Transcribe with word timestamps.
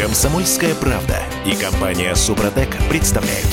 Комсомольская 0.00 0.74
правда 0.76 1.22
и 1.44 1.54
компания 1.54 2.14
Супротек 2.14 2.70
представляют. 2.88 3.46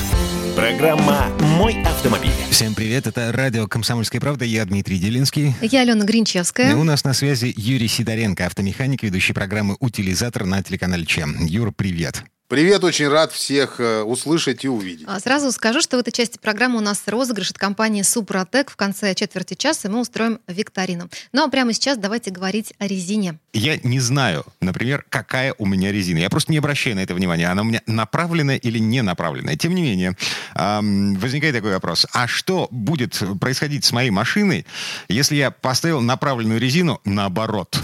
Программа 0.56 1.26
«Мой 1.58 1.84
автомобиль». 1.84 2.32
Всем 2.50 2.74
привет, 2.74 3.06
это 3.06 3.34
радио 3.34 3.68
«Комсомольская 3.68 4.22
правда», 4.22 4.46
я 4.46 4.64
Дмитрий 4.64 4.98
Делинский. 4.98 5.54
Я 5.62 5.82
Алена 5.82 6.06
Гринчевская. 6.06 6.72
И 6.72 6.74
у 6.74 6.86
нас 6.86 7.04
на 7.04 7.12
связи 7.12 7.54
Юрий 7.58 7.90
Сидоренко, 7.90 8.46
автомеханик, 8.46 9.04
ведущий 9.04 9.34
программы 9.34 9.76
«Утилизатор» 9.82 10.46
на 10.46 10.64
телеканале 10.64 11.06
ЧЕМ. 11.06 11.48
Юр, 11.48 11.74
привет. 11.74 12.24
Привет, 12.50 12.86
очень 12.86 13.10
рад 13.10 13.34
всех 13.34 13.82
э, 13.82 14.04
услышать 14.04 14.64
и 14.64 14.70
увидеть. 14.70 15.06
А, 15.06 15.20
Сразу 15.20 15.52
скажу, 15.52 15.82
что 15.82 15.98
в 15.98 16.00
этой 16.00 16.14
части 16.14 16.38
программы 16.38 16.78
у 16.78 16.82
нас 16.82 17.04
розыгрыш 17.06 17.52
от 17.52 17.58
компании 17.58 18.04
Супротек. 18.04 18.72
В 18.72 18.78
конце 18.78 19.14
четверти 19.16 19.56
часа 19.56 19.90
мы 19.90 20.00
устроим 20.00 20.40
викторину. 20.48 21.10
Ну 21.34 21.44
а 21.44 21.50
прямо 21.50 21.74
сейчас 21.74 21.98
давайте 21.98 22.32
говорить 22.32 22.74
о 22.80 22.88
резине. 22.88 23.38
Я 23.52 23.78
не 23.84 24.00
знаю, 24.00 24.46
например, 24.62 25.04
какая 25.10 25.56
у 25.58 25.66
меня 25.66 25.92
резина. 25.92 26.20
Я 26.20 26.30
просто 26.30 26.54
не 26.54 26.60
обращаю 26.60 26.96
на 26.96 27.02
это 27.02 27.14
внимания. 27.14 27.52
Она 27.52 27.64
у 27.64 27.66
меня 27.66 27.82
направленная 27.86 28.56
или 28.56 28.80
не 28.80 29.02
направленная. 29.02 29.58
Тем 29.58 29.76
не 29.76 29.82
менее, 29.82 30.16
эм, 30.56 31.16
возникает 31.16 31.54
такой 31.54 31.74
вопрос. 31.74 32.06
А 32.14 32.28
что 32.28 32.70
будет 32.72 33.22
происходить 33.42 33.84
с 33.84 33.92
моей 33.92 34.10
машиной, 34.10 34.66
если 35.10 35.36
я 35.36 35.52
поставил 35.52 36.00
направленную 36.00 36.62
резину 36.62 37.02
наоборот? 37.04 37.78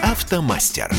Автомастер. 0.00 0.94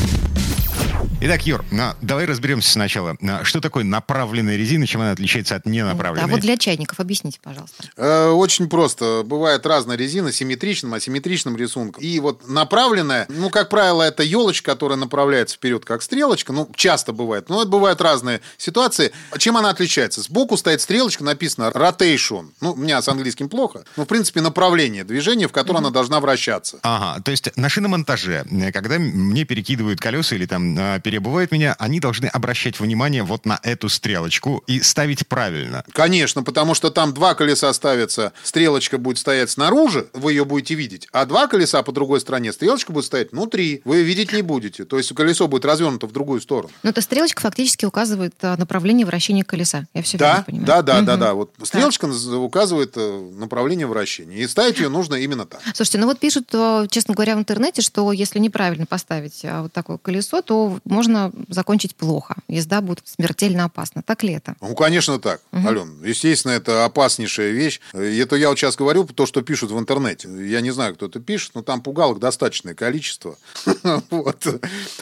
Итак, 1.28 1.44
Юр, 1.44 1.64
ну, 1.72 1.90
давай 2.02 2.24
разберемся 2.24 2.70
сначала. 2.70 3.16
А, 3.20 3.42
Что 3.42 3.60
такое 3.60 3.82
направленная 3.82 4.54
резина, 4.54 4.86
чем 4.86 5.00
она 5.00 5.10
отличается 5.10 5.56
от 5.56 5.66
ненаправленной? 5.66 6.24
А 6.24 6.28
вот 6.28 6.38
для 6.38 6.56
чайников 6.56 7.00
объясните, 7.00 7.40
пожалуйста. 7.42 7.82
Э, 7.96 8.28
очень 8.28 8.68
просто. 8.68 9.22
Бывает 9.24 9.66
разная 9.66 9.96
резина, 9.96 10.30
симметричным, 10.30 10.94
асимметричным 10.94 11.56
рисунком. 11.56 12.00
И 12.00 12.20
вот 12.20 12.48
направленная, 12.48 13.26
ну, 13.28 13.50
как 13.50 13.70
правило, 13.70 14.04
это 14.04 14.22
елочка, 14.22 14.70
которая 14.70 14.96
направляется 14.98 15.56
вперед, 15.56 15.84
как 15.84 16.02
стрелочка. 16.02 16.52
Ну, 16.52 16.70
часто 16.76 17.12
бывает. 17.12 17.48
Но 17.48 17.62
это 17.62 17.72
бывают 17.72 18.00
разные 18.00 18.40
ситуации. 18.56 19.10
Чем 19.36 19.56
она 19.56 19.70
отличается? 19.70 20.22
Сбоку 20.22 20.56
стоит 20.56 20.80
стрелочка, 20.80 21.24
написано 21.24 21.72
rotation. 21.74 22.50
Ну, 22.60 22.70
у 22.70 22.76
меня 22.76 23.02
с 23.02 23.08
английским 23.08 23.48
плохо. 23.48 23.82
Но, 23.96 24.04
в 24.04 24.06
принципе, 24.06 24.42
направление 24.42 25.02
движения, 25.02 25.48
в 25.48 25.52
котором 25.52 25.78
она 25.78 25.90
должна 25.90 26.20
вращаться. 26.20 26.78
Ага, 26.82 27.20
то 27.20 27.32
есть 27.32 27.50
на 27.56 27.68
шиномонтаже, 27.68 28.46
э, 28.48 28.70
когда 28.70 29.00
мне 29.00 29.42
перекидывают 29.42 29.98
колеса 29.98 30.36
или 30.36 30.46
там 30.46 30.78
э, 30.78 31.00
перебывают 31.16 31.50
меня, 31.50 31.74
они 31.78 31.98
должны 31.98 32.26
обращать 32.26 32.78
внимание 32.78 33.22
вот 33.22 33.46
на 33.46 33.58
эту 33.62 33.88
стрелочку 33.88 34.62
и 34.66 34.80
ставить 34.82 35.26
правильно. 35.26 35.82
Конечно, 35.92 36.42
потому 36.42 36.74
что 36.74 36.90
там 36.90 37.14
два 37.14 37.34
колеса 37.34 37.72
ставятся, 37.72 38.34
стрелочка 38.42 38.98
будет 38.98 39.16
стоять 39.16 39.48
снаружи, 39.48 40.08
вы 40.12 40.32
ее 40.32 40.44
будете 40.44 40.74
видеть, 40.74 41.08
а 41.12 41.24
два 41.24 41.46
колеса 41.46 41.82
по 41.82 41.90
другой 41.92 42.20
стороне, 42.20 42.52
стрелочка 42.52 42.92
будет 42.92 43.06
стоять 43.06 43.32
внутри, 43.32 43.80
вы 43.86 43.96
ее 43.96 44.02
видеть 44.04 44.34
не 44.34 44.42
будете. 44.42 44.84
То 44.84 44.98
есть 44.98 45.14
колесо 45.14 45.48
будет 45.48 45.64
развернуто 45.64 46.06
в 46.06 46.12
другую 46.12 46.42
сторону. 46.42 46.70
Но 46.82 46.90
эта 46.90 47.00
стрелочка 47.00 47.40
фактически 47.40 47.86
указывает 47.86 48.34
а, 48.42 48.58
направление 48.58 49.06
вращения 49.06 49.42
колеса. 49.42 49.86
Я 49.94 50.02
все 50.02 50.18
Да, 50.18 50.44
понимаю. 50.46 50.66
да, 50.66 50.82
да, 50.82 51.00
да, 51.00 51.12
Мгм. 51.12 51.20
да. 51.20 51.32
Вот 51.34 51.54
стрелочка 51.62 52.06
наз- 52.08 52.34
указывает 52.36 52.92
э, 52.96 53.30
направление 53.38 53.86
вращения. 53.86 54.36
И 54.36 54.46
ставить 54.46 54.78
ее 54.80 54.90
нужно 54.90 55.14
именно 55.14 55.46
так. 55.46 55.62
Слушайте, 55.74 55.96
ну 55.98 56.06
вот 56.08 56.18
пишут, 56.18 56.48
э, 56.52 56.86
честно 56.90 57.14
говоря, 57.14 57.36
в 57.36 57.38
интернете, 57.38 57.80
что 57.80 58.12
если 58.12 58.38
неправильно 58.38 58.84
поставить 58.84 59.40
вот 59.44 59.72
такое 59.72 59.96
колесо, 59.96 60.42
то 60.42 60.78
можно 60.96 61.30
закончить 61.48 61.94
плохо. 61.94 62.36
Езда 62.48 62.80
будет 62.80 63.06
смертельно 63.06 63.64
опасна. 63.64 64.02
Так 64.02 64.22
ли 64.22 64.32
это? 64.32 64.56
Ну, 64.62 64.74
конечно, 64.74 65.18
так, 65.18 65.42
Ален. 65.52 66.02
Естественно, 66.02 66.52
это 66.52 66.86
опаснейшая 66.86 67.50
вещь. 67.50 67.80
Это 67.92 68.36
я 68.36 68.48
вот 68.48 68.58
сейчас 68.58 68.76
говорю, 68.76 69.04
то, 69.04 69.26
что 69.26 69.42
пишут 69.42 69.70
в 69.72 69.78
интернете. 69.78 70.28
Я 70.48 70.62
не 70.62 70.70
знаю, 70.70 70.94
кто 70.94 71.04
это 71.06 71.20
пишет, 71.20 71.50
но 71.54 71.62
там 71.62 71.82
пугалок 71.82 72.18
достаточное 72.18 72.74
количество. 72.74 73.36
Вот. 74.10 74.46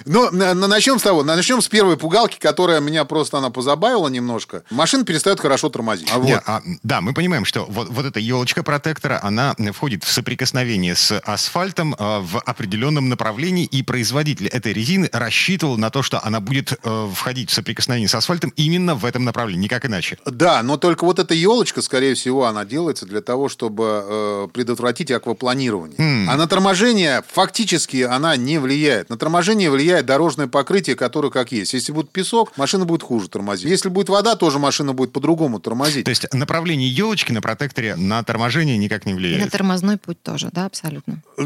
Но 0.04 0.30
на- 0.30 0.54
начнем 0.54 0.98
с 0.98 1.02
того, 1.02 1.22
начнем 1.22 1.62
с 1.62 1.68
первой 1.68 1.96
пугалки, 1.96 2.38
которая 2.38 2.80
меня 2.80 3.04
просто 3.04 3.38
она 3.38 3.50
позабавила 3.50 4.08
немножко. 4.08 4.62
Машина 4.70 5.04
перестает 5.04 5.40
хорошо 5.40 5.68
тормозить. 5.68 6.10
А 6.10 6.18
а, 6.46 6.62
да, 6.82 7.00
мы 7.00 7.14
понимаем, 7.14 7.44
что 7.44 7.64
вот, 7.68 7.88
вот 7.88 8.04
эта 8.04 8.20
елочка 8.20 8.62
протектора, 8.62 9.20
она 9.22 9.54
входит 9.72 10.04
в 10.04 10.12
соприкосновение 10.12 10.94
с 10.94 11.18
асфальтом 11.20 11.94
э, 11.94 12.18
в 12.20 12.40
определенном 12.40 13.08
направлении, 13.08 13.64
и 13.64 13.82
производитель 13.82 14.48
этой 14.48 14.72
резины 14.72 15.08
рассчитывал 15.12 15.76
на 15.84 15.90
то, 15.90 16.02
что 16.02 16.18
она 16.24 16.40
будет 16.40 16.72
э, 16.82 17.08
входить 17.14 17.50
в 17.50 17.52
соприкосновение 17.54 18.08
с 18.08 18.14
асфальтом 18.14 18.52
именно 18.56 18.94
в 18.94 19.04
этом 19.04 19.24
направлении, 19.24 19.64
никак 19.64 19.84
иначе. 19.84 20.16
Да, 20.24 20.62
но 20.62 20.78
только 20.78 21.04
вот 21.04 21.18
эта 21.18 21.34
елочка, 21.34 21.82
скорее 21.82 22.14
всего, 22.14 22.46
она 22.46 22.64
делается 22.64 23.04
для 23.04 23.20
того, 23.20 23.50
чтобы 23.50 23.84
э, 24.06 24.48
предотвратить 24.54 25.10
аквапланирование. 25.10 26.28
А 26.28 26.36
на 26.36 26.46
торможение 26.46 27.22
фактически 27.30 28.02
она 28.02 28.36
не 28.36 28.58
влияет. 28.58 29.10
На 29.10 29.18
торможение 29.18 29.70
влияет 29.70 30.06
дорожное 30.06 30.46
покрытие, 30.46 30.96
которое 30.96 31.30
как 31.30 31.52
есть. 31.52 31.74
Если 31.74 31.92
будет 31.92 32.10
песок, 32.10 32.56
машина 32.56 32.86
будет 32.86 33.02
хуже 33.02 33.28
тормозить. 33.28 33.68
Если 33.68 33.90
будет 33.90 34.08
вода, 34.08 34.36
тоже 34.36 34.58
машина 34.58 34.94
будет 34.94 35.12
по-другому 35.12 35.60
тормозить. 35.60 36.04
То 36.06 36.10
есть 36.10 36.32
направление 36.32 36.88
елочки 36.88 37.30
на 37.32 37.42
протекторе 37.42 37.94
на 37.96 38.22
торможение 38.22 38.78
никак 38.78 39.04
не 39.04 39.12
И 39.12 39.14
на 39.14 39.18
влияет. 39.18 39.52
тормозной 39.52 39.98
путь 39.98 40.22
тоже, 40.22 40.48
да, 40.50 40.64
абсолютно. 40.64 41.20
Э, 41.36 41.42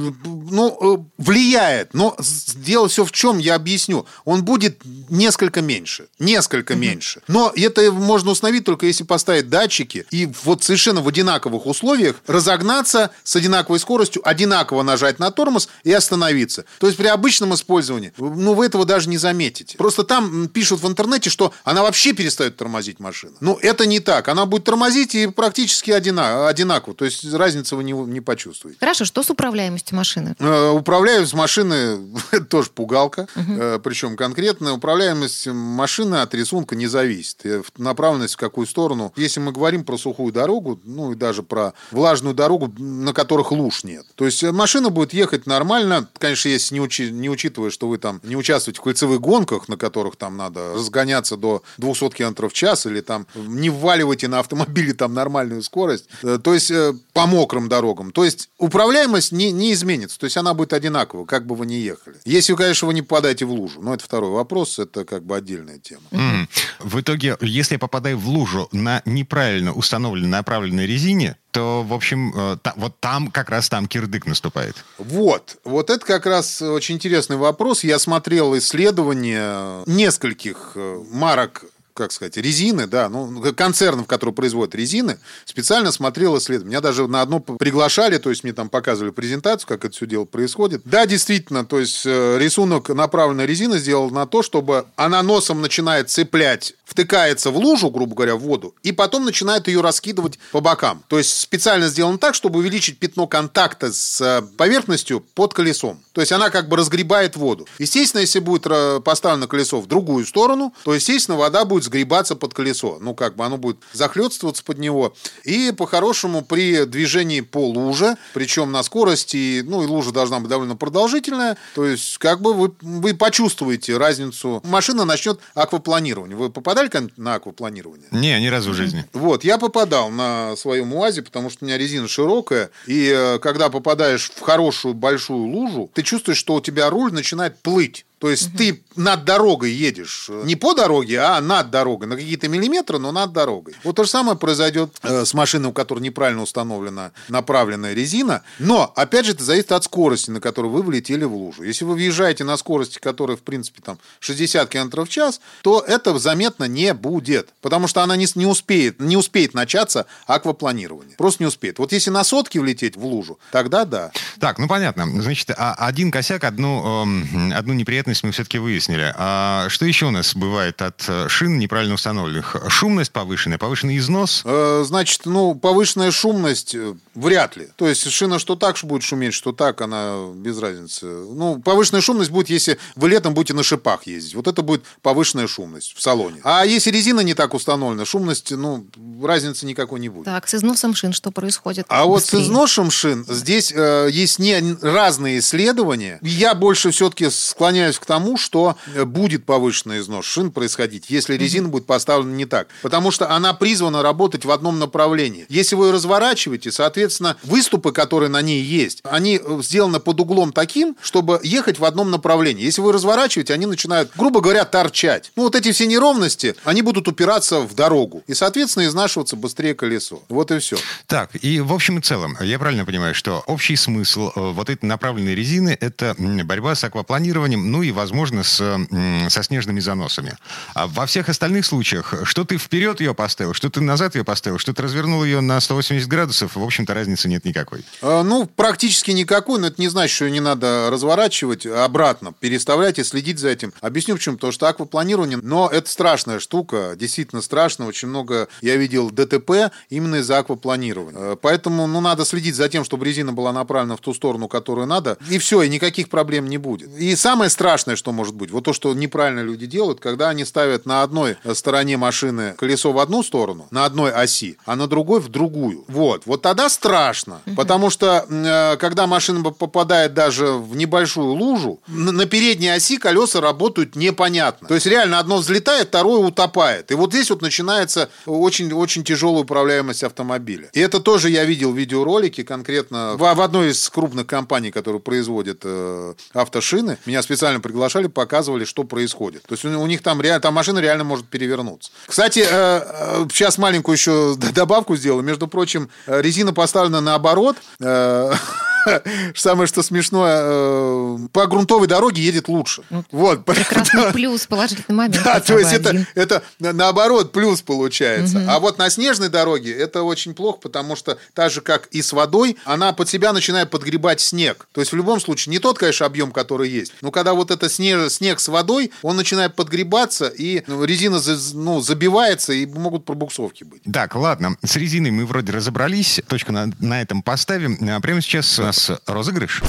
Ну, 0.51 0.79
э, 0.81 1.23
влияет, 1.23 1.93
но 1.95 2.17
дело 2.55 2.87
все 2.89 3.05
в 3.05 3.11
чем, 3.11 3.39
я 3.39 3.57
объясню. 3.57 4.07
Он 4.29 4.45
будет 4.45 4.83
несколько 5.09 5.63
меньше. 5.63 6.09
Несколько 6.19 6.75
меньше. 6.75 7.23
Но 7.29 7.51
это 7.57 7.91
можно 7.91 8.31
установить 8.33 8.65
только 8.65 8.85
если 8.85 9.05
поставить 9.05 9.49
датчики 9.49 10.05
и 10.11 10.29
вот 10.45 10.63
совершенно 10.63 11.01
в 11.01 11.09
одинаковых 11.09 11.65
условиях 11.65 12.17
разогнаться 12.27 13.11
с 13.25 13.37
одинаковой 13.37 13.79
скоростью, 13.81 14.21
одинаково 14.29 14.83
нажать 14.83 15.19
на 15.19 15.31
тормоз 15.31 15.71
и 15.83 15.93
остановиться. 15.93 16.67
То 16.79 16.89
есть 16.89 16.99
при 16.99 17.07
обычном 17.07 17.55
использовании, 17.55 18.13
ну, 18.19 18.53
вы 18.53 18.67
этого 18.67 18.85
даже 18.85 19.09
не 19.09 19.17
заметите. 19.17 19.79
Просто 19.79 20.05
там 20.05 20.49
пишут 20.49 20.83
в 20.83 20.87
интернете, 20.87 21.31
что 21.31 21.55
она 21.65 21.83
вообще 21.83 22.13
перестает 22.13 22.55
тормозить 22.59 23.01
машина. 23.01 23.33
Ну, 23.41 23.59
это 23.63 23.87
не 23.87 23.99
так. 24.01 24.29
Она 24.29 24.45
будет 24.45 24.65
тормозить 24.65 25.15
и 25.15 25.27
практически 25.29 25.91
одина- 25.91 26.49
одинаково. 26.49 26.95
То 26.95 27.07
есть 27.07 27.25
разницы 27.33 27.77
вы 27.77 27.83
не, 27.85 27.93
не 27.93 28.21
почувствуете. 28.21 28.79
Хорошо, 28.79 29.07
что 29.07 29.23
с 29.23 29.31
управляемостью 29.31 29.97
машины? 29.97 30.35
Э, 30.39 30.69
Управляемость 30.69 31.33
машины 31.33 31.99
тоже 32.51 32.69
пугалка, 32.75 33.27
Э, 33.35 33.79
причем 33.83 34.18
конкретно 34.19 34.75
управляемость 34.75 35.47
машины 35.47 36.17
от 36.17 36.35
рисунка 36.35 36.77
не 36.77 36.87
зависит. 36.89 37.47
Э, 37.47 37.63
Направленность 37.79 38.35
в 38.35 38.37
какую 38.39 38.67
сторону. 38.67 39.13
Если 39.17 39.41
мы 39.41 39.53
говорим 39.53 39.85
про 39.85 39.97
сухую 39.97 40.33
дорогу, 40.33 40.79
ну 40.85 41.13
и 41.13 41.15
даже 41.15 41.43
про 41.43 41.73
влажную 41.93 42.35
дорогу, 42.35 42.71
на 42.79 43.13
которых 43.15 43.53
луж 43.53 43.85
нет. 43.85 44.05
То 44.17 44.27
есть 44.27 44.43
э, 44.43 44.53
машина 44.53 44.91
будет 44.91 45.13
ехать 45.15 45.47
нормально, 45.47 46.09
конечно, 46.19 46.49
если 46.49 46.75
не, 46.75 46.81
учи- 46.81 47.11
не 47.11 47.31
учитывая, 47.31 47.71
что 47.71 47.89
вы 47.89 47.99
там 47.99 48.21
не 48.25 48.37
участвуете 48.37 48.81
в 48.81 48.83
кольцевых 48.83 49.21
гонках, 49.21 49.69
на 49.69 49.77
которых 49.77 50.17
там 50.17 50.37
надо 50.37 50.75
разгоняться 50.75 51.37
до 51.37 51.63
200 51.79 52.11
км 52.11 52.49
в 52.49 52.53
час, 52.53 52.85
или 52.87 53.01
там 53.01 53.27
не 53.37 53.71
вваливайте 53.71 54.27
на 54.29 54.41
автомобиле 54.41 54.93
там 54.95 55.15
нормальную 55.15 55.63
скорость, 55.63 56.07
Э, 56.25 56.39
то 56.43 56.53
есть 56.55 56.73
по 57.13 57.27
мокрым 57.27 57.69
дорогам. 57.69 58.11
То 58.11 58.25
есть 58.25 58.51
управляемость 58.59 59.31
не, 59.33 59.53
не 59.53 59.73
изменится, 59.73 60.19
то 60.19 60.25
есть 60.25 60.37
она 60.37 60.55
будет 60.55 60.73
одинакова, 60.73 61.25
как 61.25 61.47
бы 61.47 61.55
вы 61.55 61.67
ни 61.67 61.75
ехали. 61.75 62.17
Если, 62.25 62.55
конечно, 62.55 62.89
вы 62.89 62.95
не 62.95 63.03
попадаете 63.03 63.45
в 63.45 63.53
лужу, 63.53 63.81
но 63.83 63.95
это 63.95 64.08
второй 64.09 64.31
вопрос, 64.31 64.79
это 64.79 65.05
как 65.05 65.23
бы 65.23 65.37
отдельная 65.37 65.79
тема. 65.79 66.01
Мгм. 66.11 66.49
В 66.81 67.01
итоге, 67.01 67.37
если 67.43 67.75
я 67.75 67.79
попадаю 67.79 68.19
в 68.19 68.27
лужу 68.27 68.69
на 68.73 69.03
неправильно 69.05 69.73
установленной 69.75 70.29
направленной 70.31 70.87
резине, 70.87 71.37
то, 71.51 71.83
в 71.83 71.93
общем, 71.93 72.33
э, 72.35 72.57
та- 72.63 72.73
вот 72.77 72.99
там, 73.01 73.31
как 73.31 73.51
раз 73.51 73.69
там 73.69 73.87
кирдык 73.87 74.25
наступает. 74.27 74.77
Вот, 74.97 75.59
вот 75.65 75.91
это 75.91 76.05
как 76.07 76.25
раз 76.25 76.63
очень 76.63 76.95
интересный 76.95 77.37
вопрос. 77.37 77.85
Я 77.85 77.99
смотрел 77.99 78.57
исследования 78.57 79.83
нескольких 79.87 80.73
э, 80.75 81.03
марок 81.11 81.65
как 81.99 82.13
сказать, 82.13 82.37
резины, 82.37 82.87
да, 82.87 83.09
ну, 83.09 83.53
концернов, 83.55 84.07
которые 84.07 84.33
производят 84.33 84.75
резины, 84.77 85.19
специально 85.45 85.91
смотрел 85.91 86.39
исследование. 86.39 86.71
Меня 86.71 86.81
даже 86.81 87.09
на 87.09 87.23
одно 87.23 87.41
приглашали, 87.41 88.19
то 88.19 88.31
есть 88.31 88.45
мне 88.45 88.53
там 88.53 88.69
показывали 88.69 89.11
презентацию, 89.11 89.67
как 89.67 89.85
это 89.85 89.95
все 89.95 90.07
дело 90.07 90.25
происходит. 90.25 90.83
Да, 90.85 91.07
действительно, 91.07 91.65
то 91.65 91.81
есть 91.81 92.07
э, 92.07 92.39
рисунок 92.39 92.89
направленной 92.91 93.47
резины 93.47 93.79
сделал 93.79 94.11
на 94.11 94.27
то, 94.27 94.43
чтобы 94.43 94.87
она 94.95 95.23
носом 95.25 95.61
начинает 95.61 96.09
цеплять, 96.09 96.75
втыкается 96.85 97.51
в 97.51 97.57
лужу, 97.57 97.91
грубо 97.91 98.15
говоря, 98.15 98.37
в 98.37 98.41
воду, 98.41 98.75
и 98.85 98.93
потом 98.93 99.25
начинает 99.25 99.67
ее 99.67 99.81
раскидывать 99.81 100.39
по 100.53 100.61
бокам. 100.61 101.03
То 101.09 101.19
есть 101.19 101.41
специально 101.41 101.89
сделано 101.89 102.19
так, 102.19 102.37
чтобы 102.37 102.61
увеличить 102.61 102.99
пятно 102.99 103.27
контакта 103.27 103.93
с 103.93 104.21
э, 104.21 104.43
поверхностью 104.57 105.21
под 105.35 105.53
колесом. 105.53 106.01
То 106.13 106.21
есть 106.21 106.33
она 106.33 106.51
как 106.51 106.69
бы 106.69 106.77
разгребает 106.77 107.37
воду. 107.37 107.67
Естественно, 107.79 108.21
если 108.21 108.39
будет 108.39 108.67
э, 108.67 109.01
поставлено 109.01 109.49
колесо 109.49 109.81
в 109.81 109.87
другую 109.87 110.25
сторону, 110.27 110.73
то, 110.85 110.95
естественно, 110.95 111.37
вода 111.37 111.65
будет 111.65 111.88
сгребаться 111.89 112.37
под 112.37 112.55
колесо. 112.55 112.99
Ну, 113.01 113.15
как 113.15 113.35
бы 113.35 113.45
оно 113.45 113.57
будет 113.57 113.79
захлестываться 113.93 114.63
под 114.63 114.79
него. 114.79 115.15
И, 115.45 115.73
по-хорошему, 115.77 116.43
при 116.43 116.85
движении 116.85 117.41
по 117.41 117.69
луже, 117.69 118.17
причем 118.35 118.71
на 118.71 118.83
скорости, 118.83 119.63
ну, 119.67 119.83
и 119.83 119.87
лужа 119.87 120.13
должна 120.13 120.39
быть 120.39 120.49
довольно 120.49 120.77
продолжительная, 120.77 121.57
то 121.75 121.85
есть, 121.85 122.19
как 122.19 122.41
бы 122.41 122.55
вы, 122.55 122.73
вы 122.81 123.15
почувствуете 123.15 123.97
разницу. 123.97 124.61
Машина 124.65 125.05
начнет 125.05 125.41
аквапланирование. 125.55 126.37
Вы 126.37 126.51
попадали 126.51 126.89
на 127.17 127.35
аквапланирование? 127.35 128.09
Не, 128.11 128.41
ни 128.41 128.47
разу 128.47 128.71
в 128.71 128.75
жизни. 128.75 129.05
Вот, 129.13 129.45
я 129.45 129.59
попадал 129.59 130.11
на 130.11 130.57
своем 130.57 130.95
УАЗе, 130.95 131.23
потому 131.23 131.51
что 131.51 131.65
у 131.65 131.67
меня 131.67 131.79
резина 131.79 132.09
широкая, 132.09 132.71
и 132.87 133.13
э, 133.15 133.39
когда 133.39 133.69
попадаешь 133.69 134.31
в 134.35 134.41
хорошую 134.41 134.95
большую 134.95 135.45
лужу, 135.47 135.91
ты 135.95 136.03
чувствуешь, 136.03 136.39
что 136.39 136.55
у 136.55 136.61
тебя 136.61 136.91
руль 136.91 137.13
начинает 137.13 137.59
плыть. 137.61 138.05
То 138.19 138.31
есть 138.31 138.57
ты 138.57 138.83
над 138.99 139.25
дорогой 139.25 139.71
едешь. 139.71 140.29
Не 140.29 140.57
по 140.57 140.75
дороге, 140.75 141.21
а 141.21 141.41
над 141.41 141.71
дорогой. 141.71 142.09
На 142.09 142.17
какие-то 142.17 142.49
миллиметры, 142.49 142.99
но 142.99 143.13
над 143.13 143.33
дорогой. 143.33 143.75
Вот 143.85 143.97
то 143.97 144.05
же 144.05 144.11
самое 144.11 144.37
произойдет 144.37 144.97
э, 145.03 145.25
с 145.25 145.35
машиной, 145.35 145.71
у 145.71 145.73
которой 145.73 146.01
неправильно 146.01 146.43
установлена 146.43 147.13
направленная 147.29 147.95
резина. 147.95 148.43
Но, 148.59 148.93
опять 148.97 149.27
же, 149.27 149.33
это 149.33 149.45
зависит 149.45 149.73
от 149.73 149.85
скорости, 149.85 150.31
на 150.31 150.41
которую 150.41 150.73
вы 150.73 150.83
влетели 150.83 151.25
в 151.25 151.33
лужу. 151.33 151.63
Если 151.63 151.85
вы 151.85 151.95
въезжаете 151.95 152.43
на 152.45 152.57
скорости, 152.57 152.99
которая, 152.99 153.37
в 153.37 153.43
принципе, 153.43 153.81
там 153.83 153.99
60 154.19 154.69
км 154.69 155.05
в 155.05 155.09
час, 155.09 155.41
то 155.63 155.81
это 155.87 156.19
заметно 156.19 156.65
не 156.65 156.93
будет. 156.93 157.51
Потому 157.61 157.87
что 157.87 158.03
она 158.03 158.17
не, 158.17 158.27
не, 158.35 158.47
успеет, 158.47 159.01
не 159.01 159.17
успеет 159.17 159.55
начаться 159.55 160.07
аквапланирование. 160.27 161.17
Просто 161.17 161.45
не 161.45 161.47
успеет. 161.47 161.79
Вот 161.79 161.93
если 161.93 162.11
на 162.11 162.25
сотки 162.25 162.59
влететь 162.59 162.97
в 162.97 163.05
лужу, 163.05 163.39
тогда 163.53 163.85
да. 163.85 164.11
Так, 164.41 164.59
ну 164.59 164.67
понятно. 164.67 165.07
Значит, 165.23 165.53
а 165.57 165.75
один 165.75 166.11
косяк, 166.11 166.43
одну, 166.43 167.05
эм, 167.05 167.53
одну 167.55 167.75
неприятность 167.75 168.25
мы 168.25 168.33
все-таки 168.33 168.59
выяснили. 168.59 168.88
А 168.91 169.69
что 169.69 169.85
еще 169.85 170.07
у 170.07 170.11
нас 170.11 170.35
бывает 170.35 170.81
от 170.81 171.05
э, 171.09 171.29
шин 171.29 171.59
неправильно 171.59 171.95
установленных? 171.95 172.57
Шумность 172.69 173.13
повышенная, 173.13 173.59
повышенный 173.59 173.99
износ? 173.99 174.43
Э, 174.45 174.85
значит, 174.87 175.23
ну, 175.27 175.55
повышенная 175.55 176.11
шумность 176.11 176.75
э, 176.75 176.95
вряд 177.15 177.57
ли. 177.57 177.69
То 177.77 177.87
есть 177.87 178.09
шина 178.11 178.39
что 178.39 178.57
так 178.57 178.77
будет 178.85 179.03
шуметь, 179.03 179.35
что 179.35 179.53
так, 179.53 179.81
она 179.81 180.29
без 180.35 180.59
разницы. 180.59 181.07
Ну, 181.07 181.61
повышенная 181.61 182.01
шумность 182.01 182.31
будет, 182.31 182.49
если 182.49 182.79
вы 182.97 183.09
летом 183.09 183.35
будете 183.35 183.55
на 183.55 183.63
шипах 183.63 184.07
ездить. 184.07 184.35
Вот 184.35 184.47
это 184.47 184.63
будет 184.63 184.85
повышенная 185.03 185.47
шумность 185.47 185.95
в 185.97 186.01
салоне. 186.01 186.41
А 186.45 186.65
если 186.65 186.91
резина 186.91 187.21
не 187.21 187.35
так 187.35 187.55
установлена, 187.55 188.05
шумность, 188.05 188.51
ну, 188.53 188.87
разницы 189.23 189.67
никакой 189.67 190.01
не 190.01 190.09
будет. 190.09 190.25
Так, 190.25 190.49
с 190.49 190.55
износом 190.55 190.95
шин 190.95 191.13
что 191.13 191.31
происходит? 191.31 191.87
А 191.89 192.07
Быстрее. 192.07 192.09
вот 192.09 192.25
с 192.25 192.47
износом 192.47 192.91
шин 192.91 193.27
здесь 193.29 193.73
э, 193.75 194.09
есть 194.11 194.39
не 194.39 194.77
разные 194.81 195.41
исследования. 195.41 196.19
Я 196.23 196.55
больше 196.55 196.91
все-таки 196.91 197.29
склоняюсь 197.31 197.99
к 197.99 198.07
тому, 198.07 198.37
что 198.37 198.78
будет 199.05 199.45
повышенный 199.45 200.01
износ 200.01 200.27
шин 200.27 200.51
происходить, 200.51 201.07
если 201.09 201.37
резина 201.37 201.69
будет 201.69 201.87
поставлена 201.87 202.35
не 202.35 202.47
так. 202.47 202.69
Потому 202.83 203.11
что 203.11 203.31
она 203.31 203.55
призвана 203.55 204.03
работать 204.03 204.45
в 204.45 204.51
одном 204.51 204.79
направлении. 204.79 205.47
Если 205.49 205.75
вы 205.75 205.87
ее 205.87 205.93
разворачиваете, 205.93 206.73
соответственно, 206.73 207.37
выступы, 207.43 207.93
которые 207.93 208.29
на 208.29 208.43
ней 208.43 208.63
есть, 208.63 209.01
они 209.05 209.41
сделаны 209.63 210.01
под 210.01 210.21
углом 210.21 210.53
таким, 210.53 210.97
чтобы 211.03 211.41
ехать 211.43 211.79
в 211.79 211.85
одном 211.85 212.11
направлении. 212.11 212.65
Если 212.65 212.81
вы 212.81 212.93
разворачиваете, 212.93 213.55
они 213.55 213.67
начинают, 213.67 214.11
грубо 214.17 214.41
говоря, 214.41 214.65
торчать. 214.65 215.33
Ну, 215.37 215.45
вот 215.45 215.55
эти 215.55 215.73
все 215.73 215.87
неровности, 215.87 216.55
они 216.65 216.83
будут 216.83 217.09
упираться 217.09 217.61
в 217.61 217.75
дорогу. 217.75 218.23
И, 218.27 218.35
соответственно, 218.35 218.87
изнашиваться 218.87 219.37
быстрее 219.37 219.75
колесо. 219.75 220.23
Вот 220.29 220.51
и 220.51 220.59
все. 220.59 220.77
Так, 221.07 221.31
и 221.43 221.61
в 221.61 221.73
общем 221.73 221.99
и 221.99 222.03
целом, 222.03 222.37
я 222.41 222.59
правильно 222.59 222.85
понимаю, 222.85 223.15
что 223.15 223.43
общий 223.47 223.77
смысл 223.77 224.31
э, 224.35 224.53
вот 224.53 224.71
этой 224.71 224.87
направленной 224.87 225.35
резины– 225.35 225.77
это 225.81 226.15
борьба 226.19 226.75
с 226.75 226.85
аквапланированием, 226.85 227.71
ну 227.71 227.83
и, 227.83 227.91
возможно, 227.91 228.43
с, 228.43 228.58
со 228.59 229.43
снежными 229.43 229.81
заносами. 229.81 230.37
А 230.75 230.87
во 230.87 231.07
всех 231.07 231.29
остальных 231.29 231.67
случаях, 231.67 232.15
что 232.25 232.45
ты 232.45 232.59
вперед 232.59 233.01
ее 233.01 233.15
поставил, 233.15 233.55
что 233.55 233.71
ты 233.71 233.81
назад 233.81 234.15
ее 234.15 234.25
поставил, 234.25 234.59
что 234.59 234.73
ты 234.73 234.83
развернул 234.83 235.25
ее 235.25 235.41
на 235.41 235.61
180 235.61 236.09
градусов, 236.09 236.57
в 236.57 236.63
общем-то, 236.63 236.95
разницы 236.95 237.29
нет 237.29 237.45
никакой. 237.45 237.85
А, 238.03 238.23
ну, 238.23 238.47
практически 238.47 239.11
никакой, 239.11 239.61
но 239.61 239.69
это 239.69 239.81
не 239.81 239.89
значит, 239.89 240.15
что 240.15 240.25
ее 240.27 240.33
не 240.33 240.41
надо 240.41 240.89
разворачивать 240.91 241.67
обратно, 241.67 242.33
переставлять 242.33 242.99
и 242.99 243.05
следить 243.05 243.39
за 243.39 243.49
этим. 243.49 243.73
Объясню 243.81 244.15
почему. 244.15 244.37
Потому 244.37 244.53
что 244.53 244.69
аквапланирование, 244.69 245.39
но 245.43 245.69
это 245.69 245.91
страшная 245.91 246.39
штука, 246.39 246.95
действительно 246.97 247.43
страшно. 247.43 247.87
Очень 247.87 248.09
много 248.09 248.49
я 248.61 248.77
видел 248.77 249.11
ДТП 249.11 249.73
именно 249.91 250.17
из-за 250.17 250.39
аквапланирования. 250.39 251.19
Э, 251.19 251.37
поэтому, 251.41 251.87
ну, 251.87 252.01
надо 252.01 252.25
следить 252.25 252.55
за 252.55 252.69
тем, 252.69 252.85
чтобы 252.85 253.07
резина 253.07 253.33
была 253.33 253.53
направлена 253.53 253.97
в 253.97 254.01
ту 254.01 254.15
сторону, 254.15 254.49
которую 254.49 254.87
надо, 254.87 255.19
и 255.29 255.39
все, 255.39 255.63
и 255.63 255.69
никаких 255.69 256.09
проблем 256.09 256.49
не 256.49 256.59
будет. 256.59 256.97
И 256.99 257.15
самое 257.17 257.51
страшное, 257.51 257.97
что 257.97 258.13
может 258.13 258.35
быть, 258.35 258.48
вот 258.51 258.65
то, 258.65 258.73
что 258.73 258.93
неправильно 258.95 259.41
люди 259.41 259.67
делают, 259.67 260.01
когда 260.01 260.31
они 260.31 260.45
ставят 260.45 260.87
на 260.87 261.03
одной 261.03 261.37
стороне 261.55 261.97
машины 261.97 262.55
колесо 262.59 262.93
в 262.93 262.99
одну 262.99 263.23
сторону, 263.23 263.69
на 263.71 263.85
одной 263.85 264.13
оси, 264.13 264.59
а 264.65 264.77
на 264.77 264.87
другой 264.87 265.21
в 265.21 265.29
другую. 265.29 265.85
Вот. 265.89 266.23
Вот 266.27 266.43
тогда 266.43 266.69
страшно. 266.69 267.41
Угу. 267.47 267.57
Потому 267.57 267.91
что, 267.91 268.27
э, 268.29 268.77
когда 268.79 269.07
машина 269.07 269.43
попадает 269.43 270.15
даже 270.15 270.53
в 270.53 270.77
небольшую 270.77 271.33
лужу, 271.33 271.81
на 271.87 272.27
передней 272.27 272.69
оси 272.69 272.99
колеса 272.99 273.41
работают 273.41 273.97
непонятно. 273.97 274.69
То 274.69 274.75
есть 274.75 274.87
реально 274.87 275.19
одно 275.19 275.39
взлетает, 275.39 275.89
второе 275.89 276.21
утопает. 276.21 276.91
И 276.91 276.95
вот 276.95 277.13
здесь 277.13 277.31
вот 277.31 277.43
начинается 277.43 278.09
очень-очень 278.27 279.05
тяжелая 279.05 279.43
управляемость 279.43 280.05
автомобиля. 280.05 280.71
И 280.73 280.81
это 280.81 281.01
тоже 281.01 281.31
я 281.31 281.45
видел 281.45 281.73
видеоролики 281.73 282.43
конкретно 282.43 283.15
в, 283.17 283.35
в 283.35 283.41
одной 283.41 283.71
из 283.71 283.89
крупных 283.89 284.27
компаний, 284.27 284.71
которые 284.71 285.01
производят 285.01 285.61
э, 285.65 286.15
автошины. 286.33 286.99
Меня 287.07 287.23
специально 287.23 287.61
приглашали, 287.61 288.07
показывали, 288.39 288.65
что 288.65 288.85
происходит. 288.85 289.43
То 289.43 289.55
есть 289.55 289.65
у, 289.65 289.87
них 289.87 290.03
там, 290.03 290.21
реально, 290.21 290.41
там 290.41 290.55
машина 290.55 290.79
реально 290.79 291.03
может 291.03 291.27
перевернуться. 291.27 291.91
Кстати, 292.07 292.41
э, 292.41 292.47
э, 292.49 293.27
сейчас 293.33 293.59
маленькую 293.59 293.95
еще 293.97 294.37
добавку 294.55 294.97
сделаю. 294.97 295.25
Между 295.25 295.49
прочим, 295.49 295.89
э, 296.07 296.23
резина 296.23 296.53
поставлена 296.53 297.01
наоборот. 297.01 297.57
Э, 298.87 299.01
самое 299.35 299.67
что 299.67 299.83
смешное, 299.83 300.41
э, 300.43 301.19
по 301.33 301.47
грунтовой 301.47 301.87
дороге 301.87 302.23
едет 302.23 302.49
лучше. 302.49 302.83
Ну, 302.91 303.05
вот. 303.11 303.45
Прекрасный 303.59 304.13
плюс, 304.13 304.47
положительный 304.47 304.95
момент. 304.95 305.23
Да, 305.25 305.41
то 305.41 305.59
есть 305.59 305.73
это, 305.73 306.07
это 306.15 306.43
наоборот 306.59 307.33
плюс 307.33 307.63
получается. 307.63 308.39
Угу. 308.39 308.47
А 308.49 308.59
вот 308.61 308.79
на 308.79 308.91
снежной 308.91 309.29
дороге 309.29 309.73
это 309.73 310.03
очень 310.03 310.35
плохо, 310.35 310.59
потому 310.63 310.97
что 310.97 311.19
так 311.35 311.51
же, 311.51 311.61
как 311.61 311.87
и 311.87 312.03
с 312.03 312.13
водой, 312.13 312.57
она 312.65 312.93
под 312.93 313.09
себя 313.09 313.33
начинает 313.33 313.71
подгребать 313.71 314.21
снег. 314.21 314.69
То 314.73 314.81
есть 314.81 314.93
в 314.93 314.97
любом 314.97 315.21
случае 315.21 315.53
не 315.53 315.59
тот, 315.59 315.79
конечно, 315.79 316.07
объем, 316.07 316.33
который 316.33 316.69
есть, 316.69 316.93
но 317.01 317.11
когда 317.11 317.35
вот 317.35 317.51
это 317.51 317.69
снег, 317.69 318.11
снег 318.11 318.41
с 318.41 318.49
водой, 318.49 318.91
он 319.03 319.17
начинает 319.17 319.55
подгребаться, 319.55 320.29
и 320.29 320.65
резина 320.67 321.21
ну, 321.55 321.81
забивается, 321.81 322.53
и 322.53 322.67
могут 322.67 323.05
пробуксовки 323.05 323.65
быть. 323.65 323.83
Так, 323.93 324.15
ладно, 324.15 324.57
с 324.65 324.77
резиной 324.77 325.11
мы 325.11 325.27
вроде 325.27 325.53
разобрались, 325.53 326.21
точку 326.29 326.53
на, 326.53 326.71
на 326.79 327.01
этом 327.03 327.23
поставим. 327.23 327.79
А 327.89 328.01
прямо 328.01 328.21
сейчас 328.21 328.59
нас 328.69 328.91
розыгрыш. 329.07 329.63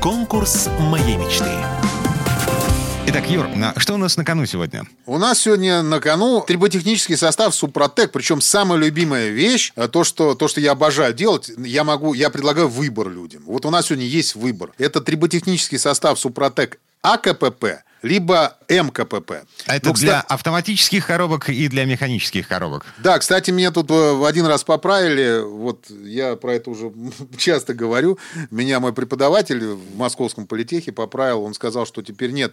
Конкурс 0.00 0.68
моей 0.78 1.16
мечты. 1.16 1.50
Итак, 3.08 3.28
Юр, 3.28 3.48
что 3.78 3.94
у 3.94 3.96
нас 3.96 4.16
на 4.16 4.24
кону 4.24 4.46
сегодня? 4.46 4.84
У 5.06 5.18
нас 5.18 5.40
сегодня 5.40 5.82
на 5.82 5.98
кону 5.98 6.44
триботехнический 6.46 7.16
состав 7.16 7.52
Супротек, 7.52 8.12
причем 8.12 8.40
самая 8.40 8.78
любимая 8.78 9.30
вещь, 9.30 9.72
э, 9.74 9.88
то 9.88 10.04
что, 10.04 10.36
то, 10.36 10.46
что 10.46 10.60
я 10.60 10.70
обожаю 10.70 11.12
делать, 11.12 11.50
я 11.58 11.82
могу, 11.82 12.14
я 12.14 12.30
предлагаю 12.30 12.68
выбор 12.68 13.08
людям. 13.08 13.42
Вот 13.44 13.66
у 13.66 13.70
нас 13.70 13.86
сегодня 13.86 14.06
есть 14.06 14.36
выбор. 14.36 14.70
Это 14.78 15.00
триботехнический 15.00 15.80
состав 15.80 16.16
Супротек 16.16 16.78
АКПП, 17.02 17.82
либо 18.02 18.56
МКПП. 18.68 19.44
А 19.66 19.76
это 19.76 19.88
ну, 19.88 19.94
для 19.94 20.20
кстати... 20.20 20.26
автоматических 20.32 21.06
коробок 21.06 21.48
и 21.48 21.68
для 21.68 21.84
механических 21.84 22.48
коробок. 22.48 22.84
Да, 22.98 23.18
кстати, 23.18 23.50
меня 23.50 23.70
тут 23.70 23.90
э, 23.90 24.12
в 24.12 24.24
один 24.24 24.46
раз 24.46 24.64
поправили. 24.64 25.42
Вот 25.42 25.86
я 25.88 26.36
про 26.36 26.54
это 26.54 26.70
уже 26.70 26.92
часто 27.36 27.74
говорю. 27.74 28.18
Меня 28.50 28.80
мой 28.80 28.92
преподаватель 28.92 29.64
в 29.64 29.96
Московском 29.96 30.46
политехе 30.46 30.92
поправил. 30.92 31.42
Он 31.42 31.54
сказал, 31.54 31.86
что 31.86 32.02
теперь 32.02 32.32
нет 32.32 32.52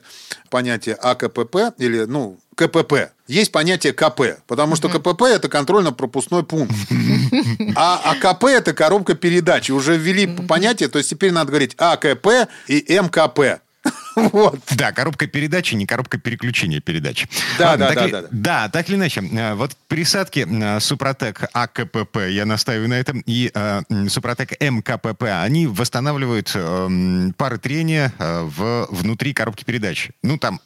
понятия 0.50 0.94
АКПП 0.94 1.74
или, 1.78 2.06
ну, 2.06 2.38
КПП. 2.56 3.12
Есть 3.28 3.52
понятие 3.52 3.94
КП, 3.94 4.42
потому 4.48 4.76
что 4.76 4.90
КПП 4.90 5.24
это 5.24 5.48
контрольно-пропускной 5.50 6.44
пункт. 6.44 6.76
А 7.76 8.12
АКП 8.12 8.46
это 8.46 8.74
коробка 8.74 9.16
передач. 9.16 9.70
Уже 9.70 9.96
ввели 9.96 10.28
понятие, 10.28 10.90
то 10.90 10.98
есть 10.98 11.10
теперь 11.10 11.32
надо 11.32 11.52
говорить 11.52 11.76
АКП 11.78 12.50
и 12.68 12.84
МКП. 12.90 13.62
Вот. 14.16 14.60
Да, 14.76 14.92
коробка 14.92 15.28
передачи, 15.28 15.76
не 15.76 15.86
коробка 15.86 16.18
переключения 16.18 16.82
передач. 16.82 17.26
Да, 17.58 17.70
Ладно, 17.70 17.88
да, 17.88 17.96
да, 17.96 18.06
ли, 18.06 18.12
да, 18.12 18.24
да. 18.32 18.70
Так 18.70 18.90
или 18.90 18.96
иначе, 18.96 19.22
э, 19.22 19.54
вот 19.54 19.76
присадки 19.88 20.46
э, 20.50 20.80
Супротек 20.80 21.44
АКПП, 21.54 22.18
я 22.30 22.46
настаиваю 22.46 22.90
на 22.90 22.96
этом, 22.96 23.24
и 23.26 23.52
э, 23.54 23.82
Супротек 24.10 24.60
МКПП, 24.60 25.24
они 25.42 25.68
восстанавливают 25.68 26.52
э, 26.54 27.32
пары 27.38 27.58
трения 27.58 28.14
в, 28.18 28.88
внутри 28.90 29.34
коробки 29.34 29.64
передач. 29.64 30.10
Ну, 30.24 30.38
там, 30.38 30.60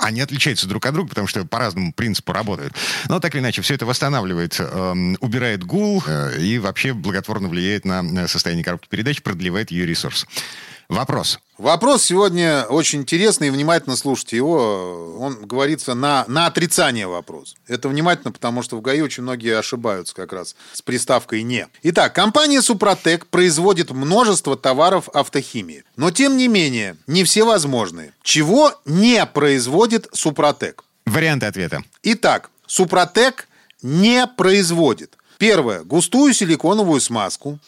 они 0.00 0.20
отличаются 0.20 0.68
друг 0.68 0.84
от 0.86 0.94
друга, 0.94 1.08
потому 1.10 1.26
что 1.26 1.44
по 1.44 1.58
разному 1.58 1.92
принципу 1.92 2.32
работают. 2.32 2.74
Но 3.08 3.20
так 3.20 3.34
или 3.34 3.40
иначе, 3.40 3.62
все 3.62 3.74
это 3.74 3.86
восстанавливает, 3.86 4.56
э, 4.58 5.14
убирает 5.20 5.64
гул 5.64 6.02
э, 6.06 6.40
и 6.40 6.58
вообще 6.58 6.92
благотворно 6.92 7.48
влияет 7.48 7.84
на 7.84 8.28
состояние 8.28 8.64
коробки 8.64 8.88
передач, 8.88 9.22
продлевает 9.22 9.70
ее 9.70 9.86
ресурс. 9.86 10.26
Вопрос. 10.88 11.38
Вопрос 11.58 12.04
сегодня 12.04 12.64
очень 12.64 13.00
интересный, 13.00 13.48
и 13.48 13.50
внимательно 13.50 13.94
слушайте 13.94 14.36
его. 14.36 15.18
Он 15.20 15.44
говорится 15.44 15.92
на, 15.92 16.24
на 16.28 16.46
отрицание 16.46 17.06
вопрос. 17.06 17.56
Это 17.66 17.90
внимательно, 17.90 18.32
потому 18.32 18.62
что 18.62 18.78
в 18.78 18.80
ГАИ 18.80 19.02
очень 19.02 19.22
многие 19.22 19.58
ошибаются 19.58 20.14
как 20.14 20.32
раз 20.32 20.56
с 20.72 20.80
приставкой 20.80 21.42
«не». 21.42 21.66
Итак, 21.82 22.14
компания 22.14 22.62
«Супротек» 22.62 23.26
производит 23.26 23.90
множество 23.90 24.56
товаров 24.56 25.10
автохимии. 25.10 25.84
Но, 25.96 26.10
тем 26.10 26.38
не 26.38 26.48
менее, 26.48 26.96
не 27.06 27.22
все 27.24 27.44
возможны. 27.44 28.12
Чего 28.22 28.72
не 28.86 29.26
производит 29.26 30.08
«Супротек»? 30.14 30.84
Варианты 31.04 31.46
ответа. 31.46 31.82
Итак, 32.02 32.50
«Супротек» 32.66 33.46
не 33.82 34.26
производит. 34.26 35.18
Первое. 35.36 35.82
Густую 35.82 36.32
силиконовую 36.32 37.02
смазку. 37.02 37.58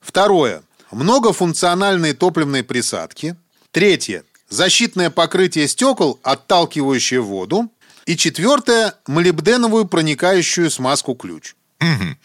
Второе 0.00 0.62
многофункциональные 0.90 2.14
топливные 2.14 2.62
присадки. 2.62 3.36
Третье. 3.70 4.24
защитное 4.48 5.10
покрытие 5.10 5.68
стекол, 5.68 6.18
отталкивающее 6.22 7.20
воду. 7.20 7.70
И 8.06 8.16
четвертое– 8.16 8.94
молибденовую 9.06 9.86
проникающую 9.86 10.70
смазку 10.70 11.14
ключ. 11.14 11.54
Мгм. 11.80 12.18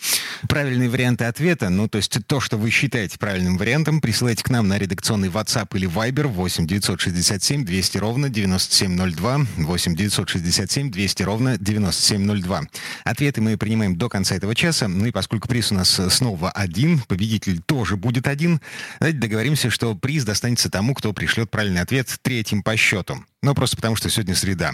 Правильные 0.50 0.89
варианты 0.89 1.24
ответа, 1.24 1.69
ну, 1.69 1.88
то 1.88 1.97
есть 1.97 2.17
то, 2.27 2.41
что 2.41 2.57
вы 2.57 2.69
считаете 2.71 3.17
правильным 3.17 3.57
вариантом, 3.57 4.01
присылайте 4.01 4.43
к 4.43 4.50
нам 4.50 4.67
на 4.67 4.77
редакционный 4.77 5.29
WhatsApp 5.29 5.69
или 5.75 5.88
Viber 5.88 6.27
8 6.27 6.67
967 6.67 7.63
200 7.63 7.97
ровно 7.97 8.29
9702, 8.29 9.45
8 9.57 9.95
967 9.95 10.91
200 10.91 11.24
ровно 11.24 11.57
9702. 11.57 12.63
Ответы 13.05 13.41
мы 13.41 13.57
принимаем 13.57 13.95
до 13.95 14.09
конца 14.09 14.35
этого 14.35 14.53
часа, 14.55 14.89
ну 14.89 15.05
и 15.05 15.12
поскольку 15.12 15.47
приз 15.47 15.71
у 15.71 15.75
нас 15.75 16.01
снова 16.09 16.51
один, 16.51 17.00
победитель 17.00 17.62
тоже 17.62 17.95
будет 17.95 18.27
один, 18.27 18.59
давайте 19.00 19.19
договоримся, 19.19 19.69
что 19.69 19.95
приз 19.95 20.25
достанется 20.25 20.69
тому, 20.69 20.93
кто 20.93 21.13
пришлет 21.13 21.50
правильный 21.50 21.81
ответ 21.81 22.13
третьим 22.21 22.62
по 22.62 22.75
счету. 22.75 23.24
Ну, 23.41 23.55
просто 23.55 23.77
потому 23.77 23.95
что 23.95 24.09
сегодня 24.09 24.35
среда. 24.35 24.74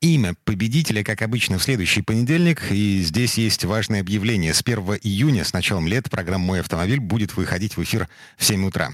Имя 0.00 0.34
победителя, 0.44 1.02
как 1.02 1.22
обычно, 1.22 1.58
в 1.58 1.62
следующий 1.64 2.02
понедельник. 2.02 2.70
И 2.70 3.00
здесь 3.02 3.36
есть 3.36 3.64
важное 3.64 4.00
объявление. 4.00 4.54
С 4.54 4.60
1 4.60 4.78
июня, 5.02 5.44
с 5.44 5.52
началом 5.52 5.88
лет, 5.88 6.08
программа 6.08 6.44
«Мой 6.44 6.60
автомобиль» 6.60 7.00
будет 7.00 7.36
выходить 7.36 7.76
в 7.76 7.82
эфир 7.82 8.06
в 8.36 8.44
7 8.44 8.64
утра. 8.68 8.90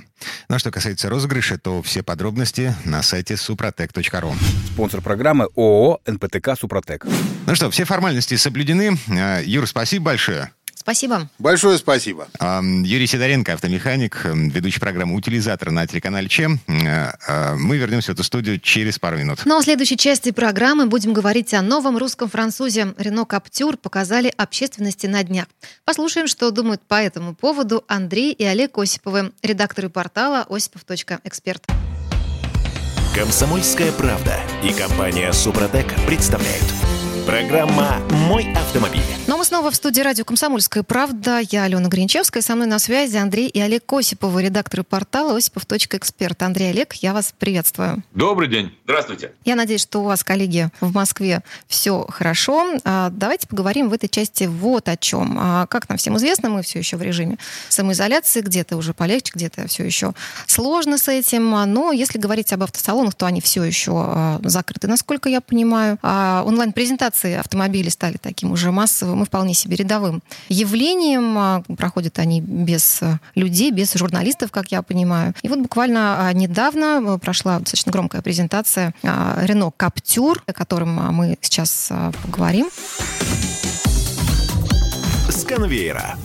Ну 0.49 0.57
а 0.57 0.59
что 0.59 0.71
касается 0.71 1.11
розыгрыша, 1.11 1.59
то 1.59 1.83
все 1.83 2.03
подробности 2.03 2.75
на 2.87 3.03
сайте 3.03 3.35
suprotec.ru. 3.35 4.35
Спонсор 4.73 5.03
программы 5.03 5.49
ООО 5.55 6.01
«НПТК 6.07 6.57
Супротек». 6.59 7.05
Ну 7.47 7.55
что, 7.55 7.71
все 7.71 7.85
формальности 7.85 8.37
соблюдены. 8.37 8.97
А, 9.11 9.43
Юр, 9.43 9.67
спасибо 9.67 10.07
большое. 10.07 10.53
Спасибо. 10.85 11.31
Большое 11.39 11.79
спасибо. 11.79 12.29
Юрий 12.41 13.07
Сидоренко, 13.07 13.55
автомеханик, 13.55 14.21
ведущий 14.27 14.81
программы 14.81 15.17
«Утилизатор» 15.17 15.71
на 15.71 15.87
телеканале 15.87 16.29
ЧЕМ. 16.29 16.61
А, 16.69 17.15
а, 17.27 17.55
Мы 17.57 17.79
вернемся 17.79 18.13
в 18.13 18.15
эту 18.15 18.23
студию 18.23 18.61
через 18.61 18.99
пару 18.99 19.17
минут. 19.17 19.41
Ну 19.47 19.57
а 19.57 19.63
в 19.63 19.65
следующей 19.65 19.97
части 19.97 20.31
программы 20.31 20.85
будем 20.85 21.15
говорить 21.15 21.55
о 21.55 21.63
новом 21.63 21.97
русском 21.97 22.29
французе. 22.29 22.93
Рено 22.99 23.25
Каптюр 23.25 23.79
показали 23.79 24.31
общественности 24.37 25.07
на 25.07 25.25
днях. 25.25 25.47
Послушаем, 25.87 26.27
что 26.29 26.51
думают 26.51 26.83
по 26.83 26.97
этому 26.97 27.35
поводу 27.35 27.83
Андрей 27.89 28.33
и 28.33 28.45
Олег 28.45 28.77
Осиповы, 28.77 29.33
редакторы 29.43 29.89
портала 29.89 30.45
осипов.эксперт. 30.51 31.65
Комсомольская 33.15 33.91
правда 33.93 34.39
и 34.63 34.75
компания 34.75 35.33
Супротек 35.33 35.87
представляют. 36.07 36.94
Программа 37.27 38.03
«Мой 38.29 38.53
автомобиль». 38.55 39.01
Но 39.27 39.39
мы 39.39 39.45
снова 39.47 39.71
в 39.71 39.75
студии 39.75 40.03
радио 40.03 40.25
«Комсомольская 40.27 40.83
правда». 40.83 41.41
Я 41.51 41.65
Алена 41.65 41.89
Гринчевская. 41.89 42.43
Со 42.43 42.55
мной 42.55 42.67
на 42.67 42.79
связи 42.79 43.17
Андрей 43.17 43.49
и 43.49 43.59
Олег 43.61 43.91
Осиповы, 43.91 44.43
редакторы 44.43 44.83
портала 44.83 45.35
осипов.эксперт. 45.39 46.43
Андрей 46.43 46.71
Олег, 46.71 46.93
я 46.95 47.15
вас 47.15 47.33
приветствую. 47.39 48.03
Добрый 48.15 48.49
день. 48.49 48.77
Здравствуйте. 48.85 49.33
Я 49.47 49.55
надеюсь, 49.57 49.81
что 49.81 50.01
у 50.01 50.05
вас, 50.05 50.23
коллеги, 50.23 50.69
в 50.81 50.93
Москве 50.95 51.43
все 51.67 52.05
хорошо. 52.11 52.75
А, 52.85 53.09
Давайте 53.09 53.49
поговорим 53.49 53.89
в 53.89 53.95
этой 53.95 54.09
части 54.09 54.45
вот 54.45 54.91
о 54.91 54.97
чем. 54.99 55.39
А, 55.41 55.67
Как 55.67 55.89
нам 55.89 55.97
всем 55.97 56.19
известно, 56.19 56.51
мы 56.51 56.63
все 56.63 56.79
еще 56.79 56.99
в 56.99 57.03
режиме 57.03 57.39
самоизоляции, 57.71 58.43
где-то 58.43 58.77
уже 58.77 58.93
полегче, 58.93 59.33
где-то 59.35 59.67
все 59.69 59.85
еще 59.85 60.13
сложно 60.47 60.99
с 60.99 61.09
этим. 61.09 61.55
А, 61.55 61.65
Но 61.65 61.91
если 61.93 62.19
говорить 62.19 62.53
об 62.53 62.63
автосалонах, 62.65 63.15
то 63.15 63.25
они 63.25 63.41
все 63.41 63.65
еще 63.65 63.93
а, 63.95 64.41
закрыты, 64.45 64.89
насколько 64.89 65.31
я 65.31 65.41
понимаю. 65.41 65.99
А 66.03 66.43
Онлайн-презентации 67.15 67.35
автомобилей 67.35 67.91
стали 67.91 68.17
таким 68.17 68.53
уже 68.53 68.71
массовым 68.71 69.23
и 69.23 69.27
вполне 69.27 69.55
себе 69.55 69.77
рядовым 69.77 70.23
явлением. 70.49 71.39
А, 71.39 71.63
Проходят 71.77 72.19
они 72.19 72.41
без 72.41 73.03
а, 73.03 73.21
людей, 73.35 73.71
без 73.71 73.95
журналистов, 73.95 74.51
как 74.51 74.73
я 74.73 74.83
понимаю. 74.83 75.35
И 75.43 75.49
вот 75.49 75.61
буквально 75.61 76.29
а, 76.29 76.33
недавно 76.33 77.15
а, 77.15 77.19
прошла 77.19 77.59
достаточно 77.59 77.93
громкая 77.93 78.23
презентация 78.23 78.95
Рено 79.03 79.71
Каптюр, 79.71 80.43
о 80.47 80.53
котором 80.53 80.99
а, 80.99 81.13
мы 81.13 81.39
сейчас 81.41 81.89
а, 81.91 82.13
поговорим. 82.23 82.69
С 85.29 85.45
конвейера. 85.45 86.17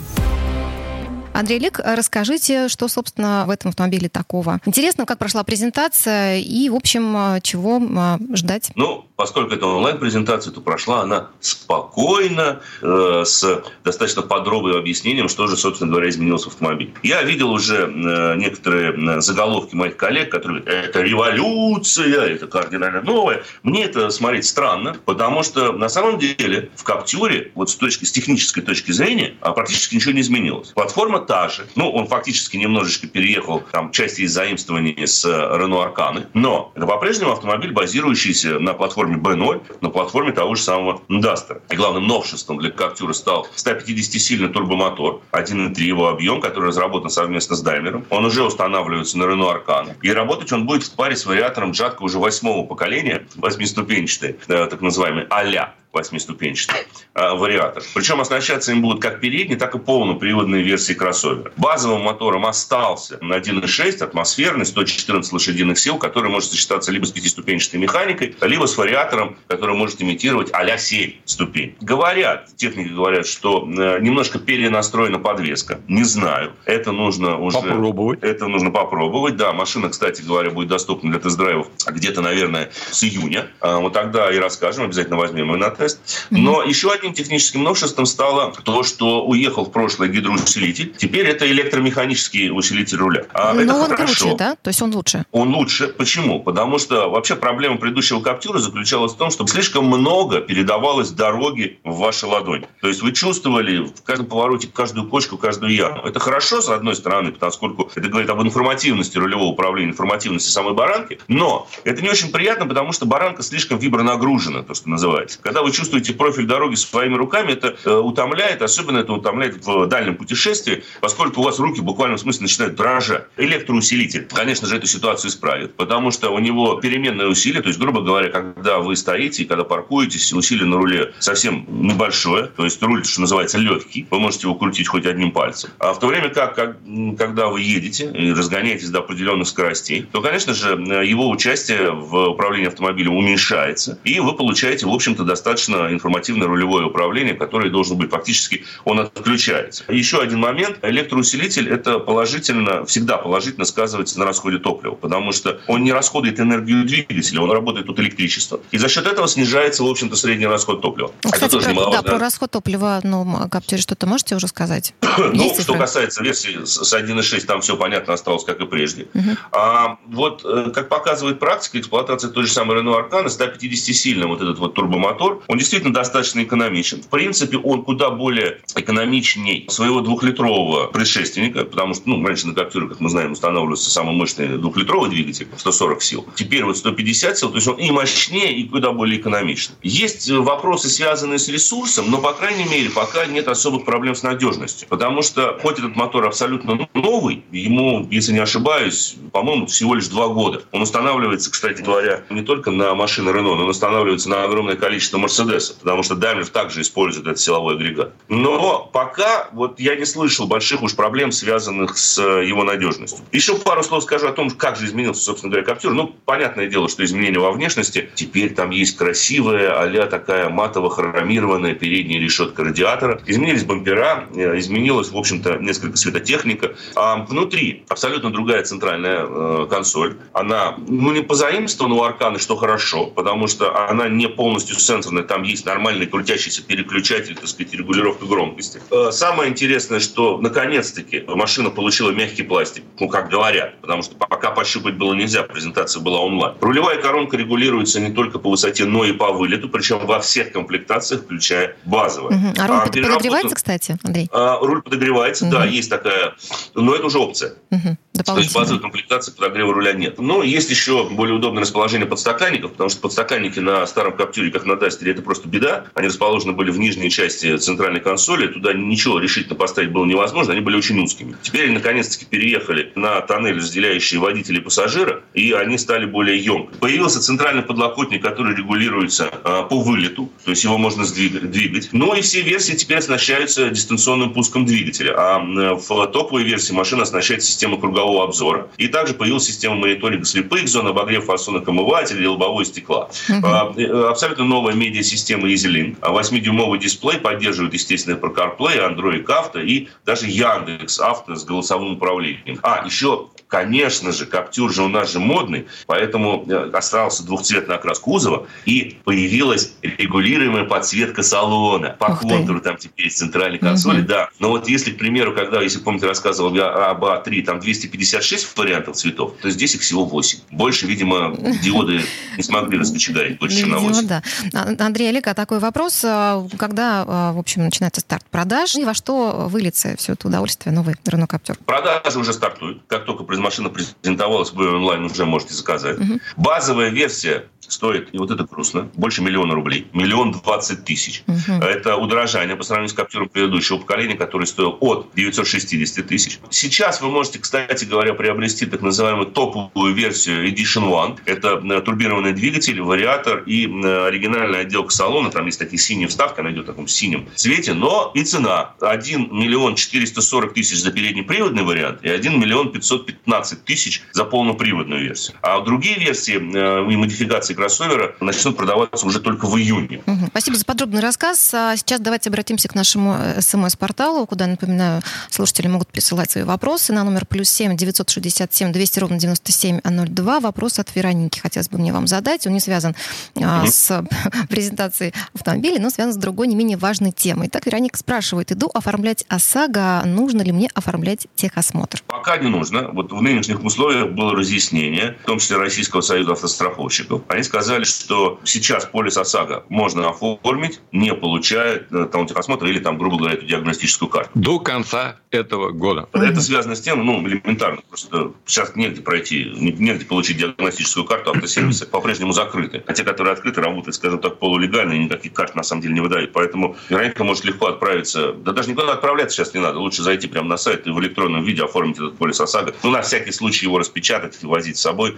Андрей 1.39 1.57
Олег, 1.57 1.79
а 1.79 1.95
расскажите, 1.95 2.67
что, 2.67 2.89
собственно, 2.89 3.45
в 3.47 3.49
этом 3.49 3.69
автомобиле 3.69 4.09
такого 4.09 4.59
интересного, 4.65 5.07
как 5.07 5.19
прошла 5.19 5.45
презентация 5.45 6.37
и, 6.37 6.67
в 6.67 6.75
общем, 6.75 7.15
а, 7.15 7.39
чего 7.39 7.81
а, 7.97 8.19
ждать? 8.33 8.71
Ну, 8.75 9.05
поскольку 9.19 9.53
это 9.53 9.65
онлайн-презентация, 9.67 10.53
то 10.53 10.61
прошла 10.61 11.01
она 11.01 11.27
спокойно, 11.41 12.61
э, 12.81 13.23
с 13.25 13.63
достаточно 13.83 14.21
подробным 14.21 14.77
объяснением, 14.77 15.27
что 15.27 15.47
же, 15.47 15.57
собственно 15.57 15.91
говоря, 15.91 16.09
изменилось 16.09 16.45
в 16.45 16.47
автомобиле. 16.47 16.93
Я 17.03 17.23
видел 17.23 17.51
уже 17.51 17.83
э, 17.83 18.35
некоторые 18.35 18.93
э, 18.93 19.21
заголовки 19.21 19.75
моих 19.75 19.97
коллег, 19.97 20.31
которые 20.31 20.61
говорят, 20.61 20.85
это 20.85 21.01
революция, 21.01 22.27
это 22.27 22.47
кардинально 22.47 23.01
новое. 23.01 23.43
Мне 23.63 23.83
это 23.83 24.09
смотреть 24.09 24.45
странно, 24.45 24.95
потому 25.03 25.43
что 25.43 25.73
на 25.73 25.89
самом 25.89 26.17
деле 26.17 26.69
в 26.75 26.83
Каптюре, 26.83 27.51
вот 27.55 27.69
с, 27.69 27.75
точки, 27.75 28.05
с 28.05 28.13
технической 28.13 28.63
точки 28.63 28.93
зрения, 28.93 29.35
а, 29.41 29.51
практически 29.51 29.95
ничего 29.95 30.13
не 30.13 30.21
изменилось. 30.21 30.69
Платформа 30.69 31.19
же. 31.49 31.67
Ну, 31.75 31.91
он 31.91 32.07
фактически 32.07 32.57
немножечко 32.57 33.07
переехал 33.07 33.61
там 33.71 33.91
части 33.91 34.21
из 34.21 34.33
заимствований 34.33 34.95
с 35.05 35.25
Renault 35.25 35.83
Арканы, 35.83 36.27
но 36.33 36.71
это 36.75 36.85
по-прежнему 36.85 37.31
автомобиль, 37.31 37.71
базирующийся 37.71 38.59
на 38.59 38.73
платформе 38.73 39.17
B0, 39.17 39.61
на 39.81 39.89
платформе 39.89 40.31
того 40.31 40.55
же 40.55 40.61
самого 40.63 41.01
Duster. 41.09 41.61
И 41.69 41.75
главным 41.75 42.07
новшеством 42.07 42.59
для 42.59 42.71
Каптюра 42.71 43.13
стал 43.13 43.47
150-сильный 43.55 44.49
турбомотор, 44.49 45.21
1.3 45.31 45.79
его 45.81 46.07
объем, 46.07 46.41
который 46.41 46.67
разработан 46.67 47.09
совместно 47.09 47.55
с 47.55 47.63
Daimler. 47.63 48.03
Он 48.09 48.25
уже 48.25 48.43
устанавливается 48.43 49.17
на 49.17 49.23
Renault 49.23 49.51
Аркана. 49.51 49.95
И 50.01 50.11
работать 50.11 50.51
он 50.51 50.65
будет 50.65 50.83
в 50.83 50.91
паре 50.95 51.15
с 51.15 51.25
вариатором 51.25 51.71
Джатка 51.71 52.03
уже 52.03 52.17
восьмого 52.17 52.65
поколения, 52.65 53.27
восьмиступенчатый, 53.35 54.37
э, 54.47 54.67
так 54.67 54.81
называемый 54.81 55.27
а-ля 55.29 55.73
восьмиступенчатый 55.91 56.75
э, 57.15 57.33
вариатор. 57.33 57.83
Причем 57.93 58.21
оснащаться 58.21 58.71
им 58.71 58.81
будут 58.81 59.01
как 59.01 59.19
передние, 59.19 59.57
так 59.57 59.75
и 59.75 59.79
полноприводные 59.79 60.63
версии 60.63 60.93
кроссовера. 60.93 61.51
Базовым 61.57 62.01
мотором 62.01 62.45
остался 62.45 63.15
1.6 63.15 64.03
атмосферный, 64.03 64.65
114 64.65 65.31
лошадиных 65.33 65.79
сил, 65.79 65.97
который 65.97 66.29
может 66.29 66.51
сочетаться 66.51 66.91
либо 66.91 67.05
с 67.05 67.11
пятиступенчатой 67.11 67.79
механикой, 67.79 68.35
либо 68.41 68.65
с 68.65 68.77
вариатором, 68.77 69.37
который 69.47 69.75
может 69.75 70.01
имитировать 70.01 70.49
а-ля 70.53 70.77
7 70.77 71.13
ступень. 71.25 71.75
Говорят, 71.81 72.55
техники 72.55 72.89
говорят, 72.89 73.25
что 73.25 73.67
э, 73.67 73.99
немножко 73.99 74.39
перенастроена 74.39 75.19
подвеска. 75.19 75.79
Не 75.87 76.03
знаю. 76.03 76.53
Это 76.65 76.91
нужно 76.91 77.37
уже... 77.37 77.59
Попробовать. 77.59 78.19
Это 78.21 78.47
нужно 78.47 78.71
попробовать. 78.71 79.37
Да, 79.37 79.53
машина, 79.53 79.89
кстати 79.89 80.21
говоря, 80.21 80.51
будет 80.51 80.69
доступна 80.69 81.11
для 81.11 81.19
тест-драйвов 81.19 81.67
где-то, 81.87 82.21
наверное, 82.21 82.71
с 82.91 83.03
июня. 83.03 83.47
А, 83.59 83.79
Вот 83.79 83.93
тогда 83.93 84.31
и 84.31 84.37
расскажем, 84.37 84.85
обязательно 84.85 85.17
возьмем 85.17 85.51
ее 85.51 85.57
на 85.57 85.69
тест. 85.79 86.27
Но 86.29 86.61
еще 86.63 86.91
одним 86.91 87.13
техническим 87.13 87.63
новшеством 87.63 88.05
стало 88.05 88.53
то, 88.63 88.83
что 88.83 89.25
уехал 89.25 89.65
в 89.65 89.71
прошлое 89.71 90.09
гидроусилитель. 90.09 90.93
Теперь 90.97 91.25
это 91.27 91.49
электромеханический 91.49 92.51
усилитель 92.51 92.97
руля. 92.97 93.25
А 93.33 93.53
это 93.55 93.63
Но 93.65 93.73
Ну, 93.79 93.83
он 93.85 93.89
хорошо. 93.89 94.25
круче, 94.25 94.35
да? 94.37 94.55
То 94.55 94.67
есть 94.69 94.81
он 94.81 94.93
лучше. 94.93 95.25
Он 95.31 95.55
лучше. 95.55 95.87
Почему? 95.87 96.41
Потому 96.43 96.77
что 96.79 97.09
вообще 97.09 97.35
проблема 97.35 97.77
предыдущего 97.77 98.19
Каптюра 98.21 98.59
заключалась 98.59 99.13
в 99.13 99.17
том, 99.17 99.31
что 99.31 99.47
слишком 99.47 99.85
много 99.85 100.41
передавалось 100.41 101.09
дороги 101.11 101.79
в 101.83 101.97
вашу 101.97 102.27
ладонь. 102.29 102.65
То 102.81 102.87
есть 102.87 103.01
вы 103.01 103.13
чувствовали 103.13 103.79
в 103.79 104.03
каждом 104.03 104.27
повороте 104.27 104.67
каждую 104.67 105.07
кочку, 105.07 105.37
каждую 105.37 105.73
яму. 105.73 106.01
Это 106.03 106.19
хорошо, 106.19 106.61
с 106.61 106.69
одной 106.69 106.95
стороны, 106.95 107.31
поскольку 107.31 107.89
это 107.95 108.07
говорит 108.09 108.29
об 108.29 108.41
информативности 108.41 109.17
рулевого 109.17 109.45
управления, 109.47 109.91
информативности 109.91 110.49
самой 110.49 110.73
баранки. 110.73 111.19
Но 111.27 111.67
это 111.85 112.01
не 112.01 112.09
очень 112.09 112.31
приятно, 112.31 112.65
потому 112.67 112.91
что 112.91 113.05
баранка 113.05 113.41
слишком 113.43 113.77
вибронагружена, 113.79 114.63
то, 114.63 114.73
что 114.73 114.89
называется. 114.89 115.39
Когда 115.41 115.61
вы 115.63 115.68
чувствуете 115.71 116.13
профиль 116.13 116.45
дороги 116.45 116.75
своими 116.75 117.15
руками, 117.15 117.51
это 117.51 117.75
э, 117.83 117.91
утомляет, 117.91 118.61
особенно 118.61 118.99
это 118.99 119.13
утомляет 119.13 119.65
в 119.65 119.87
дальнем 119.87 120.15
путешествии, 120.15 120.83
поскольку 121.01 121.41
у 121.41 121.43
вас 121.43 121.59
руки 121.59 121.81
в 121.81 121.83
буквальном 121.83 122.17
смысле 122.17 122.43
начинают 122.43 122.75
дрожать. 122.75 123.25
Электроусилитель, 123.37 124.27
конечно 124.31 124.67
же, 124.67 124.77
эту 124.77 124.87
ситуацию 124.87 125.29
исправит, 125.29 125.75
потому 125.75 126.11
что 126.11 126.29
у 126.29 126.39
него 126.39 126.75
переменное 126.75 127.27
усилие, 127.27 127.61
то 127.61 127.67
есть, 127.67 127.79
грубо 127.79 128.01
говоря, 128.01 128.29
когда 128.29 128.79
вы 128.79 128.95
стоите 128.95 129.43
и 129.43 129.45
когда 129.45 129.63
паркуетесь, 129.63 130.33
усилие 130.33 130.65
на 130.65 130.77
руле 130.77 131.13
совсем 131.19 131.65
небольшое, 131.69 132.47
то 132.47 132.65
есть 132.65 132.81
руль, 132.81 133.05
что 133.05 133.21
называется, 133.21 133.57
легкий, 133.57 134.07
вы 134.09 134.19
можете 134.19 134.47
его 134.47 134.55
крутить 134.55 134.87
хоть 134.87 135.05
одним 135.05 135.31
пальцем. 135.31 135.69
А 135.79 135.93
в 135.93 135.99
то 135.99 136.07
время 136.07 136.29
как, 136.29 136.55
как 136.55 136.77
когда 137.17 137.47
вы 137.47 137.61
едете 137.61 138.11
и 138.11 138.31
разгоняетесь 138.31 138.89
до 138.89 138.99
определенных 138.99 139.47
скоростей, 139.47 140.07
то, 140.11 140.21
конечно 140.21 140.53
же, 140.53 140.69
его 141.05 141.29
участие 141.29 141.91
в 141.91 142.29
управлении 142.29 142.67
автомобилем 142.67 143.15
уменьшается, 143.15 143.99
и 144.03 144.19
вы 144.19 144.33
получаете, 144.33 144.85
в 144.85 144.93
общем-то, 144.93 145.23
достаточно 145.23 145.58
достаточно 145.59 145.93
информативное 145.93 146.47
рулевое 146.47 146.85
управление, 146.85 147.33
которое 147.33 147.69
должно 147.69 147.95
быть. 147.95 148.09
Фактически 148.09 148.65
он 148.85 148.99
отключается. 148.99 149.83
Еще 149.89 150.21
один 150.21 150.39
момент. 150.39 150.77
Электроусилитель– 150.81 151.69
это 151.71 151.99
положительно, 151.99 152.85
всегда 152.85 153.17
положительно 153.17 153.65
сказывается 153.65 154.19
на 154.19 154.25
расходе 154.25 154.57
топлива, 154.57 154.95
потому 154.95 155.31
что 155.31 155.59
он 155.67 155.83
не 155.83 155.91
расходует 155.91 156.39
энергию 156.39 156.85
двигателя, 156.85 157.41
он 157.41 157.51
работает 157.51 157.89
от 157.89 157.99
электричества. 157.99 158.59
И 158.71 158.77
за 158.77 158.87
счет 158.89 159.05
этого 159.05 159.27
снижается, 159.27 159.83
в 159.83 159.87
общем-то, 159.87 160.15
средний 160.15 160.47
расход 160.47 160.81
топлива. 160.81 161.11
Кстати, 161.21 161.57
это 161.57 161.73
про, 161.73 161.91
да, 161.91 162.01
про 162.01 162.17
расход 162.17 162.51
топлива, 162.51 163.01
ну, 163.03 163.47
Каптюре, 163.49 163.81
что-то 163.81 164.07
можете 164.07 164.35
уже 164.35 164.47
сказать? 164.47 164.93
ну, 165.17 165.53
что 165.59 165.75
касается 165.75 166.23
версии 166.23 166.63
с 166.63 166.93
1.6, 166.93 167.45
там 167.45 167.61
все 167.61 167.75
понятно 167.75 168.13
осталось, 168.13 168.43
как 168.43 168.61
и 168.61 168.65
прежде. 168.65 169.07
Угу. 169.13 169.37
А 169.51 169.97
вот, 170.07 170.45
э, 170.45 170.71
как 170.73 170.89
показывает 170.89 171.39
практика, 171.39 171.79
эксплуатация 171.79 172.29
той 172.29 172.45
же 172.45 172.51
самой 172.51 172.77
Renault 172.77 173.09
Arcana, 173.09 173.27
150-сильный 173.27 174.27
вот 174.27 174.41
этот 174.41 174.59
вот 174.59 174.73
турбомотор, 174.73 175.41
он 175.49 175.57
действительно 175.57 175.91
достаточно 175.91 176.43
экономичен. 176.43 177.01
В 177.01 177.07
принципе, 177.07 177.57
он 177.57 177.83
куда 177.83 178.11
более 178.11 178.59
экономичней 178.75 179.65
своего 179.67 180.01
двухлитрового 180.01 180.87
предшественника, 180.87 181.65
потому 181.65 181.95
что, 181.95 182.03
ну, 182.07 182.23
раньше 182.23 182.47
на 182.47 182.53
Каптюре, 182.53 182.87
как 182.87 182.99
мы 182.99 183.09
знаем, 183.09 183.31
устанавливался 183.31 183.89
самый 183.89 184.15
мощный 184.15 184.59
двухлитровый 184.59 185.09
двигатель, 185.09 185.47
140 185.57 186.03
сил. 186.03 186.27
Теперь 186.35 186.63
вот 186.63 186.77
150 186.77 187.37
сил, 187.37 187.49
то 187.49 187.55
есть 187.55 187.67
он 187.67 187.77
и 187.77 187.89
мощнее, 187.89 188.53
и 188.53 188.69
куда 188.69 188.91
более 188.91 189.19
экономичный. 189.19 189.75
Есть 189.81 190.29
вопросы, 190.29 190.87
связанные 190.87 191.39
с 191.39 191.47
ресурсом, 191.47 192.11
но, 192.11 192.19
по 192.19 192.33
крайней 192.33 192.69
мере, 192.69 192.91
пока 192.91 193.25
нет 193.25 193.47
особых 193.47 193.85
проблем 193.85 194.13
с 194.13 194.21
надежностью. 194.21 194.87
Потому 194.87 195.23
что, 195.23 195.57
хоть 195.63 195.79
этот 195.79 195.95
мотор 195.95 196.25
абсолютно 196.25 196.87
новый, 196.93 197.43
ему, 197.51 198.07
если 198.11 198.33
не 198.33 198.39
ошибаюсь, 198.39 199.15
по-моему, 199.33 199.65
всего 199.65 199.95
лишь 199.95 200.09
два 200.09 200.27
года. 200.27 200.61
Он 200.71 200.83
устанавливается, 200.83 201.49
кстати 201.49 201.81
говоря, 201.81 202.21
не 202.29 202.43
только 202.43 202.69
на 202.69 202.93
машины 202.93 203.29
Renault, 203.29 203.55
но 203.55 203.63
он 203.63 203.69
устанавливается 203.69 204.29
на 204.29 204.43
огромное 204.43 204.75
количество 204.75 205.17
Мерседесов, 205.17 205.38
потому 205.79 206.03
что 206.03 206.15
Daimler 206.15 206.49
также 206.49 206.81
использует 206.81 207.27
этот 207.27 207.39
силовой 207.39 207.75
агрегат. 207.75 208.13
Но 208.27 208.89
пока 208.91 209.49
вот 209.53 209.79
я 209.79 209.95
не 209.95 210.05
слышал 210.05 210.47
больших 210.47 210.81
уж 210.83 210.95
проблем, 210.95 211.31
связанных 211.31 211.97
с 211.97 212.21
его 212.21 212.63
надежностью. 212.63 213.23
Еще 213.31 213.55
пару 213.55 213.83
слов 213.83 214.03
скажу 214.03 214.27
о 214.27 214.31
том, 214.31 214.49
как 214.49 214.75
же 214.75 214.85
изменился, 214.85 215.23
собственно 215.23 215.51
говоря, 215.51 215.65
Каптюр. 215.65 215.93
Ну, 215.93 216.15
понятное 216.25 216.67
дело, 216.67 216.89
что 216.89 217.03
изменения 217.03 217.39
во 217.39 217.51
внешности. 217.51 218.09
Теперь 218.15 218.53
там 218.53 218.69
есть 218.71 218.97
красивая, 218.97 219.73
а 219.73 220.07
такая 220.07 220.49
матово-хромированная 220.49 221.75
передняя 221.75 222.19
решетка 222.19 222.63
радиатора. 222.63 223.21
Изменились 223.25 223.63
бампера, 223.63 224.27
э, 224.35 224.57
изменилась, 224.57 225.11
в 225.11 225.17
общем-то, 225.17 225.57
несколько 225.57 225.97
светотехника. 225.97 226.75
А 226.95 227.17
внутри 227.17 227.83
абсолютно 227.89 228.31
другая 228.31 228.63
центральная 228.63 229.25
э, 229.25 229.67
консоль. 229.69 230.17
Она, 230.33 230.75
ну, 230.87 231.11
не 231.11 231.21
позаимствована 231.21 231.95
у 231.95 232.03
Арканы, 232.03 232.39
что 232.39 232.55
хорошо, 232.55 233.07
потому 233.07 233.47
что 233.47 233.87
она 233.87 234.07
не 234.09 234.27
полностью 234.27 234.75
сенсорная. 234.79 235.23
Там 235.29 235.43
есть 235.43 235.63
нормальный 235.63 236.07
крутящийся 236.07 236.63
переключатель, 236.63 237.35
так 237.35 237.47
сказать, 237.47 237.71
регулировка 237.75 238.25
громкости. 238.25 238.81
Э, 238.89 239.11
самое 239.11 239.51
интересное, 239.51 239.99
что, 239.99 240.39
наконец-таки, 240.39 241.23
машина 241.27 241.69
получила 241.69 242.09
мягкий 242.09 242.41
пластик. 242.41 242.83
Ну, 242.99 243.07
как 243.09 243.29
говорят, 243.29 243.79
потому 243.79 244.01
что 244.01 244.15
пока 244.15 244.49
пощупать 244.49 244.95
было 244.95 245.13
нельзя, 245.13 245.43
презентация 245.43 246.01
была 246.01 246.21
онлайн. 246.21 246.55
Рулевая 246.61 246.99
коронка 246.99 247.37
регулируется 247.37 247.99
не 247.99 248.11
только 248.11 248.39
по 248.39 248.49
высоте, 248.49 248.85
но 248.85 249.05
и 249.05 249.11
по 249.11 249.31
вылету, 249.31 249.69
причем 249.69 249.99
во 249.99 250.19
всех 250.19 250.51
комплектациях, 250.51 251.21
включая 251.21 251.75
базовые. 251.85 252.35
Угу. 252.35 252.47
А 252.57 252.67
руль 252.67 252.77
а, 252.77 252.87
подогревается, 252.87 253.55
кстати, 253.55 253.99
Андрей? 254.01 254.29
А, 254.31 254.57
руль 254.59 254.81
подогревается, 254.81 255.45
угу. 255.45 255.53
да, 255.53 255.65
есть 255.65 255.91
такая, 255.91 256.33
но 256.73 256.95
это 256.95 257.05
уже 257.05 257.19
опция. 257.19 257.53
Угу. 257.69 257.97
То 258.25 258.37
есть 258.37 258.53
базовой 258.53 258.81
комплектации 258.81 259.31
подогрева 259.31 259.73
руля 259.73 259.93
нет. 259.93 260.19
Но 260.19 260.43
есть 260.43 260.69
еще 260.69 261.07
более 261.09 261.35
удобное 261.35 261.61
расположение 261.61 262.07
подстаканников, 262.07 262.71
потому 262.71 262.89
что 262.89 262.99
подстаканники 263.01 263.59
на 263.59 263.85
старом 263.87 264.15
Каптюре, 264.17 264.51
как 264.51 264.65
на 264.65 264.75
Дастере, 264.75 265.11
это 265.11 265.21
просто 265.21 265.47
беда. 265.47 265.85
Они 265.93 266.07
расположены 266.07 266.53
были 266.53 266.71
в 266.71 266.79
нижней 266.79 267.09
части 267.09 267.55
центральной 267.57 268.01
консоли, 268.01 268.47
туда 268.47 268.73
ничего 268.73 269.19
решительно 269.19 269.55
поставить 269.55 269.91
было 269.91 270.05
невозможно, 270.05 270.53
они 270.53 270.61
были 270.61 270.75
очень 270.75 270.99
узкими. 270.99 271.35
Теперь 271.41 271.65
они 271.65 271.75
наконец-таки 271.75 272.25
переехали 272.25 272.91
на 272.95 273.21
тоннель, 273.21 273.57
разделяющий 273.57 274.17
водителей 274.17 274.59
и 274.59 274.63
пассажира, 274.63 275.21
и 275.33 275.53
они 275.53 275.77
стали 275.77 276.05
более 276.05 276.37
емкими. 276.37 276.77
Появился 276.79 277.21
центральный 277.21 277.63
подлокотник, 277.63 278.21
который 278.21 278.55
регулируется 278.55 279.29
а, 279.43 279.63
по 279.63 279.79
вылету, 279.79 280.29
то 280.43 280.51
есть 280.51 280.63
его 280.63 280.77
можно 280.77 281.05
сдвигать. 281.05 281.89
Но 281.93 282.15
и 282.15 282.21
все 282.21 282.41
версии 282.41 282.73
теперь 282.73 282.97
оснащаются 282.97 283.69
дистанционным 283.69 284.33
пуском 284.33 284.65
двигателя, 284.65 285.13
а 285.15 285.39
в 285.39 286.07
топовой 286.07 286.43
версии 286.43 286.73
машина 286.73 287.03
оснащается 287.03 287.47
системой 287.47 287.79
кругового 287.79 288.08
обзора. 288.17 288.67
И 288.77 288.87
также 288.87 289.13
появилась 289.13 289.45
система 289.45 289.75
мониторинга 289.75 290.25
слепых 290.25 290.67
зон, 290.67 290.87
обогрев 290.87 291.25
фасонок 291.25 291.67
омывателя 291.67 292.23
и 292.23 292.27
лобового 292.27 292.65
стекла. 292.65 293.09
Uh-huh. 293.29 294.07
Абсолютно 294.07 294.45
новая 294.45 294.73
медиасистема 294.73 295.47
EasyLink. 295.49 295.99
8-дюймовый 295.99 296.79
дисплей 296.79 297.19
поддерживает, 297.19 297.73
естественно, 297.73 298.15
про 298.15 298.29
CarPlay, 298.29 298.77
Android 298.77 299.25
Auto 299.25 299.63
и 299.63 299.89
даже 300.05 300.27
Яндекс 300.27 300.99
Авто 300.99 301.35
с 301.35 301.45
голосовым 301.45 301.93
управлением. 301.93 302.59
А, 302.63 302.83
еще 302.85 303.29
Конечно 303.49 304.11
же, 304.11 304.27
Каптюр 304.27 304.71
же 304.71 304.83
у 304.83 304.89
нас 304.89 305.11
же 305.11 305.19
модный, 305.19 305.67
поэтому 305.87 306.45
э, 306.47 306.69
остался 306.71 307.25
двухцветный 307.25 307.75
окрас 307.75 307.97
кузова, 307.97 308.45
и 308.65 308.99
появилась 309.03 309.73
регулируемая 309.81 310.65
подсветка 310.65 311.23
салона. 311.23 311.95
По 311.97 312.11
Ух 312.11 312.21
контуру 312.21 312.59
ты. 312.59 312.65
там 312.65 312.77
теперь 312.77 313.05
есть 313.05 313.17
центральной 313.17 313.57
консоли, 313.57 314.01
угу. 314.01 314.07
да. 314.07 314.29
Но 314.37 314.49
вот 314.49 314.69
если, 314.69 314.91
к 314.91 314.99
примеру, 314.99 315.33
когда, 315.33 315.63
если 315.63 315.79
помните, 315.79 316.05
рассказывал 316.05 316.53
я 316.53 316.69
об 316.91 317.03
А3, 317.03 317.41
там 317.41 317.59
256 317.59 318.55
вариантов 318.55 318.95
цветов, 318.95 319.33
то 319.41 319.49
здесь 319.49 319.73
их 319.73 319.81
всего 319.81 320.05
8. 320.05 320.39
Больше, 320.51 320.85
видимо, 320.85 321.35
диоды 321.63 322.01
не 322.37 322.43
смогли 322.43 322.77
раскочегарить 322.77 323.39
больше, 323.39 323.61
чем 323.61 323.71
на 323.71 323.79
8. 323.79 324.07
да. 324.07 324.21
А, 324.53 324.85
Андрей 324.85 325.09
Олег, 325.09 325.25
а 325.25 325.33
такой 325.33 325.57
вопрос. 325.57 326.01
А, 326.05 326.47
когда, 326.59 327.03
а, 327.07 327.33
в 327.33 327.39
общем, 327.39 327.63
начинается 327.63 328.01
старт 328.01 328.25
продаж, 328.29 328.75
и 328.75 328.83
во 328.83 328.93
что 328.93 329.47
выльется 329.49 329.95
все 329.97 330.13
это 330.13 330.27
удовольствие 330.27 330.71
новый 330.71 330.93
Renault 331.05 331.29
Captur? 331.29 331.57
Продажи 331.65 332.19
уже 332.19 332.33
стартуют. 332.33 332.83
Как 332.85 333.05
только 333.05 333.23
машина 333.39 333.69
презентовалась, 333.69 334.51
вы 334.51 334.75
онлайн 334.75 335.05
уже 335.05 335.25
можете 335.25 335.53
заказать. 335.53 335.99
Угу. 335.99 336.19
Базовая 336.37 336.89
версия 336.89 337.45
стоит, 337.71 338.09
и 338.13 338.17
вот 338.17 338.31
это 338.31 338.43
грустно, 338.43 338.89
больше 338.95 339.21
миллиона 339.21 339.53
рублей. 339.53 339.87
Миллион 339.93 340.31
двадцать 340.31 340.85
тысяч. 340.85 341.23
Угу. 341.27 341.63
Это 341.63 341.97
удорожание 341.97 342.55
по 342.55 342.63
сравнению 342.63 342.89
с 342.89 342.93
Каптюром 342.93 343.29
предыдущего 343.29 343.77
поколения, 343.77 344.15
который 344.15 344.47
стоил 344.47 344.77
от 344.79 345.09
960 345.15 346.05
тысяч. 346.07 346.39
Сейчас 346.49 347.01
вы 347.01 347.09
можете, 347.09 347.39
кстати 347.39 347.85
говоря, 347.85 348.13
приобрести 348.13 348.65
так 348.65 348.81
называемую 348.81 349.27
топовую 349.27 349.93
версию 349.93 350.49
Edition 350.49 350.89
One. 350.89 351.19
Это 351.25 351.61
э, 351.63 351.81
турбированный 351.81 352.33
двигатель, 352.33 352.81
вариатор 352.81 353.43
и 353.45 353.67
э, 353.67 354.07
оригинальная 354.07 354.61
отделка 354.61 354.93
салона. 354.93 355.29
Там 355.29 355.45
есть 355.45 355.59
такие 355.59 355.79
синие 355.79 356.07
вставки, 356.07 356.39
она 356.39 356.51
идет 356.51 356.63
в 356.63 356.67
таком 356.67 356.87
синем 356.87 357.27
цвете. 357.35 357.73
Но 357.73 358.11
и 358.13 358.23
цена 358.23 358.73
1 358.81 359.29
миллион 359.31 359.75
440 359.75 360.53
тысяч 360.53 360.79
за 360.79 360.91
переднеприводный 360.91 361.63
вариант 361.63 361.99
и 362.03 362.09
1 362.09 362.39
миллион 362.39 362.71
515 362.71 363.27
тысяч 363.65 364.03
за 364.11 364.25
полноприводную 364.25 365.01
версию. 365.03 365.37
А 365.41 365.61
другие 365.61 365.97
версии 365.99 366.35
э, 366.35 366.91
и 366.91 366.95
модификации 366.95 367.53
кроссовера 367.53 368.15
начнут 368.19 368.57
продаваться 368.57 369.05
уже 369.05 369.19
только 369.19 369.45
в 369.45 369.57
июне. 369.57 370.01
Угу. 370.05 370.27
Спасибо 370.27 370.57
за 370.57 370.65
подробный 370.65 371.01
рассказ. 371.01 371.53
А 371.53 371.75
сейчас 371.77 372.01
давайте 372.01 372.29
обратимся 372.29 372.67
к 372.67 372.75
нашему 372.75 373.15
э, 373.17 373.41
смс-порталу, 373.41 374.25
куда, 374.25 374.47
напоминаю, 374.47 375.01
слушатели 375.29 375.67
могут 375.67 375.89
присылать 375.89 376.31
свои 376.31 376.43
вопросы 376.43 376.93
на 376.93 377.03
номер 377.03 377.25
плюс 377.25 377.49
семь 377.49 377.75
девятьсот 377.75 378.09
шестьдесят 378.09 378.53
семь 378.53 378.71
двести 378.71 378.99
ровно 378.99 379.17
девяносто 379.17 379.51
семь 379.51 379.79
ноль 379.83 380.09
два. 380.09 380.39
Вопрос 380.39 380.79
от 380.79 380.95
Вероники 380.95 381.39
хотелось 381.39 381.69
бы 381.69 381.77
мне 381.77 381.93
вам 381.93 382.07
задать. 382.07 382.47
Он 382.47 382.53
не 382.53 382.59
связан 382.59 382.95
угу. 383.35 383.45
а, 383.45 383.65
с 383.65 384.03
презентацией 384.49 385.13
автомобиля, 385.33 385.79
но 385.79 385.89
связан 385.89 386.13
с 386.13 386.17
другой, 386.17 386.47
не 386.47 386.55
менее 386.55 386.77
важной 386.77 387.11
темой. 387.11 387.49
Так 387.49 387.65
Вероника 387.65 387.97
спрашивает, 387.97 388.51
иду 388.51 388.69
оформлять 388.73 389.25
ОСАГО, 389.27 390.03
нужно 390.05 390.41
ли 390.41 390.51
мне 390.51 390.69
оформлять 390.73 391.27
техосмотр? 391.35 392.03
Пока 392.07 392.37
не 392.37 392.49
нужно. 392.49 392.89
Вот 392.91 393.11
в 393.19 393.21
нынешних 393.21 393.63
условиях 393.63 394.11
было 394.11 394.33
разъяснение, 394.33 395.17
в 395.23 395.25
том 395.25 395.39
числе 395.39 395.57
Российского 395.57 396.01
союза 396.01 396.31
автостраховщиков. 396.31 397.21
Они 397.27 397.43
сказали, 397.43 397.83
что 397.83 398.39
сейчас 398.45 398.85
полис 398.85 399.17
ОСАГО 399.17 399.65
можно 399.67 400.09
оформить, 400.09 400.79
не 400.93 401.13
получая 401.13 401.85
э, 401.91 402.07
там 402.11 402.27
техосмотра 402.27 402.69
или, 402.69 402.79
там, 402.79 402.97
грубо 402.97 403.17
говоря, 403.17 403.35
эту 403.35 403.45
диагностическую 403.45 404.09
карту. 404.09 404.31
До 404.35 404.59
конца 404.59 405.17
этого 405.31 405.71
года. 405.71 406.07
Это 406.13 406.39
связано 406.39 406.75
с 406.75 406.81
тем, 406.81 407.05
ну, 407.05 407.21
элементарно, 407.27 407.81
просто 407.89 408.31
сейчас 408.45 408.75
негде 408.75 409.01
пройти, 409.01 409.51
негде 409.53 410.05
получить 410.05 410.37
диагностическую 410.37 411.05
карту, 411.05 411.31
автосервисы 411.31 411.85
по-прежнему 411.91 412.31
закрыты. 412.31 412.83
А 412.87 412.93
те, 412.93 413.03
которые 413.03 413.33
открыты, 413.33 413.61
работают, 413.61 413.95
скажем 413.95 414.19
так, 414.19 414.39
полулегально, 414.39 414.93
и 414.93 414.99
никаких 414.99 415.33
карт 415.33 415.55
на 415.55 415.63
самом 415.63 415.81
деле 415.81 415.95
не 415.95 416.01
выдают. 416.01 416.31
Поэтому 416.31 416.77
Вероника 416.87 417.25
может 417.25 417.43
легко 417.43 417.67
отправиться, 417.67 418.31
да 418.31 418.53
даже 418.53 418.69
никуда 418.69 418.93
отправляться 418.93 419.35
сейчас 419.35 419.53
не 419.53 419.59
надо, 419.59 419.79
лучше 419.79 420.03
зайти 420.03 420.27
прямо 420.27 420.47
на 420.47 420.57
сайт 420.57 420.87
и 420.87 420.89
в 420.89 420.99
электронном 421.01 421.43
виде 421.43 421.63
оформить 421.63 421.97
этот 421.97 422.17
полис 422.17 422.39
ОСАГО. 422.39 422.75
Ну, 422.83 422.91
на 422.91 423.03
всякий 423.09 423.31
случай 423.31 423.65
его 423.65 423.79
распечатать 423.79 424.37
и 424.41 424.45
возить 424.45 424.77
с 424.77 424.81
собой. 424.81 425.17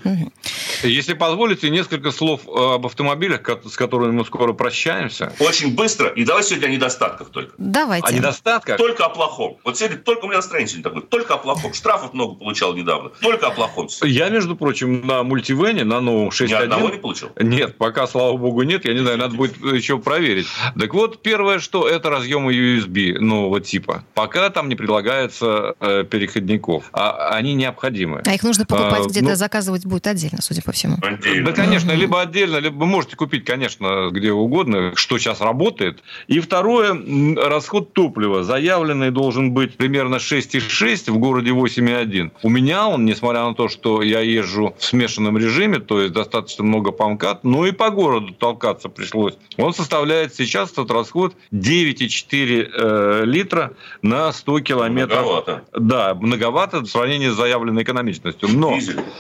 Если 0.84 1.13
позволите, 1.13 1.69
несколько 1.69 2.12
слов 2.12 2.47
об 2.47 2.86
автомобилях, 2.86 3.41
с 3.65 3.75
которыми 3.75 4.12
мы 4.12 4.25
скоро 4.25 4.54
прощаемся. 4.54 5.34
Очень 5.39 5.75
быстро. 5.75 6.10
И 6.10 6.25
давай 6.25 6.43
сегодня 6.43 6.67
о 6.67 6.69
недостатках 6.69 7.30
только. 7.30 7.54
Давайте. 7.58 8.08
О 8.08 8.12
недостатках? 8.12 8.77
Только 8.77 9.06
о 9.06 9.10
плохом. 9.10 9.58
Вот 9.63 9.77
сегодня 9.77 9.97
только 9.97 10.25
у 10.25 10.27
меня 10.27 10.38
настроение 10.38 10.69
сегодня 10.69 10.84
такое. 10.84 11.01
Только 11.04 11.36
о 11.36 11.38
плохом. 11.38 11.73
Штрафов 11.73 12.13
много 12.13 12.36
получал 12.36 12.73
недавно. 12.73 13.12
Только 13.21 13.47
о 13.47 13.51
плохом. 13.51 13.88
Я, 14.04 14.30
между 14.30 14.56
прочим, 14.56 15.06
на 15.06 15.23
мультивене, 15.23 15.84
на 15.84 16.01
новом 16.01 16.30
6.1... 16.30 16.47
Ни 16.47 16.54
одного 16.54 16.89
не 16.89 16.97
получил? 16.97 17.30
Нет, 17.39 17.77
пока, 17.77 18.08
слава 18.08 18.38
богу, 18.38 18.63
нет. 18.63 18.86
Я 18.86 18.93
не 18.93 18.99
знаю, 18.99 19.17
надо 19.17 19.36
будет 19.36 19.58
еще 19.58 19.99
проверить. 19.99 20.47
Так 20.80 20.93
вот, 20.93 21.21
первое, 21.21 21.60
что 21.60 21.88
это 21.88 22.10
разъемы 22.10 22.54
USB 22.54 23.19
нового 23.19 23.60
типа. 23.60 24.04
Пока 24.13 24.49
там 24.49 24.69
не 24.69 24.75
предлагается 24.75 25.75
э, 25.80 26.04
переходников. 26.04 26.86
А 26.93 27.30
они 27.32 27.54
необходимы. 27.72 28.22
А 28.26 28.34
их 28.34 28.44
нужно 28.44 28.66
покупать 28.66 29.06
а, 29.06 29.10
где-то, 29.10 29.30
ну, 29.30 29.36
заказывать 29.36 29.86
будет 29.86 30.08
отдельно, 30.08 30.42
судя 30.42 30.62
по 30.62 30.72
всему. 30.72 30.98
Отдельно. 31.02 31.48
Да, 31.48 31.54
конечно, 31.54 31.92
либо 31.92 32.22
отдельно, 32.22 32.58
либо 32.58 32.80
вы 32.80 32.86
можете 32.86 33.16
купить, 33.16 33.46
конечно, 33.46 34.10
где 34.12 34.32
угодно, 34.32 34.94
что 34.96 35.18
сейчас 35.18 35.42
работает. 35.42 36.04
И 36.28 36.40
второе, 36.40 36.96
расход 37.36 37.94
топлива. 37.94 38.44
Заявленный 38.44 39.12
должен 39.12 39.52
быть 39.52 39.78
примерно 39.78 40.16
6,6 40.16 41.12
в 41.12 41.18
городе 41.18 41.52
8,1. 41.52 42.32
У 42.44 42.50
меня 42.50 42.88
он, 42.88 43.06
несмотря 43.06 43.46
на 43.46 43.56
то, 43.56 43.70
что 43.70 44.02
я 44.02 44.20
езжу 44.20 44.76
в 44.78 44.84
смешанном 44.84 45.38
режиме, 45.38 45.80
то 45.80 46.02
есть 46.02 46.14
достаточно 46.14 46.64
много 46.64 46.92
помкат, 46.92 47.44
но 47.44 47.66
и 47.66 47.72
по 47.72 47.90
городу 47.90 48.34
толкаться 48.34 48.90
пришлось. 48.90 49.36
Он 49.58 49.74
составляет 49.74 50.36
сейчас 50.36 50.72
этот 50.72 50.92
расход 50.92 51.36
9,4 51.54 52.70
э, 52.74 53.22
литра 53.26 53.74
на 54.02 54.32
100 54.32 54.60
километров. 54.62 55.20
Многовато. 55.20 55.64
Да, 55.74 56.16
многовато 56.16 56.82
в 56.82 56.88
сравнении 56.88 57.30
с 57.30 57.36
заявленной 57.62 57.84
экономичностью. 57.84 58.50
Но 58.50 58.78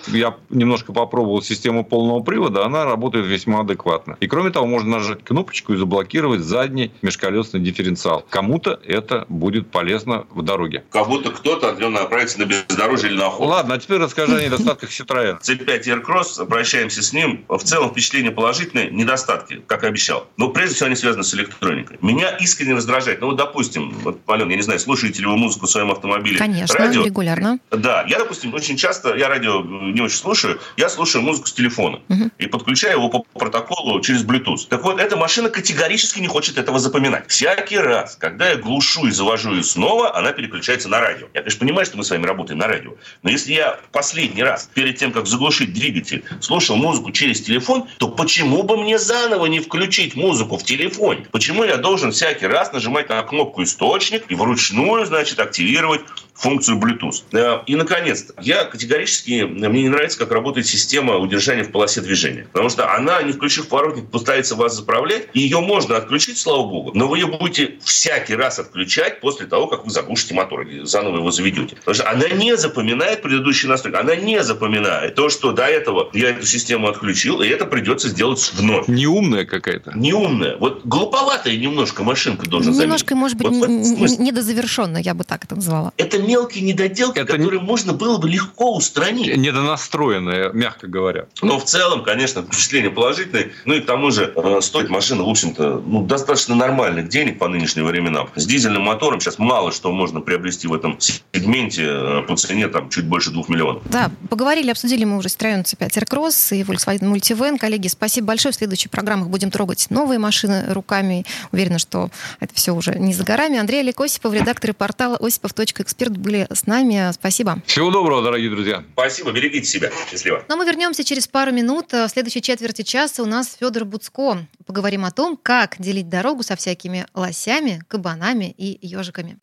я 0.07 0.35
немножко 0.49 0.93
попробовал 0.93 1.41
систему 1.41 1.83
полного 1.85 2.21
привода, 2.21 2.65
она 2.65 2.85
работает 2.85 3.25
весьма 3.25 3.61
адекватно. 3.61 4.17
И 4.19 4.27
кроме 4.27 4.49
того, 4.49 4.65
можно 4.65 4.97
нажать 4.97 5.23
кнопочку 5.23 5.73
и 5.73 5.77
заблокировать 5.77 6.41
задний 6.41 6.91
межколесный 7.01 7.59
дифференциал. 7.59 8.25
Кому-то 8.29 8.79
это 8.83 9.25
будет 9.29 9.69
полезно 9.69 10.25
в 10.31 10.41
дороге. 10.41 10.83
Как 10.91 11.07
будто 11.07 11.31
кто-то 11.31 11.71
направится 11.89 12.39
на 12.39 12.45
бездорожье 12.45 13.09
или 13.09 13.17
на 13.17 13.27
охоту. 13.27 13.49
Ладно, 13.49 13.75
а 13.75 13.79
теперь 13.79 13.99
расскажи 13.99 14.35
о 14.35 14.43
недостатках 14.43 14.89
Citroёn. 14.89 15.39
C5 15.41 15.83
Aircross, 15.83 16.41
обращаемся 16.41 17.01
с 17.01 17.13
ним. 17.13 17.45
В 17.47 17.59
целом 17.59 17.91
впечатление 17.91 18.31
положительное, 18.31 18.89
недостатки, 18.89 19.61
как 19.67 19.83
и 19.83 19.87
обещал. 19.87 20.27
Но 20.37 20.49
прежде 20.49 20.75
всего 20.75 20.87
они 20.87 20.95
связаны 20.95 21.23
с 21.23 21.33
электроникой. 21.33 21.97
Меня 22.01 22.29
искренне 22.37 22.75
раздражает. 22.75 23.21
Ну 23.21 23.27
вот, 23.27 23.37
допустим, 23.37 23.91
вот, 24.03 24.19
Ален, 24.29 24.49
я 24.49 24.55
не 24.55 24.61
знаю, 24.61 24.79
слушаете 24.79 25.21
ли 25.21 25.27
вы 25.27 25.37
музыку 25.37 25.65
в 25.65 25.69
своем 25.69 25.91
автомобиле? 25.91 26.37
Конечно, 26.37 26.77
радио? 26.77 27.03
регулярно. 27.11 27.59
Да, 27.69 28.05
я, 28.07 28.19
допустим, 28.31 28.53
очень 28.53 28.77
часто, 28.77 29.13
я 29.15 29.27
радио 29.27 29.61
не 29.61 29.99
очень 29.99 30.15
слушаю, 30.15 30.61
я 30.77 30.87
слушаю 30.87 31.21
музыку 31.21 31.47
с 31.47 31.51
телефона 31.51 31.99
угу. 32.07 32.29
и 32.37 32.47
подключаю 32.47 32.97
его 32.99 33.09
по 33.09 33.23
протоколу 33.37 33.99
через 33.99 34.23
Bluetooth. 34.23 34.67
Так 34.69 34.85
вот, 34.85 35.01
эта 35.01 35.17
машина 35.17 35.49
категорически 35.49 36.21
не 36.21 36.27
хочет 36.27 36.57
этого 36.57 36.79
запоминать. 36.79 37.25
Всякий 37.27 37.77
раз, 37.77 38.15
когда 38.15 38.51
я 38.51 38.55
глушу 38.55 39.07
и 39.07 39.11
завожу 39.11 39.51
ее 39.51 39.63
снова, 39.63 40.15
она 40.15 40.31
переключается 40.31 40.87
на 40.87 41.01
радио. 41.01 41.27
Я, 41.33 41.41
конечно, 41.41 41.59
понимаю, 41.59 41.85
что 41.85 41.97
мы 41.97 42.05
с 42.05 42.09
вами 42.09 42.25
работаем 42.25 42.59
на 42.59 42.67
радио, 42.67 42.93
но 43.21 43.29
если 43.29 43.51
я 43.51 43.77
последний 43.91 44.43
раз, 44.43 44.69
перед 44.73 44.95
тем, 44.95 45.11
как 45.11 45.27
заглушить 45.27 45.73
двигатель, 45.73 46.23
слушал 46.39 46.77
музыку 46.77 47.11
через 47.11 47.41
телефон, 47.41 47.89
то 47.97 48.07
почему 48.07 48.63
бы 48.63 48.77
мне 48.77 48.97
заново 48.97 49.47
не 49.47 49.59
включить 49.59 50.15
музыку 50.15 50.57
в 50.57 50.63
телефоне? 50.63 51.27
Почему 51.31 51.65
я 51.65 51.75
должен 51.75 52.13
всякий 52.13 52.47
раз 52.47 52.71
нажимать 52.71 53.09
на 53.09 53.21
кнопку 53.23 53.63
«Источник» 53.63 54.23
и 54.29 54.35
вручную, 54.35 55.05
значит, 55.05 55.39
активировать 55.39 56.01
функцию 56.41 56.77
Bluetooth. 56.77 57.23
Э, 57.33 57.63
и, 57.65 57.75
наконец-то, 58.21 58.33
я 58.41 58.65
категорически, 58.65 59.43
мне 59.43 59.83
не 59.83 59.89
нравится, 59.89 60.17
как 60.17 60.31
работает 60.31 60.67
система 60.67 61.17
удержания 61.17 61.63
в 61.63 61.71
полосе 61.71 62.01
движения. 62.01 62.47
Потому 62.51 62.69
что 62.69 62.93
она, 62.93 63.21
не 63.21 63.31
включив 63.33 63.67
поворотник, 63.67 64.09
пытается 64.09 64.55
вас 64.55 64.75
заправлять. 64.75 65.27
И 65.33 65.41
ее 65.41 65.59
можно 65.59 65.97
отключить, 65.97 66.37
слава 66.37 66.63
богу, 66.67 66.91
но 66.93 67.07
вы 67.07 67.19
ее 67.19 67.27
будете 67.27 67.75
всякий 67.83 68.35
раз 68.35 68.59
отключать 68.59 69.19
после 69.21 69.47
того, 69.47 69.67
как 69.67 69.85
вы 69.85 69.91
заглушите 69.91 70.33
мотор 70.33 70.61
или 70.61 70.85
заново 70.85 71.17
его 71.17 71.31
заведете. 71.31 71.75
Потому 71.75 71.95
что 71.95 72.09
она 72.09 72.29
не 72.29 72.57
запоминает 72.57 73.21
предыдущий 73.21 73.67
настройки. 73.67 73.97
Она 73.97 74.15
не 74.15 74.43
запоминает 74.43 75.15
то, 75.15 75.29
что 75.29 75.51
до 75.51 75.63
этого 75.63 76.09
я 76.13 76.29
эту 76.29 76.45
систему 76.45 76.87
отключил, 76.87 77.41
и 77.41 77.47
это 77.47 77.65
придется 77.65 78.09
сделать 78.09 78.51
вновь. 78.55 78.87
Неумная 78.87 79.45
какая-то. 79.45 79.93
Неумная. 79.95 80.57
Вот 80.57 80.85
глуповатая 80.85 81.55
немножко 81.55 82.03
машинка 82.03 82.49
должна 82.49 82.71
заметить. 82.71 82.83
Немножко, 82.83 83.15
может 83.15 83.37
быть, 83.37 83.47
вот 83.47 84.19
недозавершенная, 84.19 85.01
я 85.01 85.13
бы 85.13 85.23
так 85.23 85.45
это 85.45 85.55
назвала. 85.55 85.93
Это 85.97 86.19
мелкие 86.19 86.63
недоделки, 86.63 87.19
это 87.19 87.33
которые 87.33 87.59
не... 87.59 87.65
можно 87.65 87.93
было 87.93 88.10
бы 88.17 88.29
легко 88.29 88.75
устранить. 88.75 89.35
Недонастроенные, 89.35 90.51
мягко 90.53 90.87
говоря. 90.87 91.25
Но 91.41 91.59
в 91.59 91.65
целом, 91.65 92.03
конечно, 92.03 92.43
впечатление 92.43 92.91
положительное. 92.91 93.51
Ну 93.65 93.73
и 93.73 93.81
к 93.81 93.85
тому 93.85 94.11
же 94.11 94.31
э, 94.35 94.61
стоит 94.61 94.89
машина, 94.89 95.23
в 95.23 95.29
общем-то, 95.29 95.81
ну, 95.85 96.03
достаточно 96.03 96.55
нормальных 96.55 97.09
денег 97.09 97.39
по 97.39 97.47
нынешним 97.47 97.85
временам. 97.85 98.29
С 98.35 98.45
дизельным 98.45 98.83
мотором 98.83 99.19
сейчас 99.19 99.39
мало 99.39 99.71
что 99.71 99.91
можно 99.91 100.21
приобрести 100.21 100.67
в 100.67 100.73
этом 100.73 100.97
сегменте 100.99 101.83
э, 101.85 102.21
по 102.27 102.35
цене 102.35 102.67
там 102.67 102.89
чуть 102.89 103.05
больше 103.05 103.31
двух 103.31 103.49
миллионов. 103.49 103.83
Да, 103.85 104.11
поговорили, 104.29 104.71
обсудили 104.71 105.03
мы 105.03 105.17
уже 105.17 105.29
Citroёn 105.29 105.63
C5 105.63 105.89
Aircross 105.89 106.55
и 106.55 106.63
Volkswagen 106.63 107.11
Multivan. 107.11 107.57
Коллеги, 107.57 107.87
спасибо 107.87 108.27
большое. 108.27 108.53
В 108.53 108.55
следующих 108.55 108.91
программах 108.91 109.29
будем 109.29 109.51
трогать 109.51 109.87
новые 109.89 110.19
машины 110.19 110.65
руками. 110.69 111.25
Уверена, 111.51 111.79
что 111.79 112.09
это 112.39 112.53
все 112.55 112.73
уже 112.73 112.95
не 112.95 113.13
за 113.13 113.23
горами. 113.23 113.57
Андрей 113.57 113.81
Олег 113.81 113.99
Осипов, 114.01 114.33
редактор 114.33 114.73
портала 114.73 115.17
осипов.эксперт 115.17 116.17
были 116.17 116.47
с 116.51 116.65
нами. 116.65 117.11
Спасибо. 117.13 117.61
Всего 117.65 117.91
доброго, 117.91 118.00
дорогие 118.03 118.49
друзья. 118.49 118.83
Спасибо, 118.93 119.31
берегите 119.31 119.65
себя. 119.65 119.91
Счастливо. 120.09 120.43
Но 120.49 120.57
мы 120.57 120.65
вернемся 120.65 121.03
через 121.03 121.27
пару 121.27 121.51
минут. 121.51 121.91
В 121.91 122.09
следующей 122.09 122.41
четверти 122.41 122.81
часа 122.81 123.23
у 123.23 123.25
нас 123.25 123.57
Федор 123.59 123.85
Буцко. 123.85 124.37
Поговорим 124.65 125.05
о 125.05 125.11
том, 125.11 125.37
как 125.41 125.75
делить 125.79 126.09
дорогу 126.09 126.43
со 126.43 126.55
всякими 126.55 127.05
лосями, 127.13 127.83
кабанами 127.87 128.53
и 128.57 128.79
ежиками. 128.81 129.37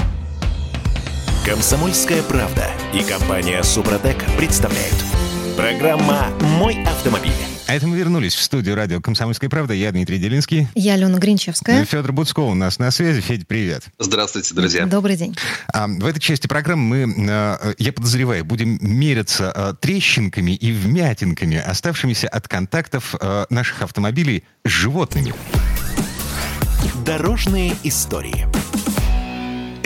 Комсомольская 1.45 2.23
правда 2.23 2.71
и 2.93 3.03
компания 3.03 3.63
Супротек 3.63 4.17
представляют. 4.37 4.97
Программа 5.57 6.29
«Мой 6.59 6.83
автомобиль». 6.85 7.48
А 7.69 7.75
это 7.75 7.87
мы 7.87 7.99
вернулись 7.99 8.35
в 8.35 8.43
студию 8.43 8.77
радио 8.77 8.99
«Комсомольская 8.99 9.51
правда». 9.51 9.75
Я 9.75 9.93
Дмитрий 9.93 10.19
Делинский. 10.19 10.69
Я 10.75 10.95
Алена 10.95 11.19
Гринчевская. 11.19 11.85
Федор 11.85 12.13
Буцко 12.13 12.41
у 12.41 12.55
нас 12.55 12.79
на 12.79 12.91
связи. 12.91 13.21
Федь, 13.21 13.47
привет. 13.47 13.85
Здравствуйте, 13.99 14.55
друзья. 14.55 14.87
Добрый 14.87 15.17
день. 15.17 15.37
А, 15.75 15.87
в 15.87 16.07
этой 16.07 16.19
части 16.19 16.47
программы 16.47 17.05
мы, 17.05 17.27
а, 17.29 17.75
я 17.77 17.93
подозреваю, 17.93 18.47
будем 18.47 18.79
мериться 18.81 19.53
а, 19.55 19.75
трещинками 19.75 20.53
и 20.53 20.73
вмятинками, 20.73 21.59
оставшимися 21.59 22.29
от 22.29 22.49
контактов 22.49 23.15
а, 23.21 23.45
наших 23.51 23.83
автомобилей 23.83 24.45
с 24.65 24.71
животными. 24.71 25.35
Дорожные 27.05 27.77
истории. 27.85 28.47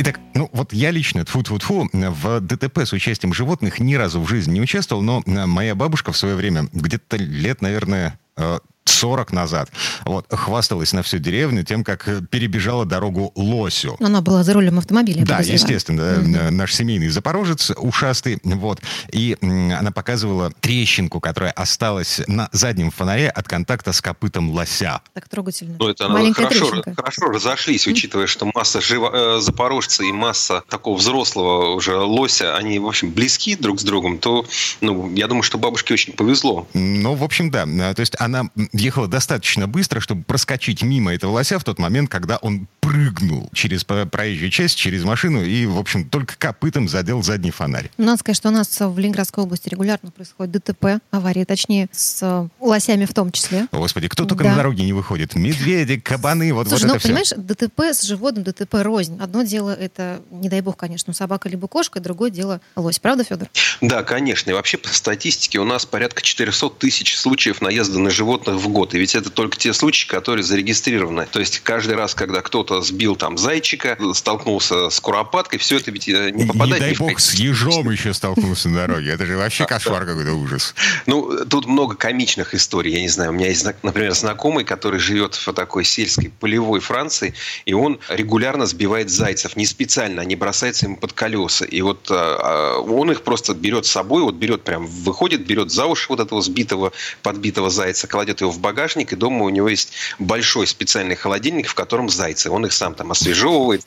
Итак, 0.05 0.19
ну 0.35 0.51
вот 0.53 0.73
я 0.73 0.91
лично, 0.91 1.25
тфу 1.25 1.45
тфу 1.45 1.61
тфу 1.61 1.89
в 1.93 2.41
ДТП 2.41 2.79
с 2.79 2.93
участием 2.93 3.33
животных 3.33 3.79
ни 3.79 3.95
разу 3.95 4.21
в 4.21 4.29
жизни 4.29 4.55
не 4.55 4.61
участвовал, 4.61 5.01
но 5.01 5.23
моя 5.27 5.77
бабушка 5.77 6.11
в 6.11 6.17
свое 6.17 6.35
время, 6.35 6.69
где-то 6.73 7.19
лет, 7.19 7.63
наверное, 7.63 8.19
э, 8.37 8.59
40 8.85 9.33
назад. 9.33 9.71
Вот, 10.05 10.27
хвасталась 10.31 10.93
на 10.93 11.03
всю 11.03 11.19
деревню 11.19 11.65
тем, 11.65 11.85
как 11.85 12.09
перебежала 12.31 12.85
дорогу 12.85 13.33
лосю. 13.35 13.97
Она 14.01 14.21
была 14.21 14.45
за 14.45 14.55
рулем 14.55 14.79
автомобиля. 14.79 15.25
Да, 15.25 15.41
естественно. 15.41 16.01
Mm-hmm. 16.01 16.51
Наш 16.51 16.75
семейный 16.75 17.09
запорожец 17.09 17.71
ушастый. 17.77 18.39
Вот. 18.45 18.81
И 19.13 19.37
она 19.41 19.91
показывала 19.93 20.53
трещинку, 20.61 21.21
которая 21.21 21.53
осталась 21.53 22.21
на 22.27 22.49
заднем 22.53 22.91
фонаре 22.91 23.29
от 23.29 23.49
контакта 23.49 23.93
с 23.93 24.01
копытом 24.01 24.51
лося. 24.51 25.01
Так 25.15 25.29
трогательно. 25.29 25.77
Ну, 25.79 25.89
это 25.89 26.09
Маленькая 26.09 26.47
хорошо, 26.47 26.83
хорошо 26.97 27.27
разошлись, 27.27 27.87
учитывая, 27.87 28.27
что 28.27 28.51
масса 28.55 28.81
живо, 28.81 29.37
э, 29.37 29.41
запорожца 29.41 30.05
и 30.05 30.13
масса 30.13 30.63
такого 30.69 30.97
взрослого 30.97 31.75
уже 31.75 31.97
лося, 31.97 32.57
они, 32.57 32.79
в 32.79 32.87
общем, 32.87 33.11
близки 33.11 33.57
друг 33.57 33.81
с 33.81 33.85
другом, 33.85 34.19
то, 34.19 34.47
ну, 34.81 35.13
я 35.15 35.29
думаю, 35.29 35.43
что 35.43 35.59
бабушке 35.59 35.95
очень 35.95 36.13
повезло. 36.13 36.67
Ну, 36.75 37.15
в 37.15 37.25
общем, 37.25 37.51
да. 37.51 37.65
То 37.95 38.01
есть 38.01 38.15
она 38.19 38.49
ехала 38.83 39.09
достаточно 39.09 39.69
быстро, 39.69 40.01
чтобы 40.01 40.25
проскочить 40.25 40.83
мимо 40.83 41.15
этого 41.15 41.33
лося 41.33 41.59
в 41.59 41.65
тот 41.65 41.79
момент, 41.79 42.11
когда 42.11 42.37
он 42.37 42.67
прыгнул 42.81 43.49
через 43.55 43.85
проезжую 43.85 44.51
часть, 44.51 44.77
через 44.77 45.05
машину 45.05 45.43
и, 45.43 45.67
в 45.67 45.79
общем, 45.79 46.09
только 46.09 46.37
копытом 46.37 46.89
задел 46.89 47.23
задний 47.23 47.51
фонарь. 47.51 47.91
Надо 47.97 48.19
сказать, 48.19 48.37
что 48.37 48.49
у 48.49 48.53
нас 48.53 48.81
в 48.81 48.99
Ленинградской 48.99 49.45
области 49.45 49.69
регулярно 49.69 50.11
происходит 50.11 50.53
ДТП, 50.53 51.01
аварии, 51.11 51.45
точнее, 51.45 51.89
с 51.93 52.49
лосями 52.61 53.05
в 53.05 53.15
том 53.15 53.31
числе. 53.33 53.69
Господи, 53.73 54.09
кто 54.09 54.25
только 54.25 54.45
да. 54.45 54.51
на 54.51 54.57
дороге 54.57 54.85
не 54.85 54.93
выходит? 54.93 55.35
Медведи, 55.35 55.99
кабаны, 56.01 56.53
вот, 56.53 56.69
Слушай, 56.69 56.83
вот 56.83 56.89
ну, 56.89 56.95
это 56.97 57.03
понимаешь, 57.05 57.27
все. 57.29 57.37
ДТП 57.37 57.81
с 57.81 58.03
животным, 58.03 58.45
ДТП 58.45 58.75
рознь. 58.83 59.19
Одно 59.21 59.43
дело 59.43 59.71
это, 59.71 60.21
не 60.31 60.49
дай 60.49 60.61
бог, 60.61 60.77
конечно, 60.77 61.13
собака 61.13 61.49
либо 61.49 61.69
кошка, 61.69 62.01
другое 62.01 62.31
дело 62.31 62.61
лось. 62.75 62.99
Правда, 62.99 63.25
Федор? 63.25 63.49
Да, 63.81 64.03
конечно. 64.03 64.51
И 64.51 64.55
вообще, 64.55 64.79
по 64.79 64.89
статистике, 64.89 65.61
у 65.61 65.65
нас 65.65 65.87
порядка 65.87 66.23
400 66.23 66.71
тысяч 66.71 67.17
случаев 67.17 67.61
наезда 67.61 67.99
на 67.99 68.11
животных 68.11 68.57
в 68.63 68.69
год. 68.69 68.95
И 68.95 68.99
ведь 68.99 69.15
это 69.15 69.31
только 69.31 69.57
те 69.57 69.73
случаи, 69.73 70.07
которые 70.07 70.43
зарегистрированы. 70.45 71.27
То 71.27 71.41
есть 71.41 71.61
каждый 71.61 71.97
раз, 71.97 72.15
когда 72.15 72.41
кто-то 72.41 72.81
сбил 72.83 73.17
там 73.17 73.37
зайчика, 73.37 73.99
столкнулся 74.15 74.89
с 74.89 75.01
куропаткой, 75.01 75.59
все 75.59 75.77
это 75.77 75.91
ведь 75.91 76.09
э, 76.09 76.31
не 76.31 76.47
попадает... 76.47 76.83
Не 76.83 76.89
дай 76.89 76.97
бог 76.97 77.21
с 77.21 77.35
ежом 77.35 77.91
еще 77.91 78.15
столкнулся 78.15 78.69
на 78.69 78.87
дороге. 78.87 79.11
Это 79.11 79.27
же 79.27 79.37
вообще 79.37 79.67
кошмар 79.67 80.07
какой-то 80.07 80.33
ужас. 80.33 80.75
Ну, 81.07 81.45
тут 81.45 81.67
много 81.67 81.97
комичных 81.97 82.55
историй. 82.55 82.93
Я 82.93 83.01
не 83.01 83.09
знаю, 83.09 83.31
у 83.31 83.35
меня 83.35 83.49
есть, 83.49 83.67
например, 83.83 84.13
знакомый, 84.15 84.65
который 84.65 85.01
живет 85.01 85.35
в 85.35 85.53
такой 85.53 85.85
сельской 85.85 86.31
полевой 86.41 86.81
Франции, 86.81 87.35
и 87.65 87.75
он 87.75 87.99
регулярно 88.09 88.67
сбивает 88.67 89.11
зайцев. 89.11 89.57
Не 89.57 89.67
специально, 89.67 90.23
они 90.23 90.37
бросаются 90.37 90.87
ему 90.87 90.97
под 90.97 91.13
колеса. 91.13 91.65
И 91.65 91.81
вот 91.83 92.09
а, 92.11 92.79
он 92.79 93.11
их 93.11 93.23
просто 93.23 93.55
берет 93.55 93.87
с 93.87 93.91
собой, 93.91 94.23
вот 94.23 94.35
берет 94.35 94.63
прям, 94.63 94.87
выходит, 94.87 95.47
берет 95.47 95.71
за 95.71 95.87
уши 95.87 96.07
вот 96.09 96.21
этого 96.21 96.43
сбитого, 96.43 96.93
подбитого 97.23 97.71
зайца, 97.71 98.07
кладет 98.07 98.41
его 98.41 98.52
в 98.53 98.61
багажник, 98.61 99.13
и 99.13 99.17
дома 99.17 99.45
у 99.45 99.49
него 99.49 99.69
есть 99.69 99.93
большой 100.19 100.67
специальный 100.67 101.17
холодильник, 101.17 101.69
в 101.69 101.75
котором 101.75 102.09
зайцы. 102.09 102.51
Он 102.51 102.67
их 102.67 102.73
сам 102.73 102.95
там 102.95 103.11
освежевывает, 103.11 103.83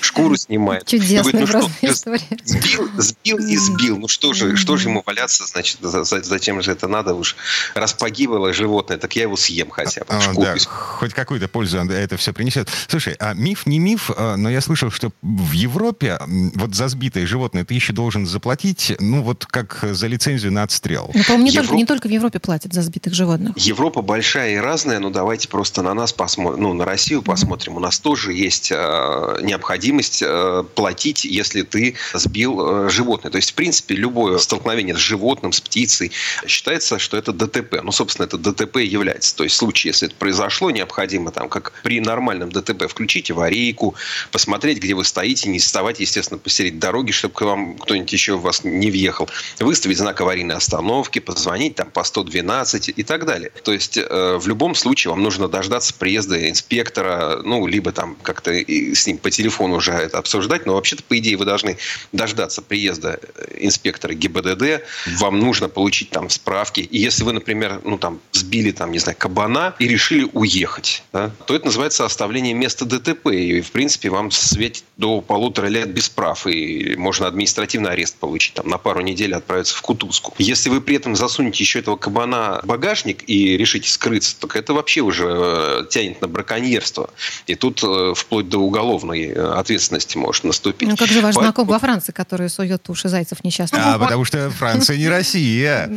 шкуру 0.00 0.36
снимает. 0.36 0.86
Чудесная 0.86 1.32
говорит, 1.32 1.74
ну, 1.82 1.94
что, 1.94 2.16
Сбил, 2.44 2.90
сбил 2.96 3.38
и 3.38 3.56
сбил. 3.56 3.98
Ну 3.98 4.08
что 4.08 4.32
же, 4.32 4.56
что 4.56 4.76
же 4.76 4.88
ему 4.88 5.02
валяться, 5.04 5.44
значит, 5.46 5.78
зачем 5.80 6.62
же 6.62 6.72
это 6.72 6.88
надо 6.88 7.14
уж? 7.14 7.36
Раз 7.74 7.92
погибло 7.92 8.52
животное, 8.52 8.98
так 8.98 9.14
я 9.16 9.22
его 9.22 9.36
съем 9.36 9.70
хотя 9.70 10.02
бы. 10.02 10.06
А, 10.08 10.34
да, 10.34 10.56
хоть 10.66 11.14
какую-то 11.14 11.48
пользу 11.48 11.78
это 11.78 12.16
все 12.16 12.32
принесет. 12.32 12.68
Слушай, 12.88 13.14
а 13.18 13.34
миф 13.34 13.66
не 13.66 13.78
миф, 13.78 14.10
а, 14.16 14.36
но 14.36 14.50
я 14.50 14.60
слышал, 14.60 14.90
что 14.90 15.12
в 15.22 15.52
Европе 15.52 16.18
вот 16.54 16.74
за 16.74 16.88
сбитое 16.88 17.26
животное 17.26 17.64
ты 17.64 17.74
еще 17.74 17.92
должен 17.92 18.26
заплатить, 18.26 18.94
ну 19.00 19.22
вот 19.22 19.46
как 19.46 19.80
за 19.82 20.06
лицензию 20.06 20.52
на 20.52 20.62
отстрел. 20.62 21.10
Ну, 21.14 21.22
по-моему, 21.24 21.44
не, 21.44 21.50
Евро... 21.50 21.62
только, 21.62 21.76
не 21.76 21.86
только 21.86 22.08
в 22.08 22.10
Европе 22.10 22.38
платят 22.38 22.72
за 22.72 22.82
сбитых 22.82 23.14
животных. 23.14 23.56
Европа 23.58 24.02
большая 24.06 24.54
и 24.54 24.56
разная, 24.56 25.00
но 25.00 25.10
давайте 25.10 25.48
просто 25.48 25.82
на 25.82 25.92
нас 25.92 26.12
посмотрим, 26.12 26.62
ну, 26.62 26.72
на 26.72 26.84
Россию 26.84 27.22
посмотрим. 27.22 27.76
У 27.76 27.80
нас 27.80 27.98
тоже 27.98 28.32
есть 28.32 28.70
э, 28.70 29.38
необходимость 29.42 30.22
э, 30.24 30.64
платить, 30.74 31.24
если 31.24 31.62
ты 31.62 31.96
сбил 32.14 32.86
э, 32.86 32.88
животное. 32.88 33.30
То 33.30 33.36
есть, 33.36 33.50
в 33.50 33.54
принципе, 33.54 33.96
любое 33.96 34.38
столкновение 34.38 34.94
с 34.94 34.98
животным, 34.98 35.52
с 35.52 35.60
птицей 35.60 36.12
считается, 36.46 36.98
что 36.98 37.16
это 37.16 37.32
ДТП. 37.32 37.82
Ну, 37.82 37.92
собственно, 37.92 38.26
это 38.26 38.38
ДТП 38.38 38.76
является. 38.76 39.34
То 39.36 39.44
есть, 39.44 39.56
в 39.56 39.58
случае, 39.58 39.90
если 39.90 40.08
это 40.08 40.16
произошло, 40.16 40.70
необходимо 40.70 41.32
там, 41.32 41.48
как 41.48 41.72
при 41.82 42.00
нормальном 42.00 42.50
ДТП, 42.50 42.88
включить 42.88 43.30
аварийку, 43.30 43.96
посмотреть, 44.30 44.78
где 44.78 44.94
вы 44.94 45.04
стоите, 45.04 45.48
не 45.48 45.58
вставать, 45.58 46.00
естественно, 46.00 46.38
посередине 46.38 46.80
дороги, 46.80 47.10
чтобы 47.10 47.34
к 47.34 47.40
вам 47.42 47.76
кто-нибудь 47.76 48.12
еще 48.12 48.36
в 48.36 48.42
вас 48.42 48.62
не 48.62 48.90
въехал, 48.90 49.28
выставить 49.58 49.98
знак 49.98 50.20
аварийной 50.20 50.54
остановки, 50.54 51.18
позвонить 51.18 51.74
там 51.74 51.90
по 51.90 52.04
112 52.04 52.90
и 52.96 53.02
так 53.02 53.26
далее. 53.26 53.50
То 53.64 53.72
есть, 53.72 53.95
э, 53.96 54.36
в 54.38 54.46
любом 54.46 54.74
случае 54.74 55.10
вам 55.10 55.22
нужно 55.22 55.48
дождаться 55.48 55.94
приезда 55.94 56.48
инспектора, 56.48 57.40
ну, 57.42 57.66
либо 57.66 57.92
там 57.92 58.16
как-то 58.22 58.52
с 58.52 59.06
ним 59.06 59.18
по 59.18 59.30
телефону 59.30 59.76
уже 59.76 59.92
это 59.92 60.18
обсуждать, 60.18 60.66
но 60.66 60.74
вообще-то, 60.74 61.02
по 61.02 61.18
идее, 61.18 61.36
вы 61.36 61.44
должны 61.44 61.78
дождаться 62.12 62.62
приезда 62.62 63.18
инспектора 63.58 64.14
ГИБДД, 64.14 64.82
вам 65.18 65.38
нужно 65.38 65.68
получить 65.68 66.10
там 66.10 66.30
справки. 66.30 66.80
И 66.80 66.98
если 66.98 67.24
вы, 67.24 67.32
например, 67.32 67.80
ну, 67.84 67.98
там, 67.98 68.20
сбили, 68.32 68.70
там, 68.70 68.92
не 68.92 68.98
знаю, 68.98 69.16
кабана 69.18 69.74
и 69.78 69.88
решили 69.88 70.28
уехать, 70.32 71.02
да, 71.12 71.30
то 71.46 71.54
это 71.54 71.66
называется 71.66 72.04
оставление 72.04 72.54
места 72.54 72.84
ДТП. 72.84 73.28
И, 73.28 73.60
в 73.60 73.70
принципе, 73.70 74.10
вам 74.10 74.30
светит 74.30 74.84
до 74.96 75.20
полутора 75.20 75.66
лет 75.66 75.90
без 75.90 76.08
прав. 76.08 76.46
И 76.46 76.96
можно 76.96 77.26
административный 77.26 77.90
арест 77.90 78.16
получить. 78.16 78.54
Там, 78.54 78.68
на 78.68 78.78
пару 78.78 79.00
недель 79.00 79.34
отправиться 79.34 79.76
в 79.76 79.82
Кутузку. 79.82 80.34
Если 80.38 80.70
вы 80.70 80.80
при 80.80 80.96
этом 80.96 81.16
засунете 81.16 81.62
еще 81.62 81.80
этого 81.80 81.96
кабана 81.96 82.60
в 82.62 82.66
багажник 82.66 83.24
и 83.28 83.56
решите 83.56 83.85
скрыться, 83.88 84.36
так 84.38 84.56
это 84.56 84.74
вообще 84.74 85.00
уже 85.00 85.26
э, 85.28 85.84
тянет 85.90 86.20
на 86.20 86.28
браконьерство. 86.28 87.10
И 87.46 87.54
тут 87.54 87.82
э, 87.82 88.14
вплоть 88.14 88.48
до 88.48 88.58
уголовной 88.58 89.26
э, 89.26 89.52
ответственности 89.54 90.16
может 90.18 90.44
наступить. 90.44 90.88
Ну, 90.88 90.96
как 90.96 91.08
же 91.08 91.20
ваш 91.20 91.34
Поэтому... 91.34 91.44
знакомый 91.44 91.72
во 91.72 91.78
Франции, 91.78 92.12
который 92.12 92.48
сует 92.48 92.88
уши 92.88 93.08
зайцев 93.08 93.44
несчастных? 93.44 93.80
А, 93.84 93.98
потому 93.98 94.24
что 94.24 94.50
Франция 94.50 94.96
не 94.96 95.08
Россия. 95.08 95.88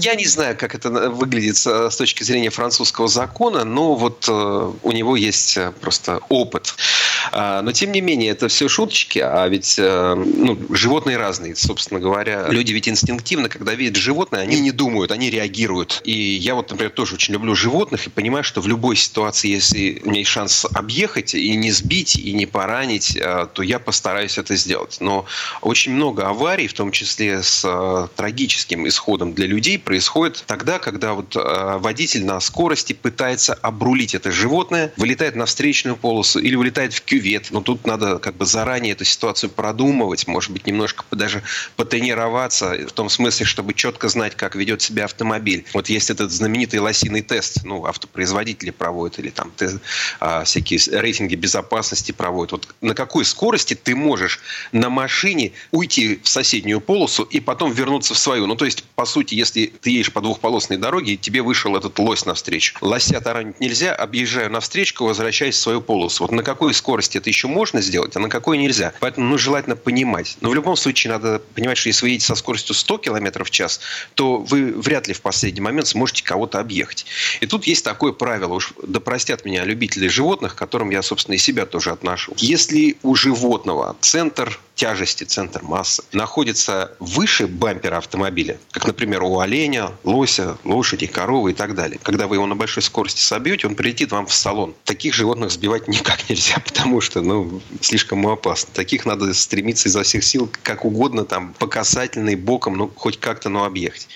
Я 0.00 0.14
не 0.14 0.26
знаю, 0.26 0.56
как 0.56 0.74
это 0.74 0.90
выглядит 1.10 1.56
с 1.56 1.96
точки 1.96 2.22
зрения 2.22 2.50
французского 2.50 3.08
закона, 3.08 3.64
но 3.64 3.94
вот 3.94 4.28
у 4.28 4.92
него 4.92 5.16
есть 5.16 5.58
просто 5.80 6.20
опыт. 6.28 6.74
А, 7.32 7.62
но, 7.62 7.72
тем 7.72 7.92
не 7.92 8.00
менее, 8.00 8.30
это 8.30 8.48
все 8.48 8.68
шуточки, 8.68 9.18
а 9.18 9.46
ведь 9.48 9.76
ну, 9.78 10.58
животные 10.70 11.16
разные, 11.16 11.56
собственно 11.56 12.00
говоря. 12.00 12.48
Люди 12.48 12.72
ведь 12.72 12.88
инстинктивно, 12.88 13.48
когда 13.48 13.74
видят 13.74 13.96
животное, 13.96 14.40
они 14.40 14.60
не 14.60 14.70
думают, 14.70 15.12
они 15.12 15.30
реагируют. 15.30 16.00
И 16.04 16.12
я 16.12 16.54
вот, 16.54 16.70
например, 16.70 16.92
тоже 16.92 17.14
очень 17.14 17.34
люблю 17.34 17.54
животных 17.54 18.06
и 18.06 18.10
понимаю, 18.10 18.44
что 18.44 18.60
в 18.60 18.68
любой 18.68 18.96
ситуации, 18.96 19.48
если 19.48 20.00
у 20.04 20.10
меня 20.10 20.20
есть 20.20 20.30
шанс 20.30 20.66
объехать 20.72 21.34
и 21.34 21.56
не 21.56 21.70
сбить, 21.70 22.16
и 22.16 22.32
не 22.32 22.46
поранить, 22.46 23.16
э, 23.16 23.46
то 23.52 23.62
я 23.62 23.78
постараюсь 23.78 24.38
это 24.38 24.56
сделать. 24.56 24.98
Но 25.00 25.26
очень 25.60 25.92
много 25.92 26.28
аварий, 26.28 26.68
в 26.68 26.72
том 26.72 26.92
числе 26.92 27.42
с 27.42 27.62
э, 27.64 28.08
трагическим 28.16 28.86
исходом 28.86 29.34
для 29.34 29.46
людей, 29.46 29.78
происходит 29.78 30.44
тогда, 30.46 30.78
когда 30.78 31.14
вот 31.14 31.36
э, 31.36 31.78
водитель 31.78 32.24
на 32.24 32.40
скорости 32.40 32.92
пытается 32.92 33.54
обрулить 33.54 34.14
это 34.14 34.30
животное, 34.30 34.92
вылетает 34.96 35.34
на 35.36 35.46
встречную 35.46 35.96
полосу 35.96 36.38
или 36.38 36.54
вылетает 36.54 36.94
в 36.94 37.02
кювет. 37.18 37.48
Но 37.50 37.60
тут 37.60 37.86
надо 37.86 38.18
как 38.18 38.36
бы 38.36 38.46
заранее 38.46 38.92
эту 38.92 39.04
ситуацию 39.04 39.50
продумывать, 39.50 40.26
может 40.26 40.50
быть, 40.50 40.66
немножко 40.66 41.04
даже 41.10 41.42
потренироваться 41.76 42.76
в 42.86 42.92
том 42.92 43.08
смысле, 43.08 43.46
чтобы 43.46 43.74
четко 43.74 44.08
знать, 44.08 44.36
как 44.36 44.54
ведет 44.54 44.82
себя 44.82 45.04
автомобиль. 45.04 45.64
Вот 45.74 45.88
есть 45.88 46.10
этот 46.10 46.30
знаменитый 46.30 46.80
лосиный 46.80 47.22
тест, 47.22 47.64
ну, 47.64 47.84
автопроизводители 47.84 48.70
проводят, 48.70 49.18
или 49.18 49.30
там 49.30 49.50
тест, 49.56 49.78
а, 50.20 50.44
всякие 50.44 50.78
рейтинги 51.00 51.34
безопасности 51.34 52.12
проводят. 52.12 52.52
Вот 52.52 52.68
на 52.80 52.94
какой 52.94 53.24
скорости 53.24 53.74
ты 53.74 53.96
можешь 53.96 54.40
на 54.72 54.90
машине 54.90 55.52
уйти 55.72 56.20
в 56.22 56.28
соседнюю 56.28 56.80
полосу 56.80 57.24
и 57.24 57.40
потом 57.40 57.72
вернуться 57.72 58.14
в 58.14 58.18
свою. 58.18 58.46
Ну, 58.46 58.54
то 58.54 58.64
есть, 58.64 58.84
по 58.94 59.04
сути, 59.04 59.34
если 59.34 59.66
ты 59.66 59.90
едешь 59.90 60.12
по 60.12 60.20
двухполосной 60.20 60.78
дороге, 60.78 61.16
тебе 61.16 61.42
вышел 61.42 61.76
этот 61.76 61.98
лось 61.98 62.26
навстречу. 62.26 62.76
Лося 62.80 63.20
таранить 63.20 63.60
нельзя, 63.60 63.94
объезжаю 63.94 64.50
навстречу, 64.50 65.04
возвращаюсь 65.04 65.56
в 65.56 65.60
свою 65.60 65.80
полосу. 65.80 66.24
Вот 66.24 66.32
на 66.32 66.42
какой 66.42 66.74
скорости 66.74 66.97
это 67.18 67.28
еще 67.30 67.48
можно 67.48 67.80
сделать, 67.80 68.16
а 68.16 68.20
на 68.20 68.28
какой 68.28 68.58
нельзя. 68.58 68.92
Поэтому, 69.00 69.28
ну, 69.28 69.38
желательно 69.38 69.76
понимать. 69.76 70.36
Но 70.40 70.50
в 70.50 70.54
любом 70.54 70.76
случае 70.76 71.12
надо 71.12 71.40
понимать, 71.54 71.78
что 71.78 71.88
если 71.88 72.04
вы 72.04 72.10
едете 72.10 72.26
со 72.26 72.34
скоростью 72.34 72.74
100 72.74 72.98
км 72.98 73.44
в 73.44 73.50
час, 73.50 73.80
то 74.14 74.38
вы 74.38 74.72
вряд 74.72 75.08
ли 75.08 75.14
в 75.14 75.20
последний 75.20 75.60
момент 75.60 75.86
сможете 75.88 76.24
кого-то 76.24 76.58
объехать. 76.60 77.06
И 77.40 77.46
тут 77.46 77.66
есть 77.66 77.84
такое 77.84 78.12
правило, 78.12 78.54
уж 78.54 78.72
да 78.82 79.00
простят 79.00 79.44
меня 79.44 79.64
любители 79.64 80.08
животных, 80.08 80.54
к 80.54 80.58
которым 80.58 80.90
я, 80.90 81.02
собственно, 81.02 81.34
и 81.34 81.38
себя 81.38 81.66
тоже 81.66 81.90
отношу. 81.90 82.32
Если 82.36 82.96
у 83.02 83.14
животного 83.14 83.96
центр 84.00 84.58
тяжести, 84.78 85.24
центр 85.24 85.62
массы 85.62 86.04
находится 86.12 86.92
выше 87.00 87.48
бампера 87.48 87.98
автомобиля, 87.98 88.58
как, 88.70 88.86
например, 88.86 89.24
у 89.24 89.40
оленя, 89.40 89.90
лося, 90.04 90.56
лошади, 90.64 91.06
коровы 91.06 91.50
и 91.50 91.54
так 91.54 91.74
далее. 91.74 91.98
Когда 92.02 92.28
вы 92.28 92.36
его 92.36 92.46
на 92.46 92.54
большой 92.54 92.82
скорости 92.82 93.20
собьете, 93.20 93.66
он 93.66 93.74
прилетит 93.74 94.12
вам 94.12 94.26
в 94.26 94.32
салон. 94.32 94.74
Таких 94.84 95.14
животных 95.14 95.50
сбивать 95.50 95.88
никак 95.88 96.30
нельзя, 96.30 96.58
потому 96.64 97.00
что 97.00 97.20
ну, 97.22 97.60
слишком 97.80 98.26
опасно. 98.26 98.70
Таких 98.72 99.04
надо 99.04 99.34
стремиться 99.34 99.88
изо 99.88 100.04
всех 100.04 100.22
сил, 100.22 100.48
как 100.62 100.84
угодно, 100.84 101.24
там, 101.24 101.54
по 101.58 101.66
касательной, 101.66 102.36
боком, 102.36 102.76
ну, 102.76 102.90
хоть 102.94 103.18
как-то, 103.18 103.48
но 103.48 103.64
объехать. 103.64 104.06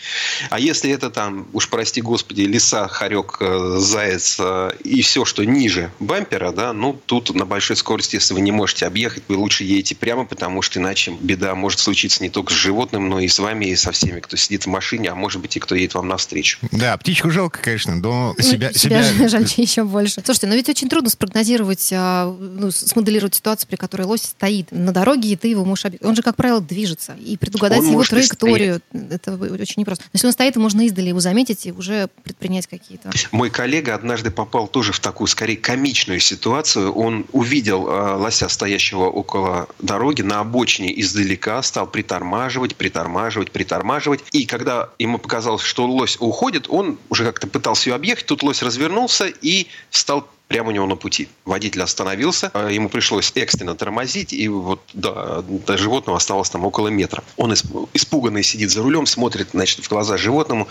А 0.50 0.60
если 0.60 0.92
это 0.92 1.10
там, 1.10 1.48
уж 1.52 1.68
прости 1.68 2.00
господи, 2.00 2.42
лиса, 2.42 2.86
хорек, 2.86 3.38
э, 3.40 3.76
заяц 3.78 4.36
э, 4.38 4.70
и 4.84 5.02
все, 5.02 5.24
что 5.24 5.42
ниже 5.44 5.90
бампера, 5.98 6.52
да, 6.52 6.72
ну, 6.72 6.92
тут 7.06 7.34
на 7.34 7.46
большой 7.46 7.76
скорости, 7.76 8.14
если 8.14 8.34
вы 8.34 8.42
не 8.42 8.52
можете 8.52 8.86
объехать, 8.86 9.24
вы 9.26 9.36
лучше 9.36 9.64
едете 9.64 9.96
прямо, 9.96 10.24
потому 10.24 10.51
потому 10.52 10.60
что 10.60 10.80
иначе 10.80 11.16
беда 11.18 11.54
может 11.54 11.80
случиться 11.80 12.22
не 12.22 12.28
только 12.28 12.52
с 12.52 12.56
животным, 12.56 13.08
но 13.08 13.20
и 13.20 13.26
с 13.26 13.38
вами, 13.38 13.66
и 13.66 13.74
со 13.74 13.90
всеми, 13.90 14.20
кто 14.20 14.36
сидит 14.36 14.64
в 14.64 14.66
машине, 14.66 15.08
а 15.08 15.14
может 15.14 15.40
быть 15.40 15.56
и 15.56 15.60
кто 15.60 15.74
едет 15.74 15.94
вам 15.94 16.08
навстречу. 16.08 16.58
Да, 16.70 16.94
птичку 16.98 17.30
жалко, 17.30 17.58
конечно, 17.62 17.94
но 17.94 18.34
ну, 18.36 18.44
себя... 18.44 18.70
Себя, 18.74 19.02
себя... 19.02 19.28
жаль 19.30 19.46
еще 19.56 19.84
больше. 19.84 20.20
Слушайте, 20.22 20.48
но 20.48 20.54
ведь 20.54 20.68
очень 20.68 20.90
трудно 20.90 21.08
спрогнозировать, 21.08 21.90
а, 21.94 22.26
ну, 22.38 22.70
смоделировать 22.70 23.34
ситуацию, 23.34 23.66
при 23.66 23.76
которой 23.76 24.02
лось 24.02 24.24
стоит 24.24 24.70
на 24.72 24.92
дороге, 24.92 25.30
и 25.30 25.36
ты 25.36 25.48
его 25.48 25.64
можешь. 25.64 25.86
Он 26.02 26.14
же, 26.14 26.20
как 26.20 26.36
правило, 26.36 26.60
движется. 26.60 27.14
И 27.14 27.38
предугадать 27.38 27.78
он 27.78 27.92
его 27.92 28.04
траекторию, 28.04 28.82
это 28.92 29.32
очень 29.34 29.76
непросто. 29.78 30.04
Но 30.04 30.10
если 30.18 30.26
он 30.26 30.32
стоит, 30.34 30.56
можно 30.56 30.82
издали 30.82 31.08
его 31.08 31.20
заметить 31.20 31.64
и 31.64 31.72
уже 31.72 32.10
предпринять 32.24 32.66
какие-то... 32.66 33.10
Мой 33.30 33.48
коллега 33.48 33.94
однажды 33.94 34.30
попал 34.30 34.68
тоже 34.68 34.92
в 34.92 35.00
такую, 35.00 35.28
скорее, 35.28 35.56
комичную 35.56 36.20
ситуацию. 36.20 36.92
Он 36.92 37.24
увидел 37.32 37.88
э, 37.88 38.16
лося, 38.16 38.50
стоящего 38.50 39.04
около 39.04 39.68
дороги, 39.80 40.20
на 40.20 40.41
обочине 40.42 41.00
издалека 41.00 41.62
стал 41.62 41.86
притормаживать, 41.86 42.76
притормаживать, 42.76 43.50
притормаживать. 43.50 44.20
И 44.32 44.44
когда 44.44 44.90
ему 44.98 45.18
показалось, 45.18 45.62
что 45.62 45.86
лось 45.86 46.16
уходит, 46.20 46.66
он 46.68 46.98
уже 47.08 47.24
как-то 47.24 47.46
пытался 47.46 47.90
ее 47.90 47.96
объехать. 47.96 48.26
Тут 48.26 48.42
лось 48.42 48.62
развернулся 48.62 49.26
и 49.26 49.66
стал 49.90 50.28
прямо 50.48 50.68
у 50.68 50.72
него 50.72 50.86
на 50.86 50.96
пути. 50.96 51.28
Водитель 51.44 51.82
остановился, 51.82 52.50
а 52.54 52.68
ему 52.68 52.88
пришлось 52.88 53.32
экстренно 53.34 53.74
тормозить, 53.74 54.32
и 54.32 54.48
вот 54.48 54.82
до, 54.92 55.42
до 55.42 55.78
животного 55.78 56.18
осталось 56.18 56.50
там 56.50 56.64
около 56.64 56.88
метра. 56.88 57.24
Он 57.36 57.54
испуганный 57.54 58.42
сидит 58.42 58.70
за 58.70 58.82
рулем, 58.82 59.06
смотрит, 59.06 59.48
значит, 59.52 59.84
в 59.84 59.88
глаза 59.88 60.16
животному, 60.16 60.68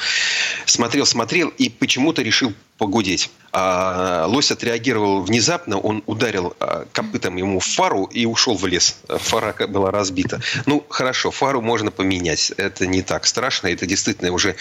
смотрел, 0.65 1.05
смотрел 1.05 1.49
и 1.49 1.69
почему-то 1.69 2.21
решил 2.21 2.53
погудеть. 2.81 3.29
А 3.53 4.25
лось 4.27 4.49
отреагировал 4.49 5.21
внезапно, 5.21 5.77
он 5.77 6.01
ударил 6.07 6.55
а, 6.59 6.87
копытом 6.91 7.35
ему 7.35 7.59
в 7.59 7.65
фару 7.65 8.05
и 8.05 8.25
ушел 8.25 8.55
в 8.55 8.65
лес. 8.65 8.97
Фара 9.07 9.53
была 9.67 9.91
разбита. 9.91 10.41
Ну, 10.65 10.83
хорошо, 10.89 11.29
фару 11.29 11.61
можно 11.61 11.91
поменять. 11.91 12.51
Это 12.57 12.87
не 12.87 13.03
так 13.03 13.27
страшно. 13.27 13.67
Это 13.67 13.85
действительно 13.85 14.31
уже... 14.31 14.55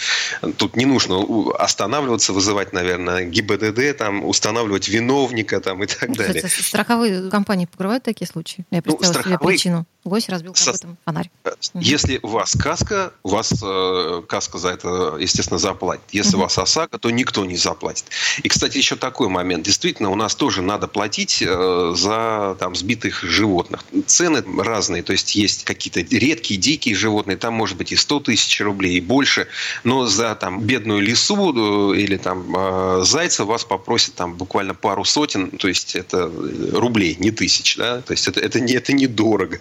Тут 0.57 0.75
не 0.75 0.85
нужно 0.85 1.25
останавливаться, 1.57 2.31
вызывать, 2.31 2.73
наверное, 2.73 3.23
ГИБДД, 3.23 3.97
там, 3.97 4.23
устанавливать 4.23 4.87
виновника 5.01 5.59
там, 5.59 5.83
и 5.83 5.87
так 5.87 6.15
далее. 6.15 6.41
Кстати, 6.41 6.61
страховые 6.61 7.29
компании 7.29 7.65
покрывают 7.65 8.03
такие 8.03 8.27
случаи? 8.27 8.65
Я 8.71 8.81
представила 8.81 9.13
ну, 9.13 9.19
страховые... 9.19 9.37
себе 9.37 9.47
причину. 9.47 9.85
Лось 10.03 10.29
разбил 10.29 10.55
Со... 10.55 10.71
копытом 10.71 10.97
фонарь. 11.05 11.29
Э, 11.43 11.51
если 11.75 12.19
у 12.23 12.29
вас 12.29 12.53
каска, 12.53 13.13
у 13.21 13.29
вас 13.29 13.53
э, 13.61 14.23
каска 14.27 14.57
за 14.57 14.69
это, 14.69 15.17
естественно, 15.19 15.59
заплатит. 15.59 16.03
Если 16.11 16.31
угу. 16.31 16.39
у 16.39 16.41
вас 16.43 16.57
ОСАГО, 16.57 16.97
то 16.97 17.11
никто 17.11 17.45
не 17.45 17.55
заплатит. 17.55 18.05
И, 18.41 18.49
кстати, 18.49 18.77
еще 18.77 18.95
такой 18.95 19.29
момент. 19.29 19.63
Действительно, 19.63 20.09
у 20.09 20.15
нас 20.15 20.33
тоже 20.33 20.63
надо 20.63 20.87
платить 20.87 21.43
э, 21.45 21.93
за 21.95 22.57
там, 22.59 22.75
сбитых 22.75 23.23
животных. 23.23 23.83
Цены 24.07 24.43
разные. 24.57 25.03
То 25.03 25.11
есть, 25.11 25.35
есть 25.35 25.65
какие-то 25.65 26.01
редкие, 26.01 26.59
дикие 26.59 26.95
животные. 26.95 27.37
Там 27.37 27.53
может 27.53 27.77
быть 27.77 27.91
и 27.91 27.95
100 27.95 28.21
тысяч 28.21 28.59
рублей, 28.59 28.97
и 28.97 29.01
больше. 29.01 29.47
Но 29.83 30.07
за 30.07 30.33
там, 30.33 30.61
бедную 30.61 31.01
лису 31.01 31.91
э, 31.93 31.97
или 31.99 32.17
там, 32.17 32.55
э, 32.57 33.03
зайца 33.03 33.45
вас 33.45 33.65
попросят 33.65 34.15
там, 34.15 34.33
буквально 34.33 34.73
пару 34.73 35.05
сотен. 35.05 35.51
То 35.51 35.67
есть, 35.67 35.95
это 35.95 36.31
рублей, 36.73 37.17
не 37.19 37.29
тысяч. 37.29 37.77
Да? 37.77 38.01
То 38.01 38.13
есть, 38.13 38.27
это, 38.27 38.39
это, 38.39 38.59
не, 38.59 38.73
это 38.73 38.93
недорого. 38.93 39.59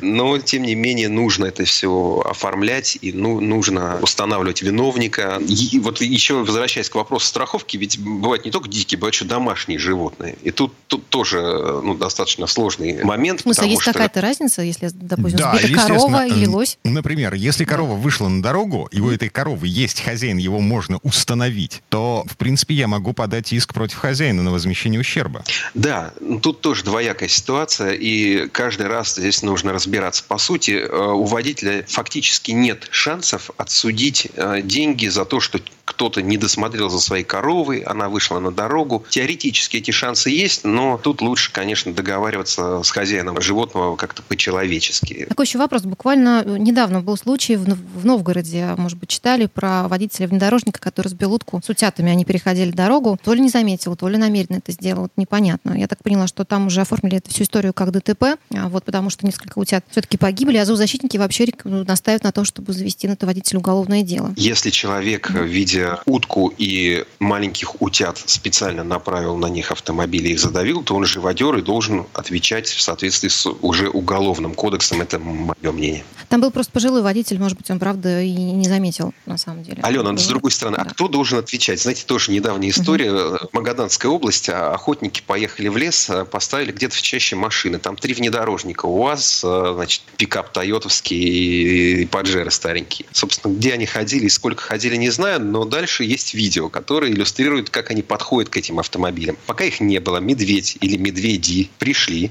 Но, 0.00 0.38
тем 0.38 0.62
не 0.62 0.74
менее, 0.74 1.08
нужно 1.08 1.46
это 1.46 1.64
все 1.64 2.22
оформлять. 2.24 2.98
И 3.00 3.12
ну, 3.12 3.40
нужно 3.40 3.98
устанавливать 4.02 4.62
виновника. 4.62 5.40
И 5.46 5.78
вот 5.78 6.00
еще 6.00 6.34
возвращаясь 6.34 6.88
к 6.88 6.94
вопросу 6.94 7.26
страховки, 7.26 7.76
ведь 7.76 7.98
бывают 7.98 8.44
не 8.44 8.50
только 8.50 8.68
дикие, 8.68 8.98
бывают 8.98 9.14
еще 9.14 9.24
домашние 9.24 9.78
животные. 9.78 10.36
И 10.42 10.50
тут, 10.50 10.72
тут 10.86 11.08
тоже 11.08 11.40
ну, 11.40 11.94
достаточно 11.94 12.46
сложный 12.46 13.04
момент. 13.04 13.40
В 13.40 13.42
смысле, 13.44 13.70
есть 13.70 13.82
что... 13.82 13.92
какая-то 13.92 14.20
разница, 14.20 14.62
если, 14.62 14.90
допустим, 14.92 15.38
да, 15.38 15.58
корова 15.74 16.26
или 16.26 16.46
лось? 16.46 16.78
Например, 16.84 17.34
если 17.34 17.64
корова 17.64 17.94
вышла 17.94 18.28
на 18.28 18.42
дорогу, 18.42 18.88
и 18.90 19.00
у 19.00 19.10
этой 19.10 19.28
коровы 19.28 19.66
есть 19.68 20.00
хозяин, 20.00 20.38
его 20.38 20.60
можно 20.60 20.98
установить, 21.02 21.82
то, 21.88 22.24
в 22.28 22.36
принципе, 22.36 22.74
я 22.74 22.88
могу 22.88 23.12
подать 23.12 23.52
иск 23.52 23.74
против 23.74 23.98
хозяина 23.98 24.42
на 24.42 24.50
возмещение 24.50 25.00
ущерба. 25.00 25.44
Да, 25.74 26.12
тут 26.42 26.60
тоже 26.60 26.84
двоякая 26.84 27.28
ситуация, 27.28 27.92
и 27.92 28.48
каждый 28.48 28.86
раз 28.86 29.14
здесь 29.14 29.42
нужно 29.54 29.72
разбираться. 29.72 30.24
По 30.26 30.36
сути, 30.36 30.72
э, 30.72 31.12
у 31.12 31.22
водителя 31.22 31.84
фактически 31.86 32.50
нет 32.50 32.88
шансов 32.90 33.50
отсудить 33.56 34.26
э, 34.34 34.62
деньги 34.62 35.06
за 35.06 35.24
то, 35.24 35.38
что 35.38 35.60
кто-то 35.84 36.22
не 36.22 36.36
досмотрел 36.36 36.88
за 36.88 37.00
своей 37.00 37.24
коровой, 37.24 37.80
она 37.80 38.08
вышла 38.08 38.38
на 38.38 38.50
дорогу. 38.50 39.04
Теоретически 39.08 39.76
эти 39.78 39.90
шансы 39.90 40.30
есть, 40.30 40.64
но 40.64 40.98
тут 40.98 41.20
лучше, 41.20 41.52
конечно, 41.52 41.92
договариваться 41.92 42.82
с 42.82 42.90
хозяином 42.90 43.40
животного 43.40 43.96
как-то 43.96 44.22
по-человечески. 44.22 45.26
Такой 45.28 45.46
еще 45.46 45.58
вопрос. 45.58 45.82
Буквально 45.82 46.44
недавно 46.44 47.00
был 47.00 47.16
случай 47.16 47.56
в 47.56 48.04
Новгороде, 48.04 48.74
может 48.76 48.98
быть, 48.98 49.08
читали 49.08 49.46
про 49.46 49.88
водителя 49.88 50.26
внедорожника, 50.26 50.80
который 50.80 51.08
сбил 51.08 51.32
утку 51.32 51.60
с 51.64 51.68
утятами. 51.68 52.10
Они 52.10 52.24
переходили 52.24 52.70
дорогу. 52.70 53.18
То 53.22 53.34
ли 53.34 53.40
не 53.40 53.48
заметил, 53.48 53.96
то 53.96 54.08
ли 54.08 54.16
намеренно 54.16 54.56
это 54.56 54.72
сделал. 54.72 55.08
непонятно. 55.16 55.72
Я 55.76 55.86
так 55.86 56.02
поняла, 56.02 56.26
что 56.26 56.44
там 56.44 56.66
уже 56.66 56.80
оформили 56.80 57.18
эту 57.18 57.30
всю 57.30 57.44
историю 57.44 57.72
как 57.72 57.90
ДТП, 57.90 58.38
а 58.54 58.68
вот 58.68 58.84
потому 58.84 59.10
что 59.10 59.26
несколько 59.26 59.58
утят 59.58 59.84
все-таки 59.90 60.16
погибли, 60.16 60.56
а 60.56 60.64
зоозащитники 60.64 61.16
вообще 61.16 61.46
настаивают 61.64 62.24
на 62.24 62.32
том, 62.32 62.44
чтобы 62.44 62.72
завести 62.72 63.06
на 63.06 63.12
это 63.12 63.26
водителя 63.26 63.58
уголовное 63.58 64.02
дело. 64.02 64.32
Если 64.36 64.70
человек, 64.70 65.30
видя 65.74 66.00
утку 66.06 66.52
и 66.56 67.04
маленьких 67.18 67.80
утят 67.82 68.22
специально 68.26 68.84
направил 68.84 69.36
на 69.36 69.46
них 69.46 69.72
автомобиль 69.72 70.28
и 70.28 70.32
их 70.32 70.40
задавил, 70.40 70.82
то 70.82 70.94
он 70.94 71.04
живодер 71.04 71.56
и 71.56 71.62
должен 71.62 72.06
отвечать 72.12 72.68
в 72.68 72.80
соответствии 72.80 73.28
с 73.28 73.46
уже 73.46 73.88
уголовным 73.88 74.54
кодексом. 74.54 75.00
Это 75.00 75.18
мое 75.18 75.72
мнение. 75.72 76.04
Там 76.28 76.40
был 76.40 76.50
просто 76.50 76.72
пожилой 76.72 77.02
водитель, 77.02 77.38
может 77.38 77.56
быть, 77.56 77.70
он, 77.70 77.78
правда, 77.78 78.22
и 78.22 78.32
не 78.32 78.68
заметил, 78.68 79.12
на 79.26 79.36
самом 79.36 79.62
деле. 79.62 79.82
Алена, 79.82 80.10
было... 80.10 80.16
с 80.16 80.26
другой 80.26 80.50
стороны, 80.50 80.76
а 80.76 80.84
да. 80.84 80.90
а 80.90 80.92
кто 80.92 81.08
должен 81.08 81.38
отвечать? 81.38 81.80
Знаете, 81.80 82.04
тоже 82.06 82.32
недавняя 82.32 82.70
история. 82.70 83.12
Угу. 83.12 83.48
Магаданская 83.52 84.10
область, 84.10 84.48
а 84.48 84.72
охотники 84.72 85.22
поехали 85.26 85.68
в 85.68 85.76
лес, 85.76 86.10
поставили 86.30 86.72
где-то 86.72 86.96
в 86.96 87.02
чаще 87.02 87.36
машины. 87.36 87.78
Там 87.78 87.96
три 87.96 88.14
внедорожника. 88.14 88.86
У 88.86 89.02
вас, 89.02 89.40
значит, 89.40 90.02
пикап 90.16 90.52
тойотовский 90.52 92.02
и 92.02 92.06
паджеры 92.06 92.50
старенькие. 92.50 93.06
Собственно, 93.12 93.52
где 93.52 93.72
они 93.72 93.86
ходили 93.86 94.26
и 94.26 94.30
сколько 94.30 94.62
ходили, 94.62 94.96
не 94.96 95.10
знаю, 95.10 95.40
но 95.40 95.63
дальше 95.64 96.04
есть 96.04 96.34
видео, 96.34 96.68
которое 96.68 97.10
иллюстрирует, 97.10 97.70
как 97.70 97.90
они 97.90 98.02
подходят 98.02 98.50
к 98.50 98.56
этим 98.56 98.78
автомобилям. 98.78 99.36
Пока 99.46 99.64
их 99.64 99.80
не 99.80 99.98
было, 99.98 100.18
медведь 100.18 100.76
или 100.80 100.96
медведи 100.96 101.70
пришли, 101.78 102.30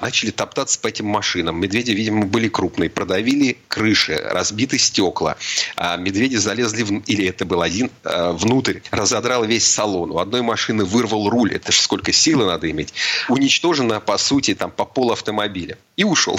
начали 0.00 0.30
топтаться 0.30 0.78
по 0.78 0.88
этим 0.88 1.06
машинам. 1.06 1.60
Медведи, 1.60 1.92
видимо, 1.92 2.26
были 2.26 2.48
крупные, 2.48 2.90
продавили 2.90 3.56
крыши, 3.68 4.16
разбиты 4.16 4.78
стекла. 4.78 5.36
А 5.76 5.96
медведи 5.96 6.36
залезли, 6.36 6.82
в, 6.82 6.90
или 7.06 7.26
это 7.26 7.44
был 7.44 7.62
один, 7.62 7.90
а, 8.04 8.32
внутрь, 8.32 8.80
разодрал 8.90 9.44
весь 9.44 9.66
салон. 9.66 10.10
У 10.10 10.18
одной 10.18 10.42
машины 10.42 10.84
вырвал 10.84 11.28
руль. 11.28 11.54
Это 11.54 11.72
же 11.72 11.80
сколько 11.80 12.12
силы 12.12 12.46
надо 12.46 12.70
иметь. 12.70 12.94
Уничтожено, 13.28 14.00
по 14.00 14.18
сути, 14.18 14.54
там, 14.54 14.70
по 14.70 14.84
пол 14.84 15.12
автомобиля. 15.12 15.78
И 15.96 16.04
ушел. 16.04 16.38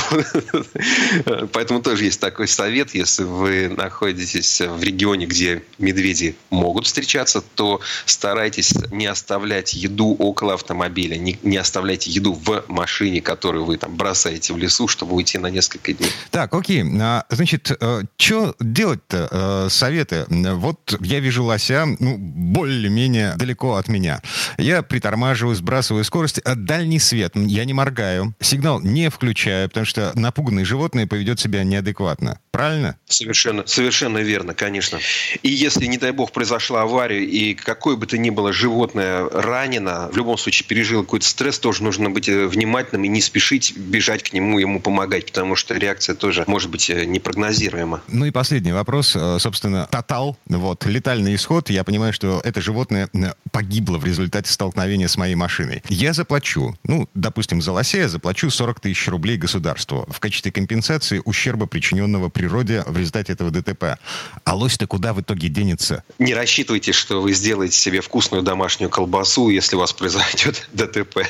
Поэтому 1.54 1.82
тоже 1.82 2.06
есть 2.06 2.20
такой 2.20 2.48
совет, 2.48 2.94
если 2.94 3.24
вы 3.24 3.70
находитесь 3.70 4.62
в 4.62 4.84
регионе, 4.84 5.26
где 5.26 5.64
медведи 5.78 6.35
могут 6.50 6.86
встречаться, 6.86 7.42
то 7.42 7.82
старайтесь 8.06 8.74
не 8.92 9.06
оставлять 9.06 9.74
еду 9.74 10.16
около 10.16 10.54
автомобиля, 10.54 11.18
не, 11.18 11.38
не 11.44 11.58
оставляйте 11.58 12.12
еду 12.12 12.34
в 12.34 12.64
машине, 12.68 13.22
которую 13.22 13.66
вы 13.66 13.78
там 13.78 13.96
бросаете 13.96 14.54
в 14.54 14.58
лесу, 14.58 14.88
чтобы 14.88 15.16
уйти 15.16 15.38
на 15.38 15.48
несколько 15.48 15.94
дней. 15.94 16.10
Так, 16.32 16.54
окей. 16.54 16.84
А, 17.02 17.26
значит, 17.30 17.72
э, 17.80 18.02
что 18.18 18.56
делать-то? 18.60 19.30
Э, 19.32 19.68
советы. 19.70 20.26
Вот 20.30 20.98
я 21.02 21.20
вижу 21.20 21.44
лося, 21.44 21.86
ну, 22.00 22.18
более-менее 22.18 23.36
далеко 23.38 23.76
от 23.76 23.88
меня. 23.88 24.22
Я 24.58 24.82
притормаживаю, 24.82 25.56
сбрасываю 25.56 26.04
скорость. 26.04 26.40
А 26.40 26.56
дальний 26.56 27.00
свет. 27.00 27.34
Я 27.36 27.66
не 27.66 27.74
моргаю. 27.74 28.36
Сигнал 28.40 28.80
не 28.82 29.10
включаю, 29.10 29.70
потому 29.70 29.86
что 29.86 30.12
напуганное 30.16 30.66
животное 30.66 31.08
поведет 31.08 31.40
себя 31.40 31.64
неадекватно. 31.64 32.40
Правильно? 32.52 32.98
Совершенно, 33.08 33.66
совершенно 33.68 34.20
верно, 34.20 34.54
конечно. 34.54 35.00
И 35.44 35.50
если, 35.50 35.86
не 35.86 35.98
дай 35.98 36.12
бог, 36.12 36.25
произошла 36.32 36.84
авария, 36.84 37.24
и 37.24 37.54
какое 37.54 37.98
бы 37.98 38.06
то 38.06 38.18
ни 38.18 38.30
было 38.30 38.54
животное 38.54 39.28
ранено, 39.30 40.10
в 40.12 40.18
любом 40.18 40.38
случае 40.38 40.68
пережил 40.68 41.04
какой-то 41.04 41.26
стресс, 41.26 41.60
тоже 41.60 41.84
нужно 41.84 42.10
быть 42.10 42.30
э, 42.30 42.48
внимательным 42.48 43.04
и 43.04 43.08
не 43.08 43.22
спешить 43.22 43.78
бежать 43.78 44.24
к 44.24 44.34
нему, 44.34 44.60
ему 44.60 44.80
помогать, 44.80 45.26
потому 45.28 45.56
что 45.56 45.76
реакция 45.76 46.16
тоже 46.16 46.46
может 46.48 46.70
быть 46.70 46.90
э, 46.90 47.06
непрогнозируема. 47.06 48.02
Ну 48.08 48.26
и 48.26 48.32
последний 48.32 48.72
вопрос. 48.72 49.16
Э, 49.16 49.38
собственно, 49.40 49.88
тотал, 49.92 50.38
вот, 50.48 50.86
летальный 50.86 51.36
исход. 51.36 51.70
Я 51.70 51.84
понимаю, 51.84 52.14
что 52.14 52.42
это 52.44 52.62
животное 52.62 53.10
погибло 53.52 53.98
в 53.98 54.06
результате 54.06 54.52
столкновения 54.52 55.08
с 55.08 55.18
моей 55.18 55.36
машиной. 55.36 55.84
Я 55.90 56.14
заплачу, 56.14 56.76
ну, 56.84 57.10
допустим, 57.14 57.62
за 57.62 57.74
лося 57.74 57.98
я 57.98 58.10
заплачу 58.10 58.50
40 58.50 58.80
тысяч 58.80 59.08
рублей 59.08 59.38
государству 59.38 60.06
в 60.10 60.20
качестве 60.20 60.52
компенсации 60.52 61.22
ущерба, 61.26 61.66
причиненного 61.66 62.30
при 62.30 62.46
природе 62.46 62.84
в 62.86 62.96
результате 62.96 63.34
этого 63.34 63.50
ДТП. 63.50 63.98
А 64.44 64.56
лось-то 64.56 64.86
куда 64.86 65.14
в 65.14 65.22
итоге 65.22 65.50
денется? 65.50 66.04
Не 66.18 66.34
рассчитывайте, 66.34 66.94
что 66.94 67.22
вы 67.22 67.34
сделаете 67.34 67.78
себе 67.78 68.02
вкусную 68.02 68.42
домашнюю 68.42 68.90
колбасу, 68.90 69.50
если 69.50 69.76
у 69.76 69.80
вас 69.80 69.92
произойдет 69.92 70.70
ДТП. 70.74 71.28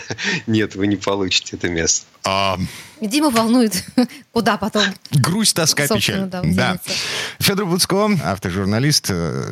Нет, 0.47 0.75
вы 0.75 0.87
не 0.87 0.95
получите 0.95 1.55
это 1.55 1.69
место. 1.69 2.05
А... 2.23 2.59
Дима 3.01 3.29
волнует, 3.29 3.83
куда 4.31 4.57
потом. 4.57 4.83
Грусть, 5.11 5.55
тоска, 5.55 5.87
печаль. 5.87 6.25
Да, 6.25 6.41
да. 6.43 6.79
Федор 7.39 7.65
Буцко, 7.65 8.09
автожурналист. 8.23 9.11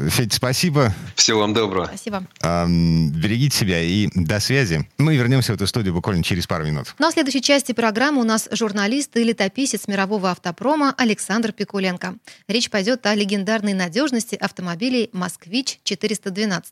Федь, 0.09 0.33
спасибо. 0.33 0.93
Всего 1.15 1.41
вам 1.41 1.53
доброго. 1.53 1.85
Спасибо. 1.85 2.25
Берегите 2.41 3.57
себя 3.57 3.81
и 3.81 4.09
до 4.13 4.39
связи. 4.39 4.87
Мы 4.97 5.15
вернемся 5.15 5.53
в 5.53 5.55
эту 5.55 5.67
студию 5.67 5.93
буквально 5.93 6.23
через 6.23 6.47
пару 6.47 6.65
минут. 6.65 6.95
Ну 6.99 7.07
а 7.07 7.09
в 7.09 7.13
следующей 7.13 7.41
части 7.41 7.71
программы 7.71 8.21
у 8.21 8.23
нас 8.23 8.47
журналист 8.51 9.15
и 9.17 9.23
летописец 9.23 9.87
мирового 9.87 10.31
автопрома 10.31 10.93
Александр 10.97 11.51
Пикуленко. 11.51 12.15
Речь 12.47 12.69
пойдет 12.69 13.05
о 13.05 13.15
легендарной 13.15 13.73
надежности 13.73 14.35
автомобилей 14.35 15.09
«Москвич-412». 15.13 16.63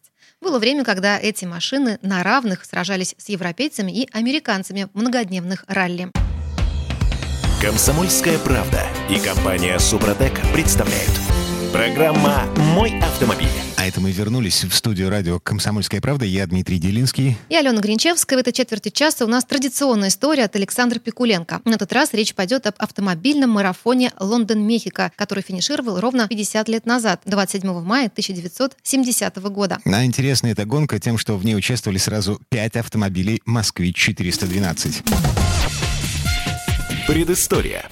Было 0.41 0.57
время, 0.57 0.83
когда 0.83 1.19
эти 1.19 1.45
машины 1.45 1.99
на 2.01 2.23
равных 2.23 2.65
сражались 2.65 3.15
с 3.17 3.29
европейцами 3.29 3.91
и 3.91 4.09
американцами 4.11 4.87
в 4.91 4.97
многодневных 4.97 5.65
ралли. 5.67 6.11
Комсомольская 7.61 8.39
правда 8.39 8.87
и 9.07 9.19
компания 9.19 9.77
Супротек 9.77 10.33
представляют. 10.51 11.11
Программа 11.71 12.47
«Мой 12.73 12.99
автомобиль». 12.99 13.51
А 13.77 13.85
это 13.85 14.01
мы 14.01 14.09
вернулись 14.11 14.63
в 14.63 14.73
студию 14.73 15.11
радио 15.11 15.39
«Комсомольская 15.39 16.01
правда». 16.01 16.25
Я 16.25 16.47
Дмитрий 16.47 16.79
Делинский. 16.79 17.37
И 17.49 17.55
Алена 17.55 17.79
Гринчевская. 17.79 18.39
В 18.39 18.41
этой 18.41 18.51
четверти 18.51 18.89
часа 18.89 19.25
у 19.25 19.27
нас 19.27 19.45
традиционная 19.45 20.09
история 20.09 20.45
от 20.45 20.55
Александра 20.55 20.97
Пикуленко. 20.97 21.61
На 21.63 21.75
этот 21.75 21.93
раз 21.93 22.13
речь 22.13 22.33
пойдет 22.33 22.65
об 22.65 22.73
автомобильном 22.79 23.51
марафоне 23.51 24.11
Лондон-Мехико, 24.19 25.11
который 25.15 25.43
финишировал 25.43 25.99
ровно 25.99 26.27
50 26.27 26.67
лет 26.67 26.87
назад, 26.87 27.21
27 27.25 27.79
мая 27.83 28.07
1970 28.07 29.35
года. 29.49 29.77
А 29.85 30.03
интересна 30.03 30.47
эта 30.47 30.65
гонка 30.65 30.99
тем, 30.99 31.19
что 31.19 31.37
в 31.37 31.45
ней 31.45 31.55
участвовали 31.55 31.99
сразу 31.99 32.41
пять 32.49 32.75
автомобилей 32.75 33.43
«Москвич-412». 33.45 35.03
Предыстория. 37.11 37.89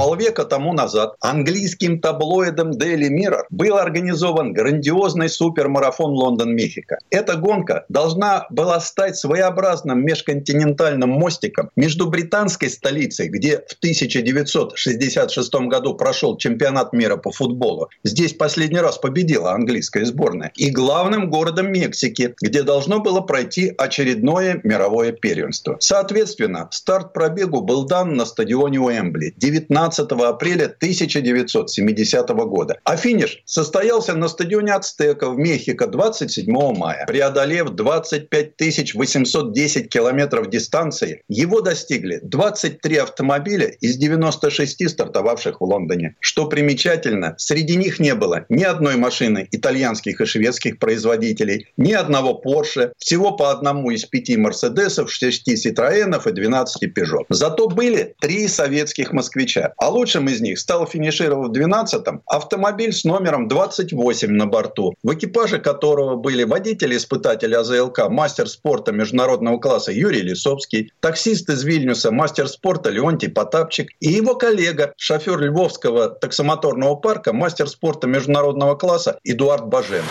Полвека 0.00 0.46
тому 0.46 0.72
назад 0.72 1.16
английским 1.20 2.00
таблоидом 2.00 2.70
Daily 2.70 3.10
Mirror 3.10 3.42
был 3.50 3.76
организован 3.76 4.54
грандиозный 4.54 5.28
супермарафон 5.28 6.12
Лондон-Мехико. 6.12 6.96
Эта 7.10 7.36
гонка 7.36 7.84
должна 7.90 8.46
была 8.48 8.80
стать 8.80 9.18
своеобразным 9.18 10.02
межконтинентальным 10.02 11.10
мостиком 11.10 11.68
между 11.76 12.08
британской 12.08 12.70
столицей, 12.70 13.28
где 13.28 13.58
в 13.58 13.74
1966 13.74 15.54
году 15.68 15.94
прошел 15.96 16.38
чемпионат 16.38 16.94
мира 16.94 17.18
по 17.18 17.30
футболу. 17.30 17.90
Здесь 18.02 18.32
последний 18.32 18.80
раз 18.80 18.96
победила 18.96 19.52
английская 19.52 20.06
сборная. 20.06 20.50
И 20.56 20.70
главным 20.70 21.28
городом 21.28 21.72
Мексики, 21.72 22.34
где 22.40 22.62
должно 22.62 23.00
было 23.00 23.20
пройти 23.20 23.74
очередное 23.76 24.62
мировое 24.64 25.12
первенство. 25.12 25.76
Соответственно, 25.78 26.68
старт 26.70 27.12
пробегу 27.12 27.60
был 27.60 27.84
дан 27.84 28.14
на 28.14 28.24
стадионе 28.24 28.80
Уэмбли 28.80 29.34
19 29.36 29.89
15 29.90 30.12
апреля 30.12 30.66
1970 30.66 32.28
года. 32.28 32.78
А 32.84 32.96
финиш 32.96 33.42
состоялся 33.44 34.14
на 34.14 34.28
стадионе 34.28 34.72
Ацтека 34.72 35.30
в 35.30 35.38
Мехико 35.38 35.86
27 35.86 36.46
мая. 36.76 37.06
Преодолев 37.06 37.70
25 37.70 38.94
810 38.94 39.88
километров 39.88 40.48
дистанции, 40.48 41.22
его 41.28 41.60
достигли 41.60 42.20
23 42.22 42.96
автомобиля 42.98 43.66
из 43.80 43.96
96 43.96 44.88
стартовавших 44.88 45.60
в 45.60 45.64
Лондоне. 45.64 46.14
Что 46.20 46.46
примечательно, 46.46 47.34
среди 47.38 47.76
них 47.76 47.98
не 47.98 48.14
было 48.14 48.46
ни 48.48 48.62
одной 48.62 48.96
машины 48.96 49.48
итальянских 49.50 50.20
и 50.20 50.24
шведских 50.24 50.78
производителей, 50.78 51.66
ни 51.76 51.92
одного 51.92 52.40
Porsche, 52.44 52.92
всего 52.98 53.32
по 53.32 53.50
одному 53.50 53.90
из 53.90 54.04
пяти 54.04 54.36
Мерседесов, 54.36 55.10
шести 55.10 55.56
Ситроенов 55.56 56.26
и 56.26 56.32
12 56.32 56.96
Peugeot. 56.96 57.24
Зато 57.28 57.68
были 57.68 58.14
три 58.20 58.46
советских 58.46 59.12
москвича 59.12 59.69
а 59.76 59.88
лучшим 59.88 60.28
из 60.28 60.40
них 60.40 60.58
стал 60.58 60.86
финишировав 60.86 61.48
в 61.48 61.52
12-м 61.52 62.22
автомобиль 62.26 62.92
с 62.92 63.04
номером 63.04 63.48
28 63.48 64.30
на 64.30 64.46
борту, 64.46 64.94
в 65.02 65.14
экипаже 65.14 65.58
которого 65.58 66.16
были 66.16 66.44
водитель-испытатель 66.44 67.54
АЗЛК, 67.54 68.08
мастер 68.08 68.48
спорта 68.48 68.92
международного 68.92 69.58
класса 69.58 69.92
Юрий 69.92 70.22
Лисовский, 70.22 70.92
таксист 71.00 71.48
из 71.48 71.64
Вильнюса, 71.64 72.10
мастер 72.10 72.48
спорта 72.48 72.90
Леонтий 72.90 73.30
Потапчик 73.30 73.90
и 74.00 74.08
его 74.08 74.34
коллега, 74.34 74.92
шофер 74.96 75.40
Львовского 75.40 76.08
таксомоторного 76.08 76.96
парка, 76.96 77.32
мастер 77.32 77.68
спорта 77.68 78.06
международного 78.06 78.74
класса 78.74 79.18
Эдуард 79.24 79.66
Бажен. 79.66 80.04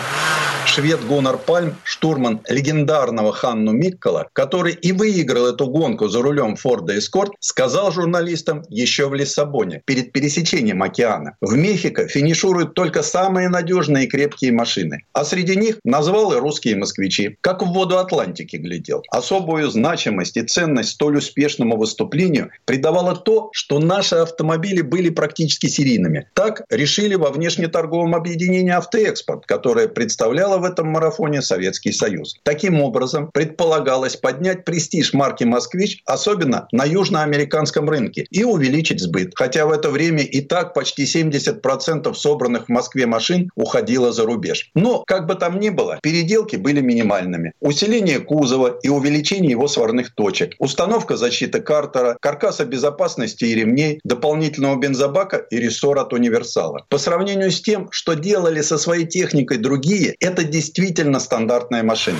Швед 0.66 1.04
Гуннар 1.06 1.36
Пальм, 1.36 1.76
штурман 1.84 2.40
легендарного 2.48 3.32
Ханну 3.32 3.72
Миккола, 3.72 4.28
который 4.32 4.74
и 4.74 4.92
выиграл 4.92 5.46
эту 5.46 5.66
гонку 5.66 6.08
за 6.08 6.22
рулем 6.22 6.56
Форда 6.56 6.96
Эскорт, 6.98 7.32
сказал 7.40 7.90
журналистам 7.90 8.62
еще 8.68 9.08
в 9.08 9.14
Лиссабоне 9.14 9.82
перед 9.84 10.12
пересечением 10.12 10.82
океана. 10.82 11.36
В 11.40 11.56
Мехико 11.56 12.06
финишируют 12.06 12.74
только 12.74 13.02
самые 13.02 13.48
надежные 13.48 14.04
и 14.04 14.08
крепкие 14.08 14.52
машины. 14.52 15.04
А 15.12 15.24
среди 15.24 15.56
них 15.56 15.78
назвал 15.84 16.32
и 16.32 16.38
русские 16.38 16.76
москвичи. 16.76 17.36
Как 17.40 17.62
в 17.62 17.72
воду 17.72 17.98
Атлантики 17.98 18.56
глядел. 18.56 19.02
Особую 19.10 19.70
значимость 19.70 20.36
и 20.36 20.42
ценность 20.42 20.90
столь 20.90 21.18
успешному 21.18 21.76
выступлению 21.76 22.50
придавало 22.64 23.16
то, 23.16 23.50
что 23.52 23.78
наши 23.78 24.16
автомобили 24.16 24.82
были 24.82 25.10
практически 25.10 25.66
серийными. 25.66 26.28
Так 26.34 26.62
решили 26.70 27.16
во 27.16 27.30
внешнеторговом 27.30 28.14
объединении 28.14 28.72
«Автоэкспорт», 28.72 29.46
которое 29.46 29.88
представляло 29.88 30.49
представляла 30.50 30.58
в 30.58 30.64
этом 30.64 30.88
марафоне 30.88 31.42
Советский 31.42 31.92
Союз. 31.92 32.36
Таким 32.42 32.80
образом, 32.80 33.30
предполагалось 33.32 34.16
поднять 34.16 34.64
престиж 34.64 35.12
марки 35.14 35.44
«Москвич», 35.44 36.02
особенно 36.06 36.66
на 36.72 36.84
южноамериканском 36.84 37.88
рынке, 37.88 38.26
и 38.30 38.44
увеличить 38.44 39.00
сбыт. 39.00 39.32
Хотя 39.34 39.66
в 39.66 39.72
это 39.72 39.90
время 39.90 40.22
и 40.22 40.40
так 40.40 40.74
почти 40.74 41.04
70% 41.04 42.14
собранных 42.14 42.66
в 42.66 42.68
Москве 42.68 43.06
машин 43.06 43.50
уходило 43.54 44.12
за 44.12 44.24
рубеж. 44.24 44.70
Но, 44.74 45.04
как 45.06 45.26
бы 45.26 45.34
там 45.34 45.60
ни 45.60 45.70
было, 45.70 45.98
переделки 46.02 46.56
были 46.56 46.80
минимальными. 46.80 47.52
Усиление 47.60 48.18
кузова 48.18 48.78
и 48.82 48.88
увеличение 48.88 49.50
его 49.50 49.68
сварных 49.68 50.14
точек, 50.14 50.54
установка 50.58 51.16
защиты 51.16 51.60
картера, 51.60 52.16
каркаса 52.20 52.64
безопасности 52.64 53.44
и 53.44 53.54
ремней, 53.54 54.00
дополнительного 54.04 54.76
бензобака 54.76 55.36
и 55.36 55.58
рессор 55.58 55.98
от 55.98 56.12
универсала. 56.12 56.84
По 56.88 56.98
сравнению 56.98 57.50
с 57.50 57.60
тем, 57.60 57.88
что 57.90 58.14
делали 58.14 58.62
со 58.62 58.78
своей 58.78 59.06
техникой 59.06 59.58
другие, 59.58 60.16
это 60.20 60.39
это 60.40 60.50
действительно 60.50 61.20
стандартная 61.20 61.82
машина. 61.82 62.18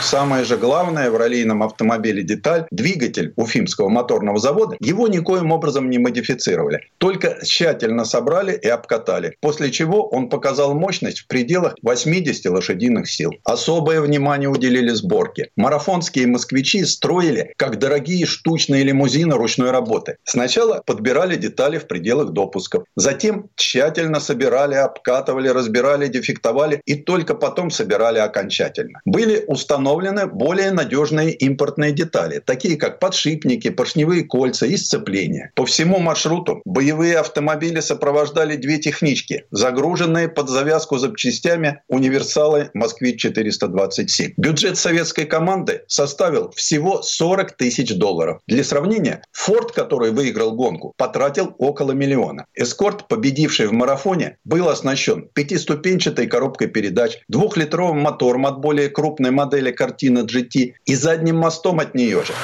Самое 0.00 0.44
же 0.44 0.56
главное 0.56 1.10
в 1.10 1.16
раллийном 1.16 1.62
автомобиле 1.62 2.22
деталь– 2.22 2.66
двигатель 2.70 3.32
Уфимского 3.36 3.88
моторного 3.88 4.38
завода. 4.38 4.76
Его 4.78 5.08
никоим 5.08 5.50
образом 5.50 5.90
не 5.90 5.98
модифицировали. 5.98 6.82
Только 6.98 7.38
тщательно 7.44 8.04
собрали 8.04 8.56
и 8.56 8.68
обкатали. 8.68 9.36
После 9.40 9.72
чего 9.72 10.06
он 10.08 10.28
показал 10.28 10.74
мощность 10.74 11.20
в 11.20 11.26
пределах 11.26 11.74
80 11.82 12.46
лошадиных 12.46 13.10
сил. 13.10 13.32
Особое 13.44 14.00
внимание 14.00 14.48
уделили 14.48 14.90
сборке. 14.90 15.50
Марафонские 15.56 16.28
москвичи 16.28 16.84
строили 16.84 17.52
как 17.56 17.78
дорогие 17.78 18.24
штучные 18.24 18.84
лимузины 18.84 19.34
ручной 19.34 19.72
работы. 19.72 20.16
Сначала 20.24 20.80
подбирали 20.86 21.34
детали 21.34 21.78
в 21.78 21.88
пределах 21.88 22.30
допусков. 22.30 22.84
Затем 22.94 23.50
тщательно 23.56 24.20
собирали, 24.20 24.76
обкатывали, 24.76 25.48
разбирали, 25.48 26.06
дефектовали 26.06 26.80
и 26.84 26.94
только 26.94 27.34
потом 27.38 27.70
собирали 27.70 28.18
окончательно. 28.18 29.00
Были 29.04 29.44
установлены 29.46 30.26
более 30.26 30.70
надежные 30.70 31.32
импортные 31.32 31.92
детали, 31.92 32.42
такие 32.44 32.76
как 32.76 32.98
подшипники, 32.98 33.70
поршневые 33.70 34.24
кольца 34.24 34.66
и 34.66 34.76
сцепления. 34.76 35.52
По 35.54 35.64
всему 35.66 35.98
маршруту 35.98 36.60
боевые 36.64 37.18
автомобили 37.18 37.80
сопровождали 37.80 38.56
две 38.56 38.78
технички, 38.78 39.44
загруженные 39.50 40.28
под 40.28 40.48
завязку 40.48 40.98
запчастями 40.98 41.82
универсалы 41.88 42.70
«Москвич-427». 42.74 44.34
Бюджет 44.36 44.78
советской 44.78 45.24
команды 45.24 45.82
составил 45.86 46.50
всего 46.52 47.02
40 47.02 47.56
тысяч 47.56 47.94
долларов. 47.94 48.40
Для 48.46 48.64
сравнения, 48.64 49.22
«Форд», 49.32 49.72
который 49.72 50.10
выиграл 50.10 50.52
гонку, 50.52 50.92
потратил 50.96 51.54
около 51.58 51.92
миллиона. 51.92 52.46
«Эскорт», 52.54 53.08
победивший 53.08 53.66
в 53.66 53.72
марафоне, 53.72 54.38
был 54.44 54.68
оснащен 54.68 55.28
пятиступенчатой 55.34 56.26
коробкой 56.26 56.68
передач, 56.68 57.18
двухлитровым 57.28 58.00
мотором 58.00 58.46
от 58.46 58.60
более 58.60 58.88
крупной 58.88 59.30
модели 59.30 59.70
Картина 59.70 60.20
GT 60.20 60.74
и 60.84 60.94
задним 60.94 61.36
мостом 61.36 61.80
от 61.80 61.94
нее 61.94 62.24
же. 62.24 62.40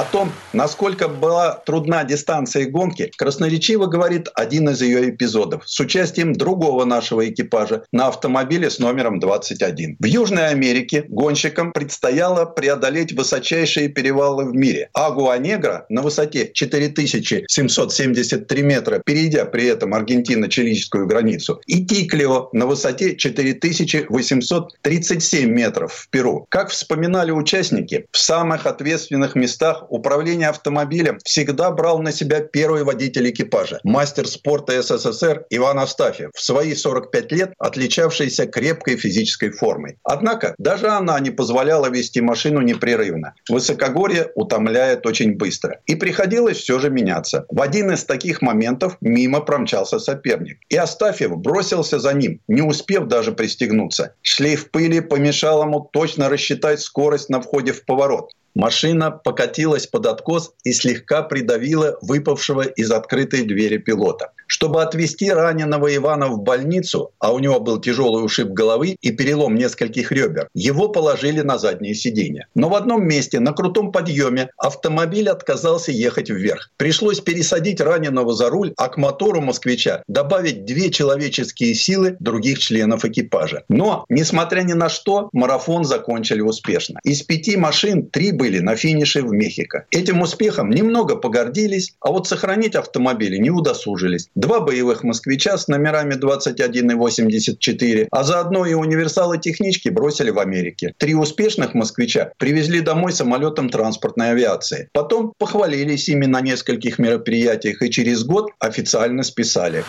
О 0.00 0.04
том, 0.04 0.32
насколько 0.54 1.08
была 1.08 1.56
трудна 1.66 2.04
дистанция 2.04 2.70
гонки, 2.70 3.10
красноречиво 3.18 3.84
говорит 3.84 4.28
один 4.34 4.70
из 4.70 4.80
ее 4.80 5.10
эпизодов 5.10 5.64
с 5.66 5.78
участием 5.78 6.32
другого 6.32 6.86
нашего 6.86 7.28
экипажа 7.28 7.82
на 7.92 8.06
автомобиле 8.06 8.70
с 8.70 8.78
номером 8.78 9.20
21. 9.20 9.98
В 10.00 10.04
Южной 10.06 10.48
Америке 10.48 11.04
гонщикам 11.06 11.72
предстояло 11.72 12.46
преодолеть 12.46 13.12
высочайшие 13.12 13.90
перевалы 13.90 14.46
в 14.46 14.54
мире. 14.54 14.88
Агуа-Негра 14.94 15.84
на 15.90 16.00
высоте 16.00 16.50
4773 16.50 18.62
метра, 18.62 19.02
перейдя 19.04 19.44
при 19.44 19.66
этом 19.66 19.92
Аргентино-чилийскую 19.92 21.04
границу, 21.04 21.60
и 21.66 21.84
Тиклио 21.84 22.48
на 22.54 22.64
высоте 22.64 23.16
4837 23.16 25.50
метров 25.50 25.92
в 25.92 26.08
Перу. 26.08 26.46
Как 26.48 26.70
вспоминали 26.70 27.32
участники, 27.32 28.06
в 28.10 28.16
самых 28.16 28.64
ответственных 28.64 29.34
местах 29.34 29.84
управление 29.90 30.48
автомобилем 30.48 31.18
всегда 31.24 31.70
брал 31.70 32.00
на 32.00 32.12
себя 32.12 32.40
первый 32.40 32.84
водитель 32.84 33.30
экипажа, 33.30 33.80
мастер 33.82 34.26
спорта 34.26 34.80
СССР 34.80 35.44
Иван 35.50 35.78
Астафьев, 35.78 36.30
в 36.34 36.40
свои 36.40 36.74
45 36.74 37.32
лет 37.32 37.52
отличавшийся 37.58 38.46
крепкой 38.46 38.96
физической 38.96 39.50
формой. 39.50 39.98
Однако 40.04 40.54
даже 40.58 40.88
она 40.88 41.18
не 41.20 41.30
позволяла 41.30 41.90
вести 41.90 42.20
машину 42.20 42.60
непрерывно. 42.60 43.34
Высокогорье 43.48 44.30
утомляет 44.34 45.06
очень 45.06 45.36
быстро. 45.36 45.80
И 45.86 45.96
приходилось 45.96 46.58
все 46.58 46.78
же 46.78 46.90
меняться. 46.90 47.44
В 47.48 47.60
один 47.60 47.90
из 47.90 48.04
таких 48.04 48.42
моментов 48.42 48.96
мимо 49.00 49.40
промчался 49.40 49.98
соперник. 49.98 50.58
И 50.68 50.76
Астафьев 50.76 51.36
бросился 51.36 51.98
за 51.98 52.12
ним, 52.12 52.40
не 52.48 52.62
успев 52.62 53.06
даже 53.06 53.32
пристегнуться. 53.32 54.14
Шлейф 54.22 54.70
пыли 54.70 55.00
помешал 55.00 55.62
ему 55.62 55.80
точно 55.92 56.28
рассчитать 56.28 56.80
скорость 56.80 57.28
на 57.28 57.40
входе 57.40 57.72
в 57.72 57.84
поворот. 57.84 58.32
Машина 58.54 59.10
покатилась 59.10 59.86
под 59.86 60.06
откос 60.06 60.52
и 60.64 60.72
слегка 60.72 61.22
придавила 61.22 61.96
выпавшего 62.02 62.62
из 62.62 62.90
открытой 62.90 63.44
двери 63.44 63.78
пилота. 63.78 64.32
Чтобы 64.50 64.82
отвезти 64.82 65.30
раненого 65.30 65.94
Ивана 65.94 66.26
в 66.26 66.42
больницу, 66.42 67.12
а 67.20 67.32
у 67.32 67.38
него 67.38 67.60
был 67.60 67.80
тяжелый 67.80 68.24
ушиб 68.24 68.48
головы 68.48 68.96
и 69.00 69.12
перелом 69.12 69.54
нескольких 69.54 70.10
ребер, 70.10 70.48
его 70.54 70.88
положили 70.88 71.40
на 71.40 71.56
заднее 71.56 71.94
сиденье. 71.94 72.48
Но 72.56 72.68
в 72.68 72.74
одном 72.74 73.06
месте, 73.06 73.38
на 73.38 73.52
крутом 73.52 73.92
подъеме, 73.92 74.50
автомобиль 74.56 75.28
отказался 75.28 75.92
ехать 75.92 76.30
вверх. 76.30 76.70
Пришлось 76.76 77.20
пересадить 77.20 77.80
раненого 77.80 78.34
за 78.34 78.50
руль, 78.50 78.74
а 78.76 78.88
к 78.88 78.96
мотору 78.96 79.40
москвича 79.40 80.02
добавить 80.08 80.64
две 80.64 80.90
человеческие 80.90 81.76
силы 81.76 82.16
других 82.18 82.58
членов 82.58 83.04
экипажа. 83.04 83.62
Но, 83.68 84.04
несмотря 84.08 84.62
ни 84.62 84.72
на 84.72 84.88
что, 84.88 85.28
марафон 85.32 85.84
закончили 85.84 86.40
успешно. 86.40 86.98
Из 87.04 87.22
пяти 87.22 87.56
машин 87.56 88.06
три 88.08 88.32
были 88.32 88.58
на 88.58 88.74
финише 88.74 89.22
в 89.22 89.30
Мехико. 89.30 89.86
Этим 89.92 90.22
успехом 90.22 90.70
немного 90.70 91.14
погордились, 91.14 91.94
а 92.00 92.10
вот 92.10 92.26
сохранить 92.26 92.74
автомобили 92.74 93.36
не 93.36 93.50
удосужились. 93.50 94.28
Два 94.40 94.60
боевых 94.60 95.04
«Москвича» 95.04 95.58
с 95.58 95.68
номерами 95.68 96.14
21 96.14 96.92
и 96.92 96.94
84, 96.94 98.08
а 98.10 98.24
заодно 98.24 98.64
и 98.64 98.72
универсалы 98.72 99.36
технички 99.36 99.90
бросили 99.90 100.30
в 100.30 100.38
Америке. 100.38 100.94
Три 100.96 101.14
успешных 101.14 101.74
«Москвича» 101.74 102.32
привезли 102.38 102.80
домой 102.80 103.12
самолетом 103.12 103.68
транспортной 103.68 104.30
авиации. 104.30 104.88
Потом 104.94 105.34
похвалились 105.36 106.08
ими 106.08 106.24
на 106.24 106.40
нескольких 106.40 106.98
мероприятиях 106.98 107.82
и 107.82 107.90
через 107.90 108.24
год 108.24 108.50
официально 108.58 109.24
списали. 109.24 109.84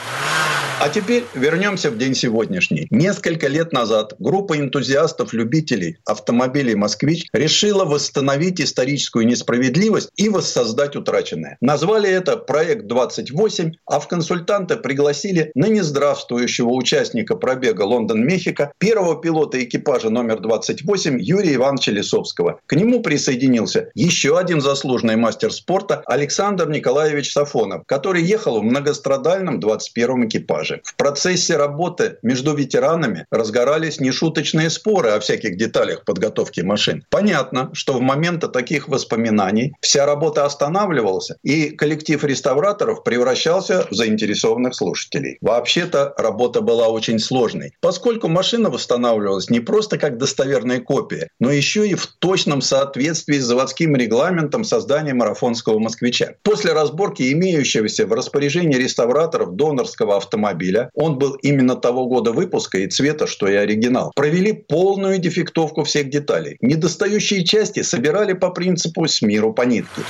А 0.84 0.90
теперь 0.90 1.26
вернемся 1.36 1.92
в 1.92 1.98
день 2.00 2.16
сегодняшний. 2.16 2.88
Несколько 2.90 3.48
лет 3.48 3.72
назад 3.72 4.16
группа 4.18 4.58
энтузиастов-любителей 4.58 6.00
автомобилей 6.06 6.74
«Москвич» 6.74 7.28
решила 7.34 7.86
восстановить 7.86 8.60
историческую 8.60 9.28
несправедливость 9.28 10.10
и 10.16 10.28
воссоздать 10.28 10.96
утраченное. 10.96 11.58
Назвали 11.62 12.10
это 12.10 12.36
«Проект 12.36 12.92
28», 12.92 13.74
а 13.86 14.00
в 14.00 14.08
консультанты 14.42 14.78
пригласили 14.78 15.52
ныне 15.56 15.84
здравствующего 15.84 16.70
участника 16.70 17.36
пробега 17.36 17.84
Лондон-Мехико, 17.84 18.74
первого 18.80 19.22
пилота 19.22 19.64
экипажа 19.64 20.10
номер 20.10 20.40
28 20.40 21.20
Юрия 21.22 21.56
Ивановича 21.56 21.92
Лисовского. 21.92 22.60
К 22.66 22.74
нему 22.74 23.02
присоединился 23.02 23.90
еще 23.94 24.40
один 24.40 24.60
заслуженный 24.62 25.16
мастер 25.16 25.54
спорта 25.54 26.02
Александр 26.06 26.70
Николаевич 26.70 27.32
Сафонов, 27.32 27.84
который 27.86 28.24
ехал 28.24 28.60
в 28.60 28.64
многострадальном 28.64 29.60
21-м 29.60 30.28
экипаже. 30.28 30.82
В 30.84 30.96
процессе 30.96 31.58
работы 31.58 32.18
между 32.24 32.56
ветеранами 32.56 33.26
разгорались 33.30 34.00
нешуточные 34.00 34.70
споры 34.70 35.10
о 35.10 35.20
всяких 35.20 35.56
деталях 35.56 36.04
подготовки 36.04 36.62
машин. 36.62 37.04
Понятно, 37.10 37.70
что 37.74 37.94
в 37.94 38.02
момент 38.02 38.42
таких 38.52 38.88
воспоминаний 38.88 39.74
вся 39.82 40.06
работа 40.06 40.46
останавливалась, 40.46 41.30
и 41.44 41.70
коллектив 41.70 42.24
реставраторов 42.24 43.04
превращался 43.04 43.86
в 43.92 43.94
заинтересованных 44.32 44.76
слушателей. 44.76 45.38
Вообще-то 45.42 46.14
работа 46.18 46.62
была 46.62 46.88
очень 46.88 47.20
сложной, 47.20 47.74
поскольку 47.82 48.28
машина 48.28 48.70
восстанавливалась 48.70 49.50
не 49.50 49.60
просто 49.60 49.98
как 49.98 50.18
достоверная 50.18 50.80
копия, 50.80 51.30
но 51.40 51.52
еще 51.52 51.88
и 51.88 51.96
в 51.96 52.08
точном 52.08 52.62
соответствии 52.62 53.38
с 53.38 53.46
заводским 53.46 53.96
регламентом 53.96 54.64
создания 54.64 55.14
марафонского 55.14 55.80
москвича. 55.80 56.34
После 56.44 56.74
разборки 56.74 57.32
имеющегося 57.32 58.06
в 58.06 58.14
распоряжении 58.14 58.78
реставраторов 58.78 59.56
донорского 59.56 60.18
автомобиля, 60.18 60.90
он 60.94 61.18
был 61.18 61.34
именно 61.42 61.76
того 61.76 62.06
года 62.08 62.32
выпуска 62.32 62.80
и 62.80 62.88
цвета, 62.88 63.28
что 63.28 63.48
и 63.48 63.56
оригинал, 63.56 64.12
провели 64.16 64.54
полную 64.54 65.18
дефектовку 65.18 65.84
всех 65.84 66.10
деталей. 66.10 66.58
Недостающие 66.62 67.44
части 67.44 67.84
собирали 67.84 68.34
по 68.34 68.50
принципу 68.50 69.08
«с 69.08 69.22
миру 69.22 69.54
по 69.54 69.64
нитке». 69.64 70.02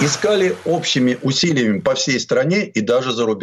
Искали 0.00 0.56
общими 0.64 1.16
усилиями 1.22 1.78
по 1.78 1.94
всей 1.94 2.18
стране 2.18 2.66
и 2.66 2.80
даже 2.80 3.12
за 3.12 3.24
рубежом. 3.26 3.33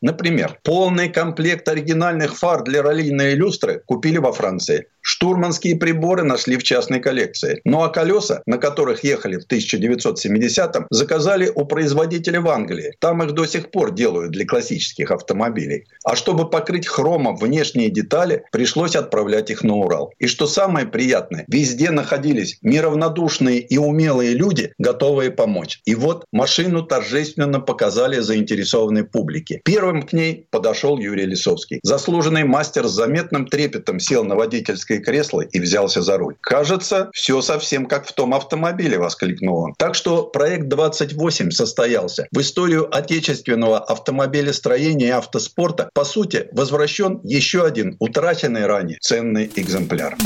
Например, 0.00 0.58
полный 0.62 1.08
комплект 1.08 1.68
оригинальных 1.68 2.36
фар 2.36 2.62
для 2.62 2.82
раллийной 2.82 3.34
люстры 3.34 3.82
купили 3.86 4.18
во 4.18 4.32
Франции. 4.32 4.86
Штурманские 5.02 5.76
приборы 5.76 6.22
нашли 6.22 6.56
в 6.56 6.62
частной 6.62 7.00
коллекции. 7.00 7.60
Ну 7.64 7.82
а 7.82 7.88
колеса, 7.88 8.42
на 8.46 8.58
которых 8.58 9.04
ехали 9.04 9.38
в 9.38 9.46
1970-м, 9.46 10.86
заказали 10.90 11.50
у 11.54 11.64
производителя 11.64 12.40
в 12.40 12.48
Англии. 12.48 12.94
Там 13.00 13.22
их 13.22 13.32
до 13.32 13.46
сих 13.46 13.70
пор 13.70 13.92
делают 13.92 14.32
для 14.32 14.46
классических 14.46 15.10
автомобилей. 15.10 15.86
А 16.04 16.16
чтобы 16.16 16.48
покрыть 16.48 16.86
хромом 16.86 17.36
внешние 17.36 17.90
детали, 17.90 18.44
пришлось 18.52 18.96
отправлять 18.96 19.50
их 19.50 19.62
на 19.62 19.76
Урал. 19.76 20.12
И 20.18 20.26
что 20.26 20.46
самое 20.46 20.86
приятное, 20.86 21.44
везде 21.48 21.90
находились 21.90 22.58
неравнодушные 22.62 23.60
и 23.60 23.78
умелые 23.78 24.34
люди, 24.34 24.72
готовые 24.78 25.30
помочь. 25.30 25.80
И 25.84 25.94
вот 25.94 26.24
машину 26.32 26.82
торжественно 26.82 27.60
показали 27.60 28.20
заинтересованной 28.20 29.04
публике. 29.04 29.60
Первым 29.64 30.02
к 30.02 30.12
ней 30.12 30.46
подошел 30.50 30.98
Юрий 30.98 31.26
Лисовский. 31.26 31.80
Заслуженный 31.82 32.44
мастер 32.44 32.86
с 32.86 32.92
заметным 32.92 33.46
трепетом 33.46 34.00
сел 34.00 34.24
на 34.24 34.34
водительское 34.34 34.89
кресло 34.98 35.42
и 35.42 35.60
взялся 35.60 36.02
за 36.02 36.18
руль. 36.18 36.36
«Кажется, 36.40 37.10
все 37.12 37.40
совсем 37.42 37.86
как 37.86 38.06
в 38.06 38.12
том 38.12 38.34
автомобиле»,— 38.34 38.98
воскликнул 38.98 39.58
он. 39.58 39.74
Так 39.78 39.94
что 39.94 40.24
проект 40.24 40.68
28 40.68 41.50
состоялся. 41.50 42.26
В 42.32 42.40
историю 42.40 42.94
отечественного 42.94 43.78
автомобилестроения 43.78 45.08
и 45.08 45.10
автоспорта, 45.10 45.90
по 45.94 46.04
сути, 46.04 46.48
возвращен 46.52 47.20
еще 47.22 47.64
один 47.64 47.96
утраченный 48.00 48.66
ранее 48.66 48.98
ценный 49.00 49.50
экземпляр. 49.54 50.16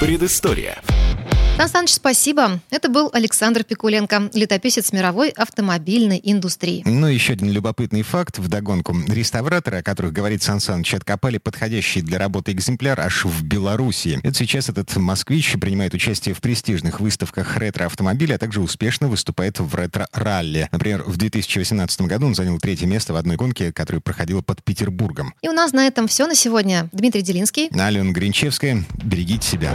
Предыстория. 0.00 0.78
Сан 1.60 1.68
Саныч, 1.68 1.90
спасибо. 1.90 2.58
Это 2.70 2.88
был 2.88 3.10
Александр 3.12 3.64
Пикуленко, 3.64 4.30
летописец 4.32 4.92
мировой 4.92 5.28
автомобильной 5.28 6.18
индустрии. 6.24 6.82
Ну, 6.86 7.06
еще 7.06 7.34
один 7.34 7.50
любопытный 7.50 8.00
факт 8.00 8.38
вдогонку. 8.38 8.96
Реставраторы, 9.06 9.80
о 9.80 9.82
которых 9.82 10.14
говорит 10.14 10.42
Сан 10.42 10.58
Саныч, 10.58 10.94
откопали 10.94 11.36
подходящий 11.36 12.00
для 12.00 12.16
работы 12.16 12.52
экземпляр 12.52 12.98
аж 12.98 13.26
в 13.26 13.44
Белоруссии. 13.44 14.20
Это 14.22 14.32
сейчас 14.32 14.70
этот 14.70 14.96
москвич 14.96 15.52
принимает 15.60 15.92
участие 15.92 16.34
в 16.34 16.40
престижных 16.40 16.98
выставках 16.98 17.54
ретро-автомобилей, 17.58 18.36
а 18.36 18.38
также 18.38 18.62
успешно 18.62 19.08
выступает 19.08 19.60
в 19.60 19.74
ретро-ралли. 19.74 20.66
Например, 20.72 21.02
в 21.02 21.18
2018 21.18 22.00
году 22.00 22.24
он 22.24 22.34
занял 22.34 22.58
третье 22.58 22.86
место 22.86 23.12
в 23.12 23.16
одной 23.16 23.36
гонке, 23.36 23.70
которая 23.70 24.00
проходила 24.00 24.40
под 24.40 24.64
Петербургом. 24.64 25.34
И 25.42 25.48
у 25.50 25.52
нас 25.52 25.72
на 25.72 25.86
этом 25.86 26.08
все 26.08 26.26
на 26.26 26.34
сегодня. 26.34 26.88
Дмитрий 26.92 27.20
Делинский. 27.20 27.68
Алена 27.78 28.12
Гринчевская. 28.12 28.82
Берегите 29.04 29.46
себя. 29.46 29.74